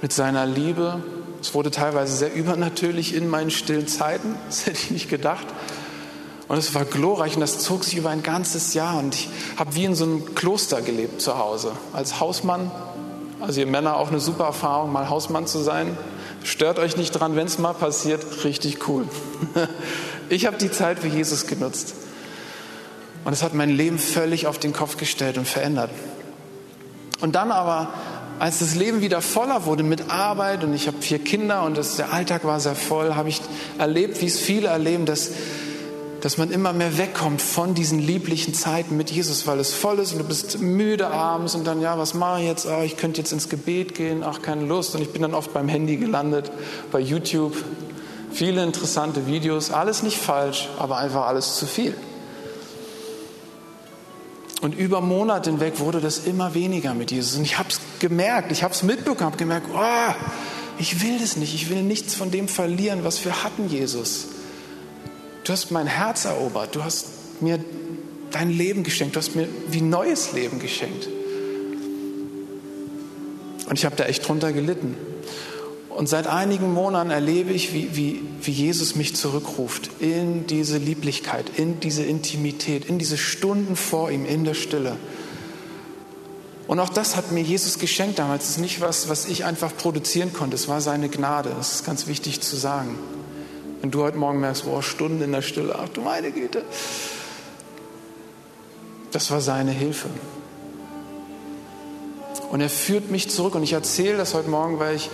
mit 0.00 0.12
seiner 0.12 0.46
Liebe. 0.46 1.02
Es 1.40 1.54
wurde 1.54 1.70
teilweise 1.70 2.16
sehr 2.16 2.34
übernatürlich 2.34 3.14
in 3.14 3.28
meinen 3.28 3.50
stillen 3.50 3.88
Zeiten. 3.88 4.36
Das 4.46 4.66
hätte 4.66 4.78
ich 4.78 4.90
nicht 4.90 5.10
gedacht. 5.10 5.46
Und 6.48 6.56
es 6.58 6.74
war 6.74 6.84
glorreich 6.84 7.34
und 7.34 7.40
das 7.40 7.60
zog 7.60 7.84
sich 7.84 7.96
über 7.96 8.10
ein 8.10 8.22
ganzes 8.22 8.74
Jahr. 8.74 8.98
Und 8.98 9.14
ich 9.14 9.28
habe 9.56 9.74
wie 9.74 9.84
in 9.84 9.94
so 9.94 10.04
einem 10.04 10.34
Kloster 10.34 10.82
gelebt 10.82 11.20
zu 11.20 11.38
Hause. 11.38 11.72
Als 11.92 12.20
Hausmann. 12.20 12.70
Also 13.40 13.60
ihr 13.60 13.66
Männer 13.66 13.96
auch 13.96 14.08
eine 14.08 14.20
super 14.20 14.44
Erfahrung, 14.44 14.92
mal 14.92 15.08
Hausmann 15.08 15.46
zu 15.46 15.58
sein. 15.58 15.96
Stört 16.44 16.78
euch 16.78 16.96
nicht 16.96 17.12
dran, 17.12 17.36
wenn 17.36 17.46
es 17.46 17.58
mal 17.58 17.72
passiert, 17.72 18.44
richtig 18.44 18.88
cool. 18.88 19.06
Ich 20.28 20.46
habe 20.46 20.56
die 20.56 20.70
Zeit 20.70 21.00
für 21.00 21.08
Jesus 21.08 21.46
genutzt. 21.46 21.94
Und 23.24 23.34
es 23.34 23.42
hat 23.42 23.52
mein 23.52 23.68
Leben 23.68 23.98
völlig 23.98 24.46
auf 24.46 24.58
den 24.58 24.72
Kopf 24.72 24.96
gestellt 24.96 25.36
und 25.36 25.46
verändert. 25.46 25.90
Und 27.20 27.34
dann 27.34 27.52
aber, 27.52 27.92
als 28.38 28.60
das 28.60 28.74
Leben 28.74 29.02
wieder 29.02 29.20
voller 29.20 29.66
wurde 29.66 29.82
mit 29.82 30.10
Arbeit 30.10 30.64
und 30.64 30.72
ich 30.72 30.86
habe 30.86 31.02
vier 31.02 31.18
Kinder 31.18 31.64
und 31.64 31.76
das, 31.76 31.96
der 31.96 32.14
Alltag 32.14 32.44
war 32.44 32.60
sehr 32.60 32.74
voll, 32.74 33.14
habe 33.14 33.28
ich 33.28 33.42
erlebt, 33.78 34.22
wie 34.22 34.26
es 34.26 34.40
viele 34.40 34.68
erleben, 34.68 35.04
dass 35.04 35.32
dass 36.22 36.38
man 36.38 36.52
immer 36.52 36.72
mehr 36.72 36.98
wegkommt 36.98 37.42
von 37.42 37.74
diesen 37.74 37.98
lieblichen 37.98 38.54
Zeiten 38.54 38.96
mit 38.96 39.10
Jesus, 39.10 39.48
weil 39.48 39.58
es 39.58 39.74
voll 39.74 39.98
ist 39.98 40.12
und 40.12 40.18
du 40.18 40.24
bist 40.24 40.60
müde 40.60 41.08
abends 41.08 41.56
und 41.56 41.66
dann, 41.66 41.80
ja, 41.80 41.98
was 41.98 42.14
mache 42.14 42.42
ich 42.42 42.46
jetzt? 42.46 42.64
Oh, 42.64 42.80
ich 42.82 42.96
könnte 42.96 43.20
jetzt 43.20 43.32
ins 43.32 43.48
Gebet 43.48 43.96
gehen, 43.96 44.22
ach, 44.22 44.40
keine 44.40 44.64
Lust. 44.64 44.94
Und 44.94 45.02
ich 45.02 45.10
bin 45.10 45.22
dann 45.22 45.34
oft 45.34 45.52
beim 45.52 45.68
Handy 45.68 45.96
gelandet, 45.96 46.52
bei 46.92 47.00
YouTube. 47.00 47.56
Viele 48.30 48.62
interessante 48.62 49.26
Videos, 49.26 49.72
alles 49.72 50.04
nicht 50.04 50.16
falsch, 50.16 50.68
aber 50.78 50.98
einfach 50.98 51.26
alles 51.26 51.56
zu 51.56 51.66
viel. 51.66 51.96
Und 54.60 54.76
über 54.76 55.00
Monate 55.00 55.50
hinweg 55.50 55.80
wurde 55.80 56.00
das 56.00 56.18
immer 56.18 56.54
weniger 56.54 56.94
mit 56.94 57.10
Jesus. 57.10 57.36
Und 57.36 57.42
ich 57.42 57.58
habe 57.58 57.68
es 57.68 57.80
gemerkt, 57.98 58.52
ich 58.52 58.62
habe 58.62 58.72
es 58.72 58.84
mitbekommen, 58.84 59.26
habe 59.26 59.38
gemerkt, 59.38 59.66
oh, 59.74 60.14
ich 60.78 61.02
will 61.02 61.18
das 61.18 61.34
nicht, 61.34 61.52
ich 61.52 61.68
will 61.68 61.82
nichts 61.82 62.14
von 62.14 62.30
dem 62.30 62.46
verlieren, 62.46 63.02
was 63.02 63.24
wir 63.24 63.42
hatten, 63.42 63.68
Jesus. 63.68 64.28
Du 65.44 65.52
hast 65.52 65.70
mein 65.70 65.86
Herz 65.86 66.24
erobert. 66.24 66.74
Du 66.74 66.84
hast 66.84 67.06
mir 67.40 67.58
dein 68.30 68.50
Leben 68.50 68.82
geschenkt. 68.82 69.16
Du 69.16 69.20
hast 69.20 69.34
mir 69.34 69.48
wie 69.68 69.80
neues 69.80 70.32
Leben 70.32 70.58
geschenkt. 70.58 71.08
Und 73.68 73.78
ich 73.78 73.84
habe 73.84 73.96
da 73.96 74.04
echt 74.04 74.26
drunter 74.26 74.52
gelitten. 74.52 74.96
Und 75.88 76.08
seit 76.08 76.26
einigen 76.26 76.72
Monaten 76.72 77.10
erlebe 77.10 77.52
ich, 77.52 77.74
wie, 77.74 77.96
wie, 77.96 78.22
wie 78.40 78.50
Jesus 78.50 78.94
mich 78.94 79.14
zurückruft 79.14 79.90
in 80.00 80.46
diese 80.46 80.78
Lieblichkeit, 80.78 81.50
in 81.56 81.80
diese 81.80 82.02
Intimität, 82.02 82.86
in 82.86 82.98
diese 82.98 83.18
Stunden 83.18 83.76
vor 83.76 84.10
ihm, 84.10 84.24
in 84.24 84.44
der 84.44 84.54
Stille. 84.54 84.96
Und 86.66 86.80
auch 86.80 86.88
das 86.88 87.16
hat 87.16 87.32
mir 87.32 87.42
Jesus 87.42 87.78
geschenkt 87.78 88.18
damals. 88.18 88.44
Es 88.44 88.50
ist 88.52 88.58
nicht 88.58 88.80
was, 88.80 89.08
was 89.10 89.26
ich 89.26 89.44
einfach 89.44 89.76
produzieren 89.76 90.32
konnte. 90.32 90.54
Es 90.54 90.68
war 90.68 90.80
seine 90.80 91.10
Gnade. 91.10 91.52
Das 91.54 91.74
ist 91.74 91.84
ganz 91.84 92.06
wichtig 92.06 92.40
zu 92.40 92.56
sagen. 92.56 92.98
Wenn 93.82 93.90
du 93.90 94.04
heute 94.04 94.16
Morgen 94.16 94.38
merkst, 94.38 94.64
boah, 94.64 94.80
Stunden 94.80 95.20
in 95.22 95.32
der 95.32 95.42
Stille, 95.42 95.76
ach 95.76 95.88
du 95.88 96.02
meine 96.02 96.30
Güte. 96.30 96.62
Das 99.10 99.32
war 99.32 99.40
seine 99.40 99.72
Hilfe. 99.72 100.08
Und 102.52 102.60
er 102.60 102.70
führt 102.70 103.10
mich 103.10 103.28
zurück. 103.28 103.56
Und 103.56 103.64
ich 103.64 103.72
erzähle 103.72 104.16
das 104.18 104.34
heute 104.34 104.48
Morgen, 104.48 104.78
weil 104.78 104.94
ich 104.94 105.10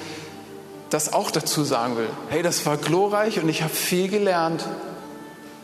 das 0.90 1.14
auch 1.14 1.30
dazu 1.30 1.64
sagen 1.64 1.96
will. 1.96 2.10
Hey, 2.28 2.42
das 2.42 2.66
war 2.66 2.76
glorreich 2.76 3.40
und 3.40 3.48
ich 3.48 3.62
habe 3.62 3.72
viel 3.72 4.08
gelernt 4.08 4.66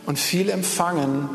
und 0.07 0.17
viel 0.17 0.49
empfangen. 0.49 1.29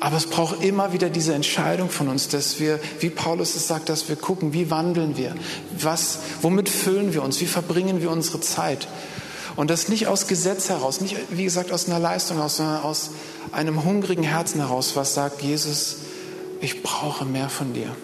Aber 0.00 0.18
es 0.18 0.26
braucht 0.26 0.62
immer 0.62 0.92
wieder 0.92 1.08
diese 1.08 1.32
Entscheidung 1.32 1.88
von 1.88 2.08
uns, 2.08 2.28
dass 2.28 2.60
wir, 2.60 2.78
wie 3.00 3.08
Paulus 3.08 3.54
es 3.54 3.66
sagt, 3.68 3.88
dass 3.88 4.10
wir 4.10 4.16
gucken, 4.16 4.52
wie 4.52 4.70
wandeln 4.70 5.16
wir, 5.16 5.34
was, 5.78 6.18
womit 6.42 6.68
füllen 6.68 7.14
wir 7.14 7.22
uns, 7.22 7.40
wie 7.40 7.46
verbringen 7.46 8.02
wir 8.02 8.10
unsere 8.10 8.40
Zeit. 8.40 8.86
Und 9.56 9.70
das 9.70 9.88
nicht 9.88 10.08
aus 10.08 10.26
Gesetz 10.26 10.68
heraus, 10.68 11.00
nicht, 11.00 11.16
wie 11.30 11.44
gesagt, 11.44 11.70
aus 11.70 11.86
einer 11.86 12.00
Leistung 12.00 12.38
heraus, 12.38 12.56
sondern 12.56 12.82
aus 12.82 13.10
einem 13.52 13.84
hungrigen 13.84 14.24
Herzen 14.24 14.60
heraus, 14.60 14.96
was 14.96 15.14
sagt, 15.14 15.42
Jesus, 15.42 15.96
ich 16.60 16.82
brauche 16.82 17.24
mehr 17.24 17.48
von 17.48 17.72
dir. 17.72 17.94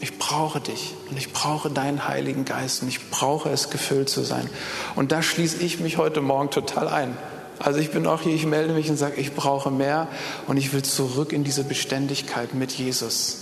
Ich 0.00 0.18
brauche 0.18 0.60
dich 0.60 0.94
und 1.10 1.16
ich 1.16 1.32
brauche 1.32 1.70
deinen 1.70 2.06
Heiligen 2.06 2.44
Geist 2.44 2.82
und 2.82 2.88
ich 2.88 3.10
brauche 3.10 3.50
es, 3.50 3.70
gefüllt 3.70 4.08
zu 4.08 4.22
sein. 4.22 4.48
Und 4.94 5.10
da 5.10 5.22
schließe 5.22 5.56
ich 5.58 5.80
mich 5.80 5.96
heute 5.96 6.20
Morgen 6.20 6.50
total 6.50 6.88
ein. 6.88 7.16
Also 7.58 7.80
ich 7.80 7.90
bin 7.90 8.06
auch 8.06 8.22
hier, 8.22 8.34
ich 8.34 8.46
melde 8.46 8.74
mich 8.74 8.88
und 8.90 8.96
sage, 8.96 9.20
ich 9.20 9.34
brauche 9.34 9.70
mehr 9.70 10.06
und 10.46 10.56
ich 10.56 10.72
will 10.72 10.82
zurück 10.82 11.32
in 11.32 11.42
diese 11.42 11.64
Beständigkeit 11.64 12.54
mit 12.54 12.70
Jesus. 12.72 13.38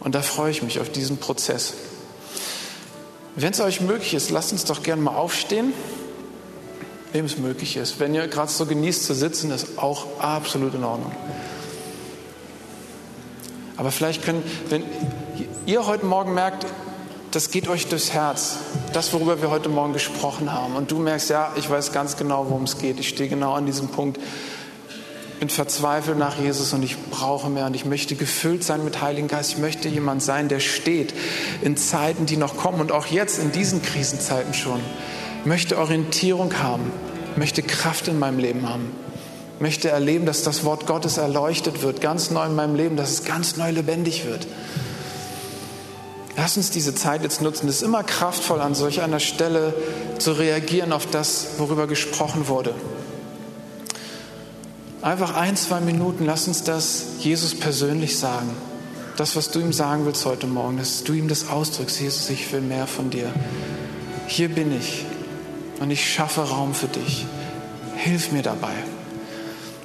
Und 0.00 0.14
da 0.14 0.22
freue 0.22 0.50
ich 0.50 0.62
mich 0.62 0.80
auf 0.80 0.88
diesen 0.90 1.18
Prozess. 1.18 1.74
Wenn 3.34 3.52
es 3.52 3.60
euch 3.60 3.80
möglich 3.80 4.14
ist, 4.14 4.30
lasst 4.30 4.52
uns 4.52 4.64
doch 4.64 4.82
gerne 4.82 5.00
mal 5.00 5.14
aufstehen, 5.14 5.72
wem 7.12 7.24
es 7.24 7.38
möglich 7.38 7.76
ist. 7.76 7.98
Wenn 7.98 8.14
ihr 8.14 8.28
gerade 8.28 8.50
so 8.50 8.66
genießt 8.66 9.04
zu 9.04 9.14
sitzen, 9.14 9.50
ist 9.50 9.78
auch 9.78 10.20
absolut 10.20 10.74
in 10.74 10.84
Ordnung. 10.84 11.12
Aber 13.76 13.90
vielleicht 13.90 14.22
können, 14.22 14.42
wenn 14.68 14.84
ihr 15.66 15.86
heute 15.86 16.04
Morgen 16.04 16.34
merkt, 16.34 16.66
das 17.30 17.50
geht 17.50 17.68
euch 17.68 17.86
durchs 17.88 18.12
Herz. 18.12 18.58
Das, 18.92 19.12
worüber 19.14 19.40
wir 19.40 19.50
heute 19.50 19.70
Morgen 19.70 19.94
gesprochen 19.94 20.52
haben. 20.52 20.76
Und 20.76 20.90
du 20.90 20.98
merkst, 20.98 21.30
ja, 21.30 21.52
ich 21.56 21.70
weiß 21.70 21.92
ganz 21.92 22.18
genau, 22.18 22.50
worum 22.50 22.64
es 22.64 22.76
geht. 22.76 23.00
Ich 23.00 23.08
stehe 23.08 23.30
genau 23.30 23.54
an 23.54 23.64
diesem 23.64 23.88
Punkt. 23.88 24.20
Bin 25.42 25.48
verzweifelt 25.48 26.18
nach 26.18 26.38
Jesus 26.38 26.72
und 26.72 26.84
ich 26.84 26.96
brauche 27.10 27.50
mehr 27.50 27.66
und 27.66 27.74
ich 27.74 27.84
möchte 27.84 28.14
gefüllt 28.14 28.62
sein 28.62 28.84
mit 28.84 29.02
Heiligen 29.02 29.26
Geist. 29.26 29.54
Ich 29.54 29.58
möchte 29.58 29.88
jemand 29.88 30.22
sein, 30.22 30.46
der 30.46 30.60
steht 30.60 31.12
in 31.62 31.76
Zeiten, 31.76 32.26
die 32.26 32.36
noch 32.36 32.56
kommen 32.56 32.80
und 32.80 32.92
auch 32.92 33.06
jetzt 33.06 33.40
in 33.40 33.50
diesen 33.50 33.82
Krisenzeiten 33.82 34.54
schon. 34.54 34.78
Ich 35.40 35.46
möchte 35.46 35.78
Orientierung 35.78 36.54
haben, 36.62 36.92
möchte 37.34 37.64
Kraft 37.64 38.06
in 38.06 38.20
meinem 38.20 38.38
Leben 38.38 38.68
haben. 38.68 38.92
Ich 39.56 39.60
möchte 39.60 39.88
erleben, 39.88 40.26
dass 40.26 40.44
das 40.44 40.62
Wort 40.62 40.86
Gottes 40.86 41.16
erleuchtet 41.16 41.82
wird, 41.82 42.00
ganz 42.00 42.30
neu 42.30 42.46
in 42.46 42.54
meinem 42.54 42.76
Leben, 42.76 42.94
dass 42.94 43.10
es 43.10 43.24
ganz 43.24 43.56
neu 43.56 43.72
lebendig 43.72 44.24
wird. 44.24 44.46
Lass 46.36 46.56
uns 46.56 46.70
diese 46.70 46.94
Zeit 46.94 47.24
jetzt 47.24 47.42
nutzen. 47.42 47.66
Es 47.68 47.78
ist 47.78 47.82
immer 47.82 48.04
kraftvoll, 48.04 48.60
an 48.60 48.76
solch 48.76 49.02
einer 49.02 49.18
Stelle 49.18 49.74
zu 50.20 50.34
reagieren 50.34 50.92
auf 50.92 51.06
das, 51.06 51.58
worüber 51.58 51.88
gesprochen 51.88 52.46
wurde. 52.46 52.76
Einfach 55.02 55.34
ein, 55.34 55.56
zwei 55.56 55.80
Minuten, 55.80 56.24
lass 56.24 56.46
uns 56.46 56.62
das 56.62 57.06
Jesus 57.18 57.58
persönlich 57.58 58.18
sagen. 58.18 58.50
Das, 59.16 59.34
was 59.34 59.50
du 59.50 59.58
ihm 59.58 59.72
sagen 59.72 60.06
willst 60.06 60.24
heute 60.24 60.46
Morgen, 60.46 60.78
dass 60.78 61.02
du 61.02 61.12
ihm 61.12 61.26
das 61.26 61.48
ausdrückst. 61.48 62.00
Jesus, 62.00 62.30
ich 62.30 62.50
will 62.52 62.60
mehr 62.60 62.86
von 62.86 63.10
dir. 63.10 63.32
Hier 64.28 64.48
bin 64.48 64.74
ich 64.76 65.04
und 65.80 65.90
ich 65.90 66.08
schaffe 66.08 66.42
Raum 66.42 66.72
für 66.72 66.86
dich. 66.86 67.26
Hilf 67.96 68.30
mir 68.30 68.42
dabei. 68.42 68.74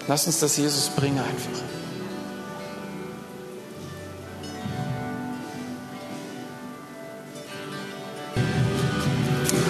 Lass 0.07 0.27
uns 0.27 0.39
das 0.39 0.55
Jesus 0.55 0.89
bringen 0.89 1.17
einfach. 1.17 1.76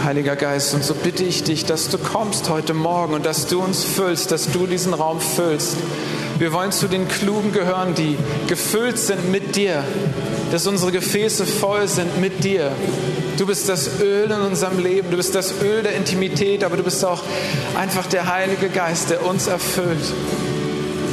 Heiliger 0.08 0.38
Geist. 0.38 0.74
Und 0.74 0.86
so 0.86 0.93
bitte 0.93 1.26
ich 1.26 1.43
dich, 1.43 1.66
dass 1.66 1.89
du 1.89 1.97
kommst 1.97 2.49
heute 2.49 2.74
Morgen 2.74 3.14
und 3.14 3.26
dass 3.26 3.45
du 3.45 3.62
uns 3.62 3.84
füllst, 3.84 4.32
dass 4.32 4.49
du 4.49 4.66
diesen 4.66 4.93
Raum 4.93 5.20
füllst. 5.20 5.76
Wir 6.38 6.53
wollen 6.53 6.72
zu 6.72 6.88
den 6.88 7.10
Klugen 7.10 7.51
gehören, 7.51 7.93
die 7.93 8.18
gefüllt 8.47 8.97
sind 8.97 9.30
mit 9.34 9.58
dir, 9.58 9.84
dass 10.49 10.66
unsere 10.66 10.93
Gefäße 10.93 11.45
voll 11.45 11.89
sind 11.89 12.22
mit 12.22 12.45
dir. 12.45 12.72
Du 13.38 13.45
bist 13.47 13.68
das 13.68 13.99
Öl 13.99 14.32
in 14.32 14.39
unserem 14.39 14.80
Leben, 14.82 15.12
du 15.12 15.18
bist 15.18 15.36
das 15.36 15.55
Öl 15.62 15.84
der 15.84 15.95
Intimität, 15.97 16.64
aber 16.64 16.78
du 16.78 16.84
bist 16.84 17.03
auch 17.03 17.22
einfach 17.78 18.08
der 18.08 18.34
Heilige 18.34 18.70
Geist, 18.70 19.10
der 19.10 19.26
uns 19.26 19.47
erfüllt. 19.47 20.14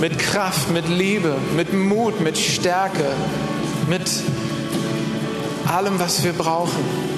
Mit 0.00 0.20
Kraft, 0.20 0.70
mit 0.70 0.88
Liebe, 0.88 1.34
mit 1.56 1.72
Mut, 1.72 2.20
mit 2.20 2.38
Stärke, 2.38 3.06
mit 3.88 4.08
allem, 5.66 5.98
was 5.98 6.22
wir 6.22 6.32
brauchen. 6.32 7.13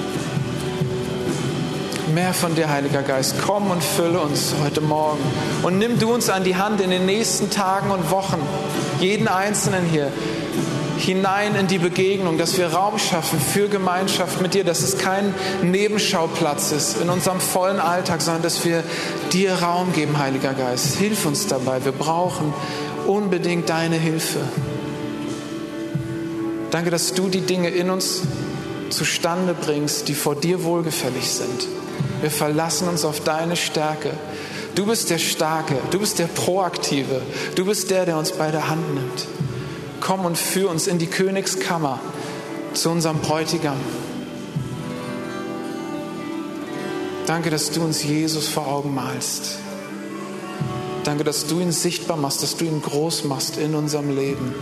Mehr 2.13 2.33
von 2.33 2.55
dir, 2.55 2.69
Heiliger 2.69 3.03
Geist. 3.03 3.35
Komm 3.45 3.69
und 3.69 3.83
fülle 3.83 4.21
uns 4.21 4.53
heute 4.63 4.79
Morgen. 4.79 5.19
Und 5.63 5.77
nimm 5.77 5.99
du 5.99 6.13
uns 6.13 6.29
an 6.29 6.45
die 6.45 6.55
Hand 6.55 6.79
in 6.79 6.89
den 6.89 7.05
nächsten 7.05 7.49
Tagen 7.49 7.91
und 7.91 8.11
Wochen, 8.11 8.41
jeden 9.01 9.27
Einzelnen 9.27 9.83
hier, 9.83 10.11
hinein 10.97 11.55
in 11.55 11.67
die 11.67 11.79
Begegnung, 11.79 12.37
dass 12.37 12.57
wir 12.57 12.67
Raum 12.67 12.97
schaffen 12.97 13.39
für 13.41 13.67
Gemeinschaft 13.67 14.41
mit 14.41 14.53
dir, 14.53 14.63
dass 14.63 14.83
es 14.83 14.97
kein 14.97 15.33
Nebenschauplatz 15.61 16.71
ist 16.71 17.01
in 17.01 17.09
unserem 17.09 17.41
vollen 17.41 17.79
Alltag, 17.79 18.21
sondern 18.21 18.43
dass 18.43 18.63
wir 18.63 18.83
dir 19.33 19.55
Raum 19.55 19.91
geben, 19.91 20.17
Heiliger 20.17 20.53
Geist. 20.53 20.95
Hilf 20.95 21.25
uns 21.25 21.47
dabei. 21.47 21.83
Wir 21.83 21.91
brauchen 21.91 22.53
unbedingt 23.05 23.69
deine 23.69 23.97
Hilfe. 23.97 24.39
Danke, 26.71 26.89
dass 26.89 27.13
du 27.13 27.27
die 27.27 27.41
Dinge 27.41 27.69
in 27.69 27.89
uns 27.89 28.21
zustande 28.91 29.53
bringst, 29.53 30.07
die 30.07 30.15
vor 30.15 30.35
dir 30.35 30.63
wohlgefällig 30.63 31.29
sind. 31.29 31.76
Wir 32.21 32.31
verlassen 32.31 32.87
uns 32.87 33.05
auf 33.05 33.19
deine 33.19 33.55
Stärke. 33.55 34.11
Du 34.75 34.85
bist 34.85 35.09
der 35.09 35.17
Starke, 35.17 35.75
du 35.91 35.99
bist 35.99 36.19
der 36.19 36.27
Proaktive, 36.27 37.21
du 37.55 37.65
bist 37.65 37.89
der, 37.89 38.05
der 38.05 38.17
uns 38.17 38.31
bei 38.31 38.51
der 38.51 38.69
Hand 38.69 38.93
nimmt. 38.93 39.27
Komm 39.99 40.25
und 40.25 40.37
führ 40.37 40.69
uns 40.69 40.87
in 40.87 40.99
die 40.99 41.07
Königskammer 41.07 41.99
zu 42.73 42.91
unserem 42.91 43.19
Bräutigam. 43.19 43.77
Danke, 47.25 47.49
dass 47.49 47.71
du 47.71 47.81
uns 47.81 48.03
Jesus 48.03 48.47
vor 48.47 48.67
Augen 48.67 48.93
malst. 48.93 49.57
Danke, 51.03 51.23
dass 51.23 51.47
du 51.47 51.59
ihn 51.59 51.71
sichtbar 51.71 52.17
machst, 52.17 52.43
dass 52.43 52.57
du 52.57 52.65
ihn 52.65 52.81
groß 52.81 53.23
machst 53.23 53.57
in 53.57 53.75
unserem 53.75 54.15
Leben. 54.15 54.53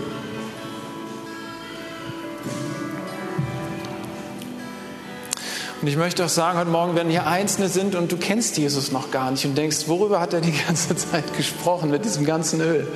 Und 5.86 5.90
ich 5.90 5.98
möchte 5.98 6.26
auch 6.26 6.30
sagen, 6.30 6.58
heute 6.58 6.72
Morgen, 6.72 6.96
wenn 6.96 7.12
hier 7.12 7.28
Einzelne 7.28 7.70
sind 7.70 7.94
und 7.94 8.12
du 8.12 8.18
kennst 8.18 8.58
Jesus 8.58 8.92
noch 8.92 9.12
gar 9.12 9.30
nicht 9.30 9.46
und 9.46 9.56
denkst, 9.56 9.84
worüber 9.86 10.20
hat 10.20 10.34
er 10.34 10.42
die 10.42 10.52
ganze 10.68 10.96
Zeit 10.96 11.38
gesprochen 11.38 11.92
mit 11.92 12.06
diesem 12.06 12.26
ganzen 12.26 12.60
Öl? 12.60 12.88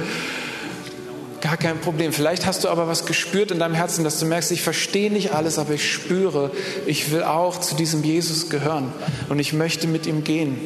Gar 1.39 1.57
kein 1.57 1.79
Problem. 1.81 2.11
Vielleicht 2.13 2.47
hast 2.47 2.63
du 2.63 2.67
aber 2.67 2.87
was 2.87 3.05
gespürt 3.05 3.51
in 3.51 3.59
deinem 3.59 3.75
Herzen, 3.75 4.03
dass 4.03 4.19
du 4.19 4.25
merkst, 4.25 4.51
ich 4.51 4.63
verstehe 4.63 5.11
nicht 5.11 5.35
alles, 5.35 5.59
aber 5.59 5.75
ich 5.75 5.87
spüre, 5.87 6.49
ich 6.87 7.11
will 7.11 7.21
auch 7.21 7.59
zu 7.59 7.75
diesem 7.75 8.03
Jesus 8.03 8.49
gehören 8.49 8.91
und 9.29 9.37
ich 9.37 9.53
möchte 9.53 9.85
mit 9.85 10.07
ihm 10.07 10.23
gehen. 10.23 10.57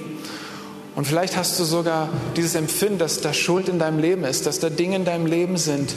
Und 0.95 1.05
vielleicht 1.05 1.35
hast 1.35 1.59
du 1.59 1.65
sogar 1.65 2.07
dieses 2.37 2.55
Empfinden, 2.55 2.99
dass 2.99 3.19
da 3.19 3.33
Schuld 3.33 3.67
in 3.67 3.79
deinem 3.79 3.99
Leben 3.99 4.23
ist, 4.23 4.45
dass 4.45 4.59
da 4.59 4.69
Dinge 4.69 4.95
in 4.95 5.03
deinem 5.03 5.25
Leben 5.25 5.57
sind, 5.57 5.93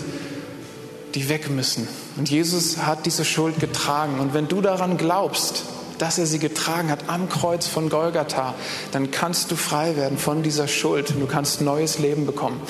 die 1.14 1.28
weg 1.28 1.48
müssen. 1.50 1.86
Und 2.16 2.28
Jesus 2.28 2.78
hat 2.78 3.06
diese 3.06 3.24
Schuld 3.24 3.60
getragen. 3.60 4.18
Und 4.18 4.34
wenn 4.34 4.48
du 4.48 4.60
daran 4.60 4.96
glaubst, 4.96 5.62
dass 5.98 6.18
er 6.18 6.26
sie 6.26 6.38
getragen 6.38 6.90
hat 6.90 7.08
am 7.08 7.28
Kreuz 7.28 7.66
von 7.66 7.88
Golgatha, 7.88 8.54
dann 8.92 9.10
kannst 9.10 9.50
du 9.50 9.56
frei 9.56 9.96
werden 9.96 10.18
von 10.18 10.42
dieser 10.42 10.68
Schuld. 10.68 11.14
Du 11.18 11.26
kannst 11.26 11.60
neues 11.60 11.98
Leben 11.98 12.26
bekommen. 12.26 12.60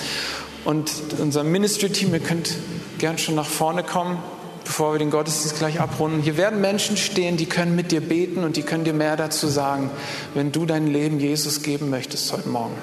Und 0.65 0.91
unser 1.19 1.45
Ministry-Team, 1.45 2.13
ihr 2.13 2.21
könnt 2.21 2.51
gern 2.99 3.19
schon 3.19 3.37
nach 3.37 3.47
vorne 3.47 3.85
kommen, 3.85 4.19
bevor 4.65 4.93
wir 4.93 4.99
den 4.99 5.11
Gottesdienst 5.11 5.59
gleich 5.59 5.81
abrunden. 5.81 6.23
Hier 6.23 6.37
werden 6.37 6.61
Menschen 6.61 6.97
stehen, 6.97 7.37
die 7.37 7.47
können 7.47 7.77
mit 7.77 7.93
dir 7.93 8.01
beten 8.01 8.43
und 8.43 8.57
die 8.57 8.63
können 8.63 8.85
dir 8.85 8.93
mehr 8.93 9.17
dazu 9.17 9.47
sagen, 9.47 9.91
wenn 10.35 10.51
du 10.51 10.67
dein 10.67 10.89
Leben 10.89 11.21
Jesus 11.21 11.63
geben 11.63 11.89
möchtest 11.89 12.33
heute 12.33 12.49
Morgen. 12.49 12.75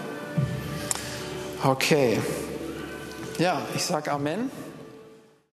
Okay. 1.62 2.20
Ja, 3.38 3.62
ich 3.76 3.84
sage 3.84 4.12
Amen. 4.12 4.63